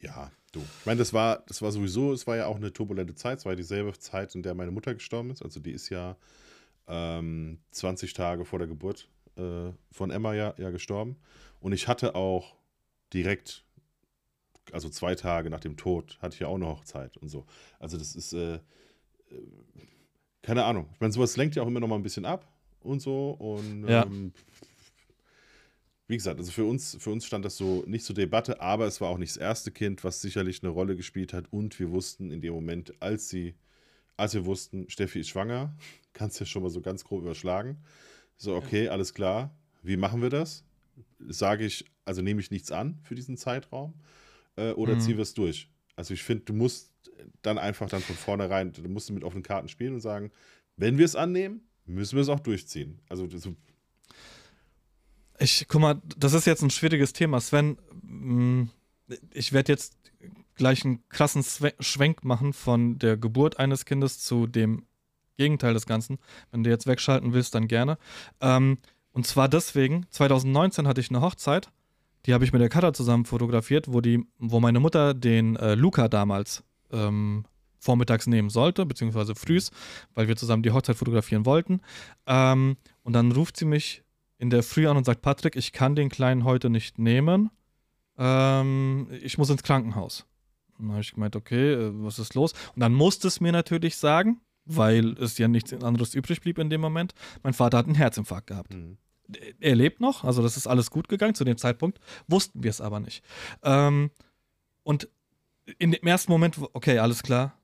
[0.00, 0.60] Ja, du.
[0.60, 3.38] Ich meine, das war, das war sowieso, es war ja auch eine turbulente Zeit.
[3.38, 5.42] Es war dieselbe Zeit, in der meine Mutter gestorben ist.
[5.42, 6.16] Also die ist ja
[6.86, 11.16] ähm, 20 Tage vor der Geburt äh, von Emma ja, ja gestorben.
[11.64, 12.56] Und ich hatte auch
[13.14, 13.64] direkt,
[14.70, 17.46] also zwei Tage nach dem Tod, hatte ich ja auch eine Hochzeit und so.
[17.78, 18.60] Also das ist, äh, äh,
[20.42, 20.90] keine Ahnung.
[20.92, 22.46] Ich meine, sowas lenkt ja auch immer noch mal ein bisschen ab
[22.80, 23.30] und so.
[23.30, 24.02] Und ja.
[24.02, 24.34] ähm,
[26.06, 29.00] wie gesagt, also für uns, für uns stand das so nicht zur Debatte, aber es
[29.00, 31.50] war auch nicht das erste Kind, was sicherlich eine Rolle gespielt hat.
[31.50, 33.54] Und wir wussten in dem Moment, als sie,
[34.18, 35.74] als wir wussten, Steffi ist schwanger,
[36.12, 37.78] kannst du ja schon mal so ganz grob überschlagen.
[38.36, 39.56] So, okay, alles klar.
[39.82, 40.62] Wie machen wir das?
[41.28, 43.94] Sage ich, also nehme ich nichts an für diesen Zeitraum
[44.56, 45.00] äh, oder mhm.
[45.00, 45.68] ziehen wir es durch?
[45.96, 46.92] Also ich finde, du musst
[47.42, 50.30] dann einfach dann von vornherein, du musst mit offenen Karten spielen und sagen,
[50.76, 53.00] wenn wir es annehmen, müssen wir es auch durchziehen.
[53.08, 53.54] Also so
[55.38, 57.40] ich, guck mal, das ist jetzt ein schwieriges Thema.
[57.40, 58.70] Sven, mm,
[59.32, 59.96] ich werde jetzt
[60.54, 61.44] gleich einen krassen
[61.80, 64.86] Schwenk machen von der Geburt eines Kindes zu dem
[65.36, 66.18] Gegenteil des Ganzen.
[66.52, 67.98] Wenn du jetzt wegschalten willst, dann gerne.
[68.40, 68.78] Ähm,
[69.14, 71.70] und zwar deswegen, 2019 hatte ich eine Hochzeit,
[72.26, 75.74] die habe ich mit der Katha zusammen fotografiert, wo, die, wo meine Mutter den äh,
[75.74, 77.44] Luca damals ähm,
[77.78, 79.70] vormittags nehmen sollte, beziehungsweise frühs,
[80.14, 81.80] weil wir zusammen die Hochzeit fotografieren wollten.
[82.26, 84.02] Ähm, und dann ruft sie mich
[84.38, 87.50] in der Früh an und sagt, Patrick, ich kann den Kleinen heute nicht nehmen.
[88.18, 90.26] Ähm, ich muss ins Krankenhaus.
[90.78, 92.52] Und dann habe ich gemeint, okay, äh, was ist los?
[92.74, 96.70] Und dann musste es mir natürlich sagen, weil es ja nichts anderes übrig blieb in
[96.70, 97.12] dem Moment.
[97.42, 98.72] Mein Vater hat einen Herzinfarkt gehabt.
[98.74, 98.96] Mhm.
[99.60, 101.34] Er lebt noch, also das ist alles gut gegangen.
[101.34, 101.98] Zu dem Zeitpunkt
[102.28, 103.24] wussten wir es aber nicht.
[103.62, 104.10] Ähm,
[104.82, 105.08] und
[105.78, 107.58] in dem ersten Moment, okay, alles klar,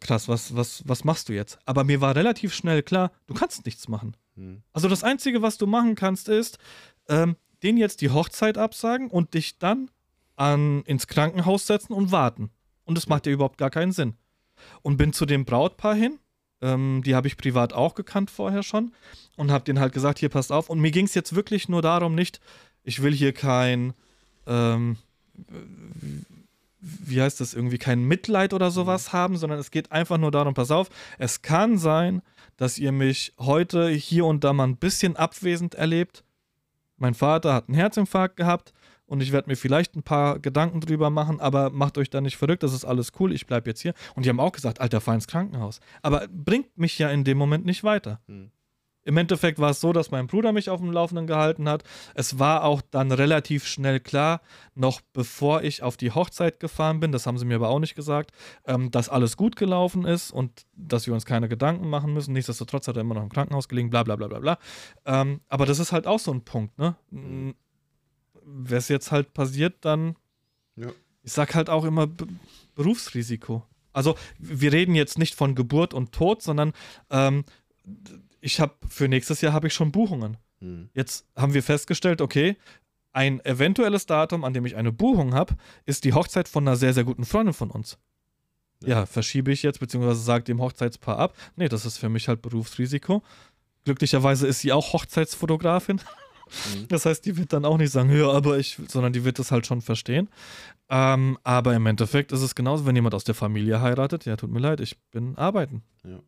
[0.00, 1.58] krass, was, was, was machst du jetzt?
[1.64, 4.16] Aber mir war relativ schnell klar, du kannst nichts machen.
[4.34, 4.62] Mhm.
[4.72, 6.58] Also das Einzige, was du machen kannst, ist,
[7.08, 9.90] ähm, den jetzt die Hochzeit absagen und dich dann
[10.36, 12.50] an, ins Krankenhaus setzen und warten.
[12.84, 14.14] Und das macht ja überhaupt gar keinen Sinn.
[14.82, 16.18] Und bin zu dem Brautpaar hin
[16.60, 18.92] ähm, die habe ich privat auch gekannt vorher schon
[19.36, 20.70] und habe denen halt gesagt, hier passt auf.
[20.70, 22.40] Und mir ging es jetzt wirklich nur darum, nicht,
[22.84, 23.94] ich will hier kein,
[24.46, 24.96] ähm,
[26.80, 29.12] wie heißt das, irgendwie kein Mitleid oder sowas mhm.
[29.12, 30.88] haben, sondern es geht einfach nur darum, pass auf,
[31.18, 32.22] es kann sein,
[32.56, 36.24] dass ihr mich heute hier und da mal ein bisschen abwesend erlebt.
[36.96, 38.72] Mein Vater hat einen Herzinfarkt gehabt
[39.08, 42.36] und ich werde mir vielleicht ein paar Gedanken drüber machen, aber macht euch da nicht
[42.36, 43.94] verrückt, das ist alles cool, ich bleibe jetzt hier.
[44.14, 45.80] Und die haben auch gesagt, Alter, fahr ins Krankenhaus.
[46.02, 48.20] Aber bringt mich ja in dem Moment nicht weiter.
[48.28, 48.50] Hm.
[49.04, 51.82] Im Endeffekt war es so, dass mein Bruder mich auf dem Laufenden gehalten hat.
[52.14, 54.42] Es war auch dann relativ schnell klar,
[54.74, 57.94] noch bevor ich auf die Hochzeit gefahren bin, das haben sie mir aber auch nicht
[57.94, 58.32] gesagt,
[58.66, 62.34] ähm, dass alles gut gelaufen ist und dass wir uns keine Gedanken machen müssen.
[62.34, 64.58] Nichtsdestotrotz hat er immer noch im Krankenhaus gelegen, bla bla bla bla bla.
[65.06, 66.96] Ähm, aber das ist halt auch so ein Punkt, ne?
[67.10, 67.54] Hm
[68.48, 70.16] wäre es jetzt halt passiert, dann.
[70.76, 70.88] Ja.
[71.22, 72.24] Ich sag halt auch immer B
[72.74, 73.64] Berufsrisiko.
[73.92, 76.72] Also, wir reden jetzt nicht von Geburt und Tod, sondern
[77.10, 77.44] ähm,
[78.40, 80.36] ich habe für nächstes Jahr habe ich schon Buchungen.
[80.60, 80.88] Hm.
[80.94, 82.56] Jetzt haben wir festgestellt, okay,
[83.12, 86.94] ein eventuelles Datum, an dem ich eine Buchung habe, ist die Hochzeit von einer sehr,
[86.94, 87.98] sehr guten Freundin von uns.
[88.82, 88.88] Ja.
[89.00, 91.36] ja, verschiebe ich jetzt, beziehungsweise sage dem Hochzeitspaar ab.
[91.56, 93.24] Nee, das ist für mich halt Berufsrisiko.
[93.84, 96.00] Glücklicherweise ist sie auch Hochzeitsfotografin.
[96.74, 96.88] Mhm.
[96.88, 99.50] Das heißt, die wird dann auch nicht sagen, ja, aber ich, sondern die wird das
[99.50, 100.28] halt schon verstehen.
[100.90, 104.50] Ähm, aber im Endeffekt ist es genauso, wenn jemand aus der Familie heiratet, ja, tut
[104.50, 105.82] mir leid, ich bin arbeiten.
[106.04, 106.20] Ja.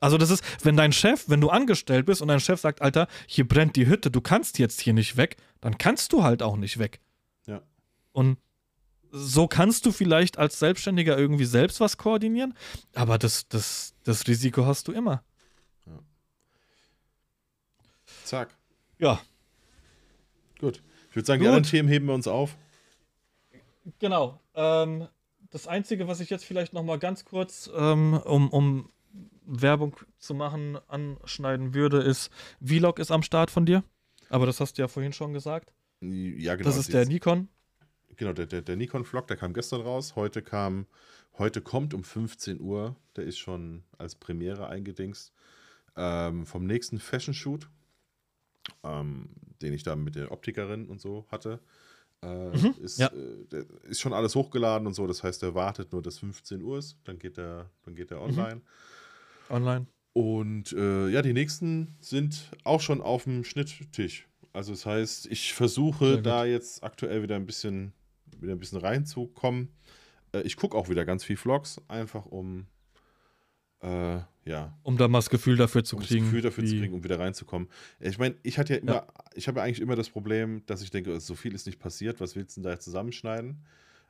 [0.00, 3.08] Also das ist, wenn dein Chef, wenn du angestellt bist und dein Chef sagt, Alter,
[3.26, 6.56] hier brennt die Hütte, du kannst jetzt hier nicht weg, dann kannst du halt auch
[6.56, 7.00] nicht weg.
[7.46, 7.62] Ja.
[8.12, 8.38] Und
[9.10, 12.54] so kannst du vielleicht als Selbstständiger irgendwie selbst was koordinieren,
[12.94, 15.22] aber das, das, das Risiko hast du immer.
[15.86, 15.98] Ja.
[18.24, 18.54] Zack.
[18.98, 19.20] Ja,
[20.58, 20.82] Gut.
[21.10, 21.44] Ich würde sagen, Gut.
[21.44, 22.56] die anderen Themen heben wir uns auf.
[23.98, 24.40] Genau.
[24.54, 25.08] Ähm,
[25.50, 28.90] das Einzige, was ich jetzt vielleicht noch mal ganz kurz, ähm, um, um
[29.46, 32.30] Werbung zu machen, anschneiden würde, ist,
[32.62, 33.84] Vlog ist am Start von dir.
[34.28, 35.72] Aber das hast du ja vorhin schon gesagt.
[36.00, 36.68] Ja, genau.
[36.68, 37.48] Das ist der Nikon.
[38.16, 40.16] Genau, der, der, der Nikon-Vlog, der kam gestern raus.
[40.16, 40.86] Heute kam,
[41.38, 45.32] heute kommt um 15 Uhr, der ist schon als Premiere eingedingst,
[45.96, 47.68] ähm, vom nächsten Fashion-Shoot
[48.82, 49.30] ähm,
[49.62, 51.60] den ich da mit der Optikerin und so hatte.
[52.22, 53.08] Äh, mhm, ist, ja.
[53.08, 55.06] äh, ist schon alles hochgeladen und so.
[55.06, 56.98] Das heißt, er wartet nur, dass 15 Uhr ist.
[57.04, 58.24] Dann geht er, dann geht er mhm.
[58.24, 58.54] online.
[58.56, 58.62] Mhm.
[59.54, 59.86] Online.
[60.12, 64.26] Und äh, ja, die nächsten sind auch schon auf dem Schnitttisch.
[64.54, 67.92] Also das heißt, ich versuche da jetzt aktuell wieder ein bisschen,
[68.40, 69.68] wieder ein bisschen reinzukommen.
[70.32, 72.66] Äh, ich gucke auch wieder ganz viel Vlogs, einfach um
[73.82, 74.76] Äh, ja.
[74.82, 76.20] Um da mal das Gefühl dafür zu um kriegen.
[76.20, 77.68] das Gefühl dafür zu kriegen, um wieder reinzukommen.
[78.00, 80.90] Ich meine, ich hatte ja immer, ich habe ja eigentlich immer das Problem, dass ich
[80.90, 83.64] denke, so viel ist nicht passiert, was willst du denn da jetzt zusammenschneiden?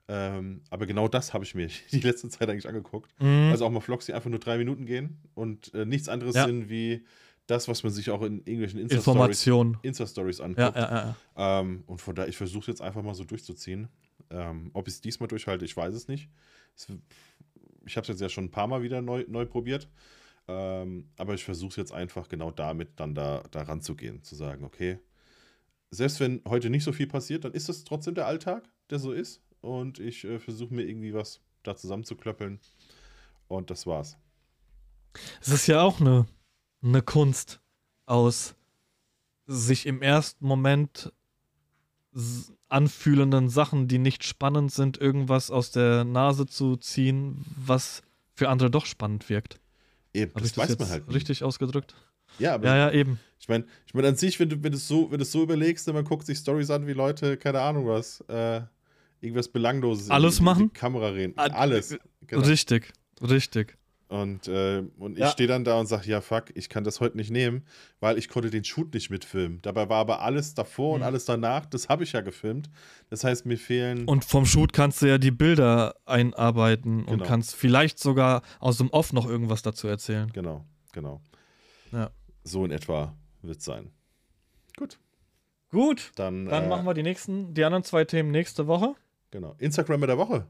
[0.09, 3.11] Ähm, aber genau das habe ich mir die letzte Zeit eigentlich angeguckt.
[3.21, 3.49] Mhm.
[3.51, 6.47] Also auch mal Vlogs, die einfach nur drei Minuten gehen und äh, nichts anderes Ja.
[6.47, 7.05] sind wie
[7.49, 9.47] das, was man sich auch in irgendwelchen Insta-Stories
[10.39, 10.77] Ja, anguckt.
[10.77, 11.61] ja, ja.
[11.61, 13.89] Ähm, und von daher, ich versuche jetzt einfach mal so durchzuziehen.
[14.31, 16.29] Ähm, ob ich es diesmal durchhalte, ich weiß es nicht.
[16.77, 16.89] Es,
[17.87, 19.89] ich habe es jetzt ja schon ein paar Mal wieder neu, neu probiert.
[20.49, 24.23] Ähm, aber ich versuche es jetzt einfach genau damit dann da, da ranzugehen.
[24.23, 24.99] Zu sagen, okay,
[25.91, 29.13] selbst wenn heute nicht so viel passiert, dann ist das trotzdem der Alltag, der so
[29.13, 29.43] ist.
[29.61, 32.61] Und ich äh, versuche mir irgendwie was da zusammenzuklöppeln.
[33.49, 34.17] Und das war's.
[35.41, 36.27] Es ist ja auch eine,
[36.83, 37.61] eine Kunst
[38.05, 38.55] aus
[39.47, 41.13] sich im ersten Moment
[42.69, 48.03] anfühlenden Sachen, die nicht spannend sind, irgendwas aus der Nase zu ziehen, was
[48.35, 49.61] für andere doch spannend wirkt.
[50.15, 51.09] Eben, Habe das das weiß jetzt man halt.
[51.09, 51.15] nie.
[51.15, 51.95] richtig ausgedrückt?
[52.39, 53.21] Ja, aber Ja, ja, eben.
[53.39, 55.33] Ich meine, ich mein, an sich, wenn du, wenn du es so, wenn du es
[55.33, 58.63] so überlegst, ne, man guckt sich Stories an, wie Leute, keine Ahnung was, äh,
[59.21, 60.71] irgendwas Belangloses Alles in, in machen?
[60.75, 61.37] die Kamera reden.
[61.39, 61.97] Alles.
[62.27, 62.43] Genau.
[62.47, 63.77] Richtig, richtig.
[64.09, 65.31] Und, äh, und ich Ja.
[65.31, 67.65] stehe dann da und sage, ja, fuck, ich kann das heute nicht nehmen,
[67.99, 69.61] weil ich konnte den Shoot nicht mitfilmen.
[69.63, 71.07] Dabei war aber alles davor und Mhm.
[71.07, 72.71] alles danach, das habe ich ja gefilmt.
[73.11, 74.05] Das heißt, mir fehlen.
[74.05, 77.25] Und vom Shoot kannst du ja die Bilder einarbeiten und Genau.
[77.25, 80.31] kannst vielleicht sogar aus dem Off noch irgendwas dazu erzählen.
[80.33, 81.21] genau, genau.
[81.91, 82.11] Ja.
[82.45, 83.91] So in etwa wird es sein.
[84.77, 84.99] Gut,
[85.73, 88.95] Gut, dann, dann äh, machen wir die nächsten, die anderen zwei Themen nächste Woche.
[89.33, 89.57] Genau.
[89.59, 90.47] Instagram der Woche.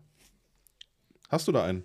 [1.31, 1.85] Hast du da einen?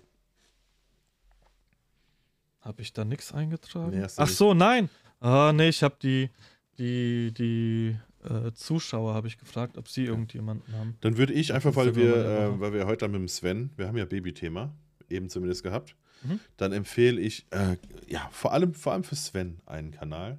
[2.62, 3.90] Habe ich da nichts eingetragen?
[3.90, 4.88] Nee, Ach so, nein.
[5.20, 6.30] Ah, nee, ich habe die,
[6.78, 10.96] die, die äh, Zuschauer habe ich gefragt, ob sie irgendjemanden haben.
[11.00, 13.96] Dann würde ich einfach, weil wir, äh, weil wir heute mit dem Sven, wir haben
[13.96, 14.72] ja Babythema,
[15.10, 15.94] eben zumindest gehabt,
[16.24, 16.38] Mhm.
[16.56, 17.76] dann empfehle ich, äh,
[18.06, 20.38] ja, vor allem, vor allem für Sven einen Kanal.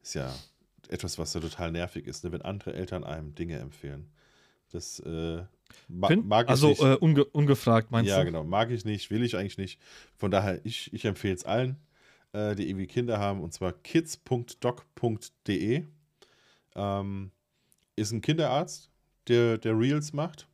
[0.00, 0.32] Ist ja
[0.88, 4.06] etwas, was ja total nervig ist, ne, wenn andere Eltern einem Dinge empfehlen.
[4.70, 5.42] Das äh,
[5.88, 6.80] ma mag ich also nicht.
[6.82, 8.24] äh, unge ungefragt, meinst ja, du?
[8.26, 8.44] genau.
[8.44, 9.80] Mag ich nicht, will ich eigentlich nicht.
[10.16, 11.76] Von daher, ich, ich empfehle es allen,
[12.32, 13.72] äh, die irgendwie Kinder haben, und zwar
[14.64, 15.84] kids.doc.de.
[16.76, 17.30] Ähm,
[17.96, 18.90] ist ein Kinderarzt,
[19.28, 20.48] der, der Reels macht.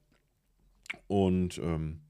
[1.07, 2.01] Und ähm,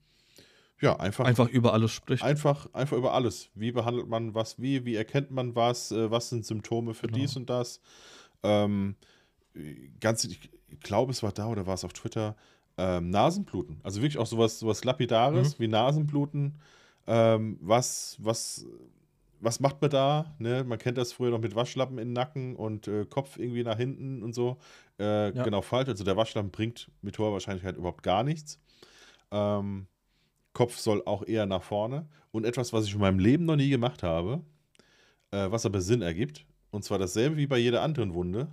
[0.81, 2.23] ja, einfach, Einfach über alles spricht.
[2.24, 3.51] einfach, einfach über alles.
[3.55, 7.19] Wie behandelt man was wie, wie erkennt man was, äh, was sind Symptome für Genau.
[7.19, 7.81] dies und das.
[8.43, 8.97] Ähm,
[10.01, 12.35] ganz, ich, ich glaube, es war da oder war es auf Twitter,
[12.78, 13.80] ähm, Nasenbluten.
[13.82, 15.62] Also wirklich auch sowas, sowas Lapidares Mhm.
[15.62, 16.55] wie Nasenbluten.
[17.06, 18.66] Ähm, was, was,
[19.40, 20.34] was macht man da?
[20.38, 20.64] Ne?
[20.64, 23.76] Man kennt das früher noch mit Waschlappen in den Nacken und äh, Kopf irgendwie nach
[23.76, 24.59] hinten und so.
[24.98, 25.42] Äh, Ja.
[25.44, 25.88] Genau falsch.
[25.88, 28.59] Also der Waschlappen bringt mit hoher Wahrscheinlichkeit überhaupt gar nichts.
[29.30, 29.86] Ähm,
[30.52, 32.06] Kopf soll auch eher nach vorne.
[32.32, 34.40] Und etwas, was ich in meinem Leben noch nie gemacht habe,
[35.30, 36.44] äh, was aber Sinn ergibt.
[36.70, 38.48] Und zwar dasselbe wie bei jeder anderen Wunde.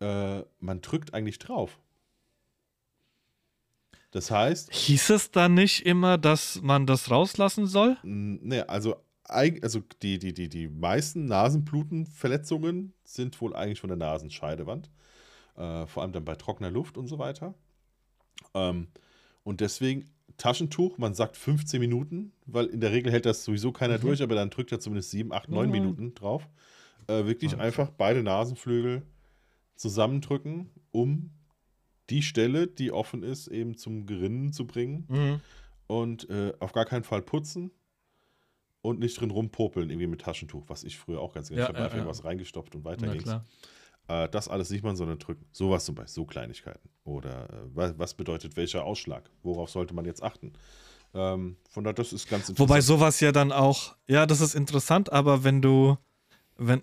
[0.00, 1.78] Äh, man drückt eigentlich drauf.
[4.14, 7.96] Das heißt, Hieß es da nicht immer, dass man das rauslassen soll?
[8.04, 13.96] n- ne, also, also die, die, die, die meisten Nasenblutenverletzungen sind wohl eigentlich von der
[13.96, 14.88] Nasenscheidewand.
[15.56, 17.54] Äh, vor allem dann bei trockener Luft und so weiter.
[18.54, 18.86] Ähm,
[19.42, 20.04] und deswegen
[20.36, 24.02] Taschentuch, man sagt 15 Minuten, weil in der Regel hält das sowieso keiner Mhm.
[24.02, 25.72] durch, aber dann drückt er zumindest 7, 8, 9 Ja.
[25.72, 26.48] Minuten drauf.
[27.08, 27.62] Äh, wirklich Okay.
[27.62, 29.02] einfach beide Nasenflügel
[29.74, 31.30] zusammendrücken, um
[32.10, 35.40] die Stelle, die offen ist, eben zum Gerinnen zu bringen Mhm.
[35.86, 37.70] und äh, auf gar keinen Fall putzen
[38.82, 41.60] und nicht drin rumpopeln, irgendwie mit Taschentuch, was ich früher auch ganz gerne.
[41.62, 43.24] Ja, ich habe einfach irgendwas reingestopft und weiter Na ging's.
[43.24, 43.44] klar.
[44.08, 45.46] Äh, das alles nicht machen, sondern drücken.
[45.52, 46.90] Sowas zum Beispiel, so Kleinigkeiten.
[47.04, 49.30] Oder äh, was, was bedeutet welcher Ausschlag?
[49.42, 50.52] Worauf sollte man jetzt achten?
[51.14, 52.58] Ähm, von daher, das ist ganz interessant.
[52.58, 55.96] Wobei sowas ja dann auch, ja, das ist interessant, aber wenn du,
[56.58, 56.82] wenn,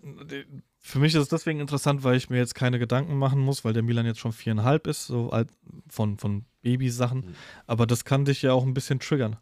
[0.83, 3.73] für mich ist es deswegen interessant, weil ich mir jetzt keine Gedanken machen muss, weil
[3.73, 5.49] der Milan jetzt schon viereinhalb ist, so alt
[5.89, 7.19] von, von Babysachen.
[7.19, 7.35] Mhm.
[7.67, 9.37] Aber das kann dich ja auch ein bisschen triggern.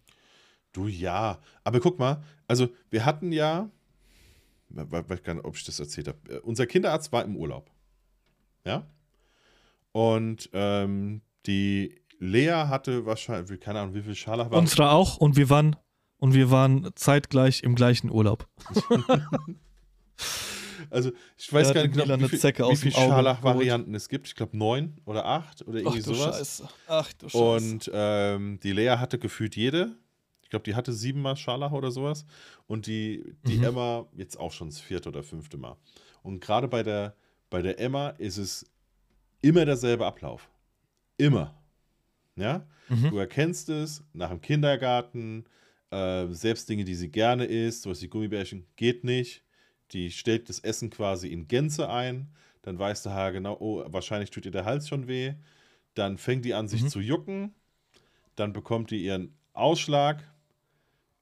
[0.73, 3.69] Du ja, aber guck mal, also wir hatten ja,
[4.69, 7.35] we- we- weiß gar nicht, ob ich das erzählt habe, äh, unser Kinderarzt war im
[7.37, 7.71] Urlaub.
[8.65, 8.85] Ja?
[9.93, 14.59] Und ähm, die Lea hatte wahrscheinlich, keine Ahnung, wie viel Scharlach war.
[14.59, 15.75] Unsere auch und wir waren,
[16.17, 18.45] und wir waren zeitgleich im gleichen Urlaub.
[20.89, 23.93] Also ich weiß gar nicht genau, wie viel, Zecke wie aus viel dem Auge Scharlach-Varianten
[23.95, 24.27] es gibt.
[24.27, 26.63] Ich glaube neun oder acht oder irgendwie sowas.
[26.87, 29.95] Ach du Und ähm, die Lea hatte gefühlt jede.
[30.43, 32.25] Ich glaube, die hatte siebenmal Scharlach oder sowas.
[32.67, 33.63] Und die, die Mhm.
[33.65, 35.77] Emma jetzt auch schon das vierte oder fünfte Mal.
[36.23, 37.15] Und gerade bei der,
[37.49, 38.65] bei der Emma ist es
[39.41, 40.49] immer derselbe Ablauf.
[41.17, 41.55] Immer.
[42.35, 42.65] Ja?
[42.87, 43.11] Mhm.
[43.11, 45.45] Du erkennst es nach dem Kindergarten,
[45.91, 49.43] Äh, selbst Dinge, die sie gerne isst, sowas wie Gummibärchen, geht nicht.
[49.91, 52.29] Die stellt das Essen quasi in Gänze ein.
[52.61, 55.33] Dann weiß der Haar genau, oh, wahrscheinlich tut ihr der Hals schon weh.
[55.95, 56.89] Dann fängt die an, sich Mhm.
[56.89, 57.55] zu jucken.
[58.35, 60.23] Dann bekommt die ihren Ausschlag.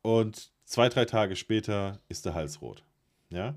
[0.01, 2.83] Und zwei, drei Tage später ist der Hals rot.
[3.29, 3.55] Ja?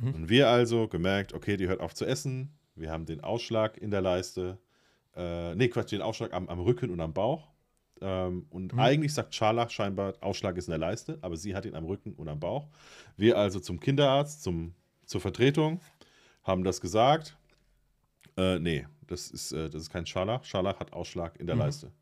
[0.00, 0.14] Mhm.
[0.14, 2.56] Und wir also gemerkt, okay, die hört auf zu essen.
[2.74, 4.58] Wir haben den Ausschlag in der Leiste.
[5.14, 7.48] Äh, nee, Quatsch, den Ausschlag am, am Rücken und am Bauch.
[8.00, 8.78] Ähm, und Mhm.
[8.80, 12.12] eigentlich sagt Scharlach scheinbar, Ausschlag ist in der Leiste, aber sie hat ihn am Rücken
[12.14, 12.68] und am Bauch.
[13.16, 14.74] Wir also zum Kinderarzt, zum,
[15.06, 15.80] zur Vertretung,
[16.44, 17.36] haben das gesagt.
[18.36, 20.44] Äh, nee, das ist, äh, das ist kein Scharlach.
[20.44, 21.62] Scharlach hat Ausschlag in der Mhm.
[21.62, 21.92] Leiste.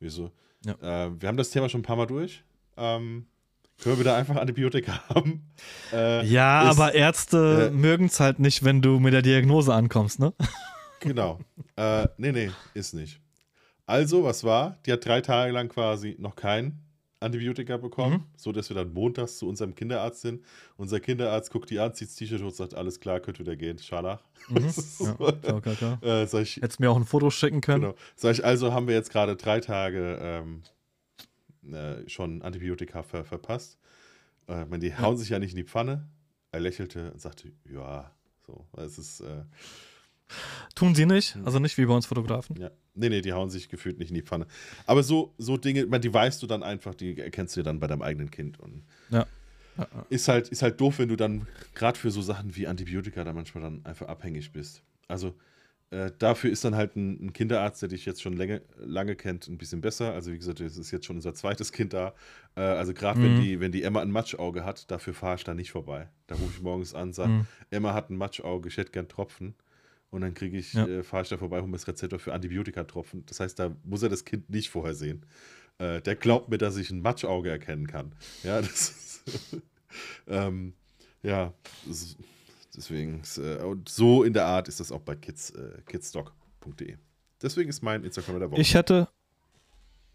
[0.00, 0.30] Wieso?
[0.64, 1.06] Ja.
[1.06, 2.42] Äh, wir haben das Thema schon ein paar Mal durch.
[2.78, 3.26] Ähm,
[3.82, 5.50] können wir wieder einfach Antibiotika haben?
[5.92, 9.74] Äh, Ja, ist- aber Ärzte äh, mögen es halt nicht, wenn du mit der Diagnose
[9.74, 10.32] ankommst, ne?
[11.00, 11.38] Genau.
[11.76, 13.20] äh, nee, nee, ist nicht.
[13.86, 14.78] Also, was war?
[14.86, 16.80] Die hat drei Tage lang quasi noch kein
[17.20, 18.24] Antibiotika bekommen, Mhm.
[18.36, 20.44] so dass wir dann montags zu unserem Kinderarzt sind.
[20.76, 23.56] Unser Kinderarzt guckt die an, zieht das T-Shirt hoch und sagt, alles klar, könnte wieder
[23.56, 23.78] gehen.
[23.78, 24.22] Scharlach.
[24.48, 24.56] Mhm.
[25.00, 26.02] Ja, klar, klar, klar.
[26.02, 27.82] Äh, sag ich, Hättest mir auch ein Foto schicken können.
[27.82, 27.94] genau.
[28.16, 30.62] Sag ich, also haben wir jetzt gerade drei Tage ähm,
[31.72, 33.78] äh, schon Antibiotika ver verpasst.
[34.48, 36.06] Äh, ich meine, die hauen sich ja nicht in die Pfanne.
[36.52, 38.10] Er lächelte und sagte, ja,
[38.46, 39.42] so, es ist, äh,
[40.74, 41.46] Tun sie nicht, Mhm.
[41.46, 42.56] also nicht wie bei uns Fotografen.
[42.60, 42.70] Ja.
[42.94, 44.46] Nee, nee, die hauen sich gefühlt nicht in die Pfanne.
[44.86, 47.86] Aber so, so Dinge, die weißt du dann einfach, die erkennst du ja dann bei
[47.86, 48.58] deinem eigenen Kind.
[48.60, 49.26] Und Ja.
[50.08, 53.34] Ist halt, ist halt doof, wenn du dann gerade für so Sachen wie Antibiotika da
[53.34, 54.82] manchmal dann einfach abhängig bist.
[55.06, 55.34] Also
[55.90, 59.46] äh, dafür ist dann halt ein, ein Kinderarzt, der dich jetzt schon lange, lange kennt,
[59.48, 60.14] ein bisschen besser.
[60.14, 62.14] Also wie gesagt, es ist jetzt schon unser zweites Kind da.
[62.56, 63.42] Äh, also gerade wenn, Mhm.
[63.42, 66.08] die, wenn die Emma ein Matschauge hat, dafür fahre ich da nicht vorbei.
[66.26, 67.46] Da rufe ich morgens an, sage, Mhm.
[67.70, 69.54] Emma hat ein Matschauge, ich hätte gern Tropfen.
[70.10, 70.86] Und dann kriege ich, Ja.
[70.86, 73.26] äh, fahre ich da vorbei, hole mir das Rezept für Antibiotikatropfen.
[73.26, 75.26] Das heißt, da muss er das Kind nicht vorher sehen.
[75.78, 78.12] Äh, der glaubt mir, dass ich ein Matschauge erkennen kann.
[78.42, 79.24] Ja, das ist,
[80.26, 80.74] ähm,
[81.22, 81.52] ja,
[81.86, 82.16] das
[82.74, 86.96] deswegen, ist, äh, und so in der Art ist das auch bei kids, äh, kidsdoc.de.
[87.42, 88.60] Deswegen ist mein Instagram der Woche.
[88.60, 89.08] Ich hätte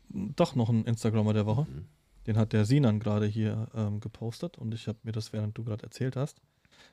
[0.10, 1.64] doch noch einen Instagrammer der Woche.
[1.70, 1.86] Mhm.
[2.28, 5.64] Den hat der Sinan gerade hier ähm, gepostet und ich habe mir das, während du
[5.64, 6.40] gerade erzählt hast,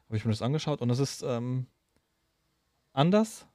[0.06, 1.66] habe ich mir das angeschaut und das ist ähm,
[2.98, 3.46] anders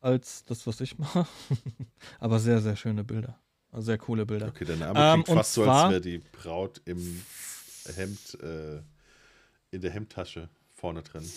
[0.00, 1.26] als das, was ich mache,
[2.20, 3.40] aber sehr, sehr schöne Bilder.
[3.72, 4.48] Also sehr coole Bilder.
[4.48, 7.22] Okay, der Name Ähm, klingt fast so, als wäre die Braut im
[7.94, 8.80] Hemd, äh,
[9.70, 11.28] in der Hemdtasche vorne drin.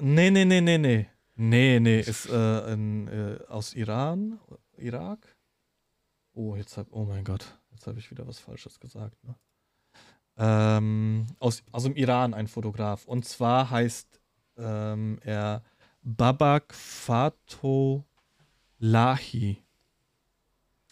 [0.00, 1.06] Nee, nee, nee, nee, nee.
[1.40, 4.40] Nee, nee, ist äh, ein, äh, aus Iran,
[4.76, 5.36] Irak.
[6.32, 9.22] Oh, jetzt hab, oh mein Gott, jetzt habe ich wieder was Falsches gesagt.
[9.24, 9.36] Ne?
[10.36, 13.04] Ähm, aus, aus dem Iran ein Fotograf.
[13.04, 14.20] Und zwar heißt
[14.56, 15.62] ähm, er
[16.16, 18.06] Babak Fato
[18.78, 19.62] Lahi.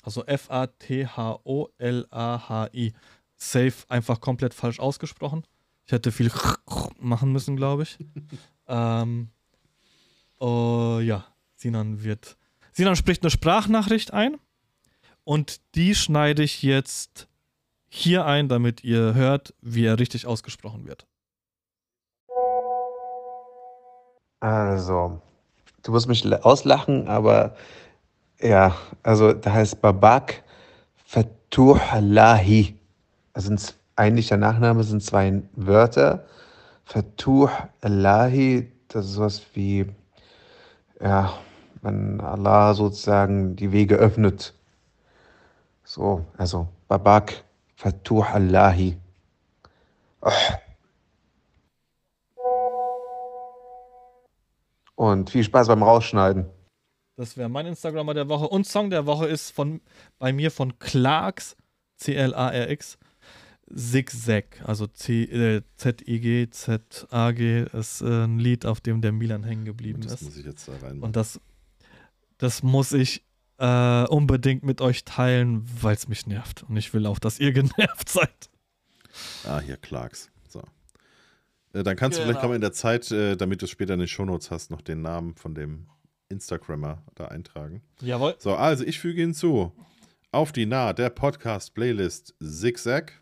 [0.03, 0.93] Also F-A-T-H-O-L-A-H-I.
[3.35, 5.47] Safe einfach komplett falsch ausgesprochen.
[5.87, 6.31] Ich hätte viel
[6.99, 7.97] machen müssen, glaube ich.
[8.69, 9.31] ähm,
[10.39, 12.37] oh, ja, Sinan wird.
[12.73, 14.37] Sinan spricht eine Sprachnachricht ein
[15.25, 17.27] und die schneide ich jetzt
[17.89, 21.07] hier ein, damit ihr hört, wie er richtig ausgesprochen wird.
[24.41, 25.21] Also,
[25.83, 27.57] du wirst mich la- auslachen, aber
[28.41, 30.43] ja, also da heißt Babak
[31.05, 32.77] Fatuh Lahi.
[33.33, 36.25] Also ein z- eigentlich der Nachname sind zwei Wörter.
[36.85, 37.49] Fatuh
[37.83, 39.87] Lahi, das ist sowas wie,
[41.01, 41.33] ja,
[41.83, 44.53] wenn Allah sozusagen die Wege öffnet.
[45.85, 47.43] So, also Babak
[47.77, 48.97] Fatuh Lahi.
[54.97, 56.47] Und viel Spaß beim Rausschneiden.
[57.17, 58.49] Das wäre mein Instagrammer der Woche.
[58.49, 59.81] Und Song der Woche ist von
[60.19, 61.57] bei mir von Clarks,
[61.97, 62.99] C-L-A-R-X,
[63.75, 69.65] Zigzag, also C, äh, Z-I-G, Z-A-G, ist äh, ein Lied, auf dem der Milan hängen
[69.65, 70.23] geblieben Das ist.
[70.23, 71.01] muss ich jetzt da rein.
[71.01, 71.41] Und das,
[72.39, 73.25] das muss ich
[73.59, 76.65] äh, unbedingt mit euch teilen, weil es mich nervt.
[76.69, 78.51] Und ich will auch, dass ihr genervt seid.
[79.45, 80.31] Ah, hier Clarks.
[81.73, 82.31] Äh, dann kannst du Genau.
[82.33, 84.81] vielleicht kommen in der Zeit, äh, damit du es später in den Shownotes hast, noch
[84.83, 85.87] den Namen von dem
[86.29, 87.83] Instagrammer da eintragen.
[88.01, 88.35] Jawohl.
[88.39, 89.73] So, also ich füge hinzu
[90.33, 93.13] auf die Nah der Podcast-Playlist Zigzag.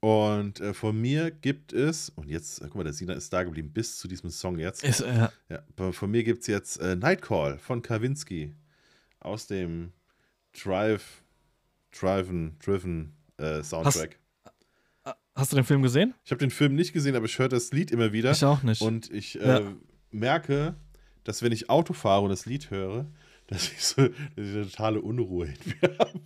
[0.00, 3.44] Und äh, von mir gibt es, und jetzt, äh, guck mal, der Sina ist da
[3.44, 4.82] geblieben bis zu diesem Song jetzt.
[4.82, 5.62] Ist, äh, Ja,
[5.92, 8.52] von mir gibt es jetzt äh, Nightcall von Kawinski
[9.20, 9.92] aus dem
[10.60, 11.22] Drive,
[11.92, 14.18] Driven, Driven äh, Soundtrack.
[15.34, 16.14] Hast du den Film gesehen?
[16.24, 18.30] Ich habe den Film nicht gesehen, aber ich höre das Lied immer wieder.
[18.32, 18.80] Ich auch nicht.
[18.82, 19.58] Und ich Ja.
[19.58, 19.64] äh,
[20.10, 20.74] merke,
[21.24, 23.06] dass wenn ich Auto fahre und das Lied höre,
[23.46, 26.20] dass ich so dass ich eine totale Unruhe in mir habe.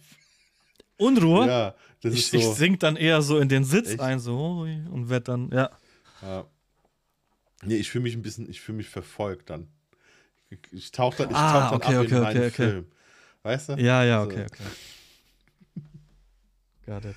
[0.98, 1.46] Unruhe?
[1.46, 2.36] Ja, das ich, ist so.
[2.38, 4.00] ich sink dann eher so in den Sitz Echt?
[4.00, 5.70] ein, so und werd dann, ja.
[6.22, 6.46] Ja.
[7.62, 9.68] Nee, ich fühle mich ein bisschen, ich fühle mich verfolgt dann.
[10.48, 12.70] Ich, ich tauche dann, ich Ah, tauch dann okay, ab okay, in meinen okay, okay.
[12.70, 12.86] Film.
[13.42, 13.72] Weißt du?
[13.74, 14.30] Ja, ja, So.
[14.30, 15.82] okay, okay.
[16.86, 17.16] Got it.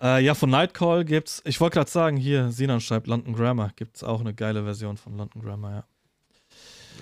[0.00, 4.04] Äh, ja, von Nightcall gibt's, ich wollte gerade sagen, hier, Sinan schreibt London Grammar, gibt's
[4.04, 5.84] auch eine geile Version von London Grammar, ja.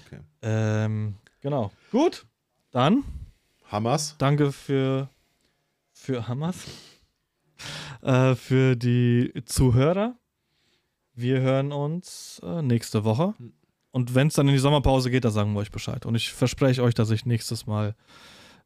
[0.07, 0.21] Okay.
[0.43, 1.73] Ähm, genau.
[1.91, 2.27] Gut,
[2.71, 3.05] dann
[3.71, 4.17] Hamas?
[4.19, 5.09] danke für,
[5.93, 6.67] für Hamas,
[8.03, 10.17] äh, für die Zuhörer.
[11.15, 13.35] Wir hören uns äh, nächste Woche.
[13.93, 16.05] Und wenn es dann in die Sommerpause geht, dann sagen wir euch Bescheid.
[16.05, 17.95] Und ich verspreche euch, dass ich nächstes Mal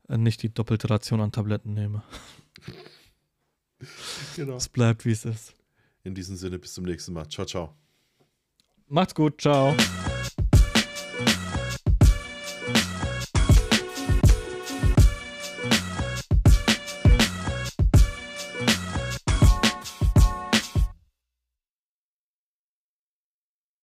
[0.09, 2.03] äh, nicht die doppelte Ration an Tabletten nehme.
[4.37, 4.57] Genau.
[4.57, 5.55] Es bleibt, wie es ist.
[6.05, 7.29] In diesem Sinne, bis zum nächsten Mal.
[7.29, 7.75] Ciao, ciao.
[8.89, 9.75] Macht's gut, ciao.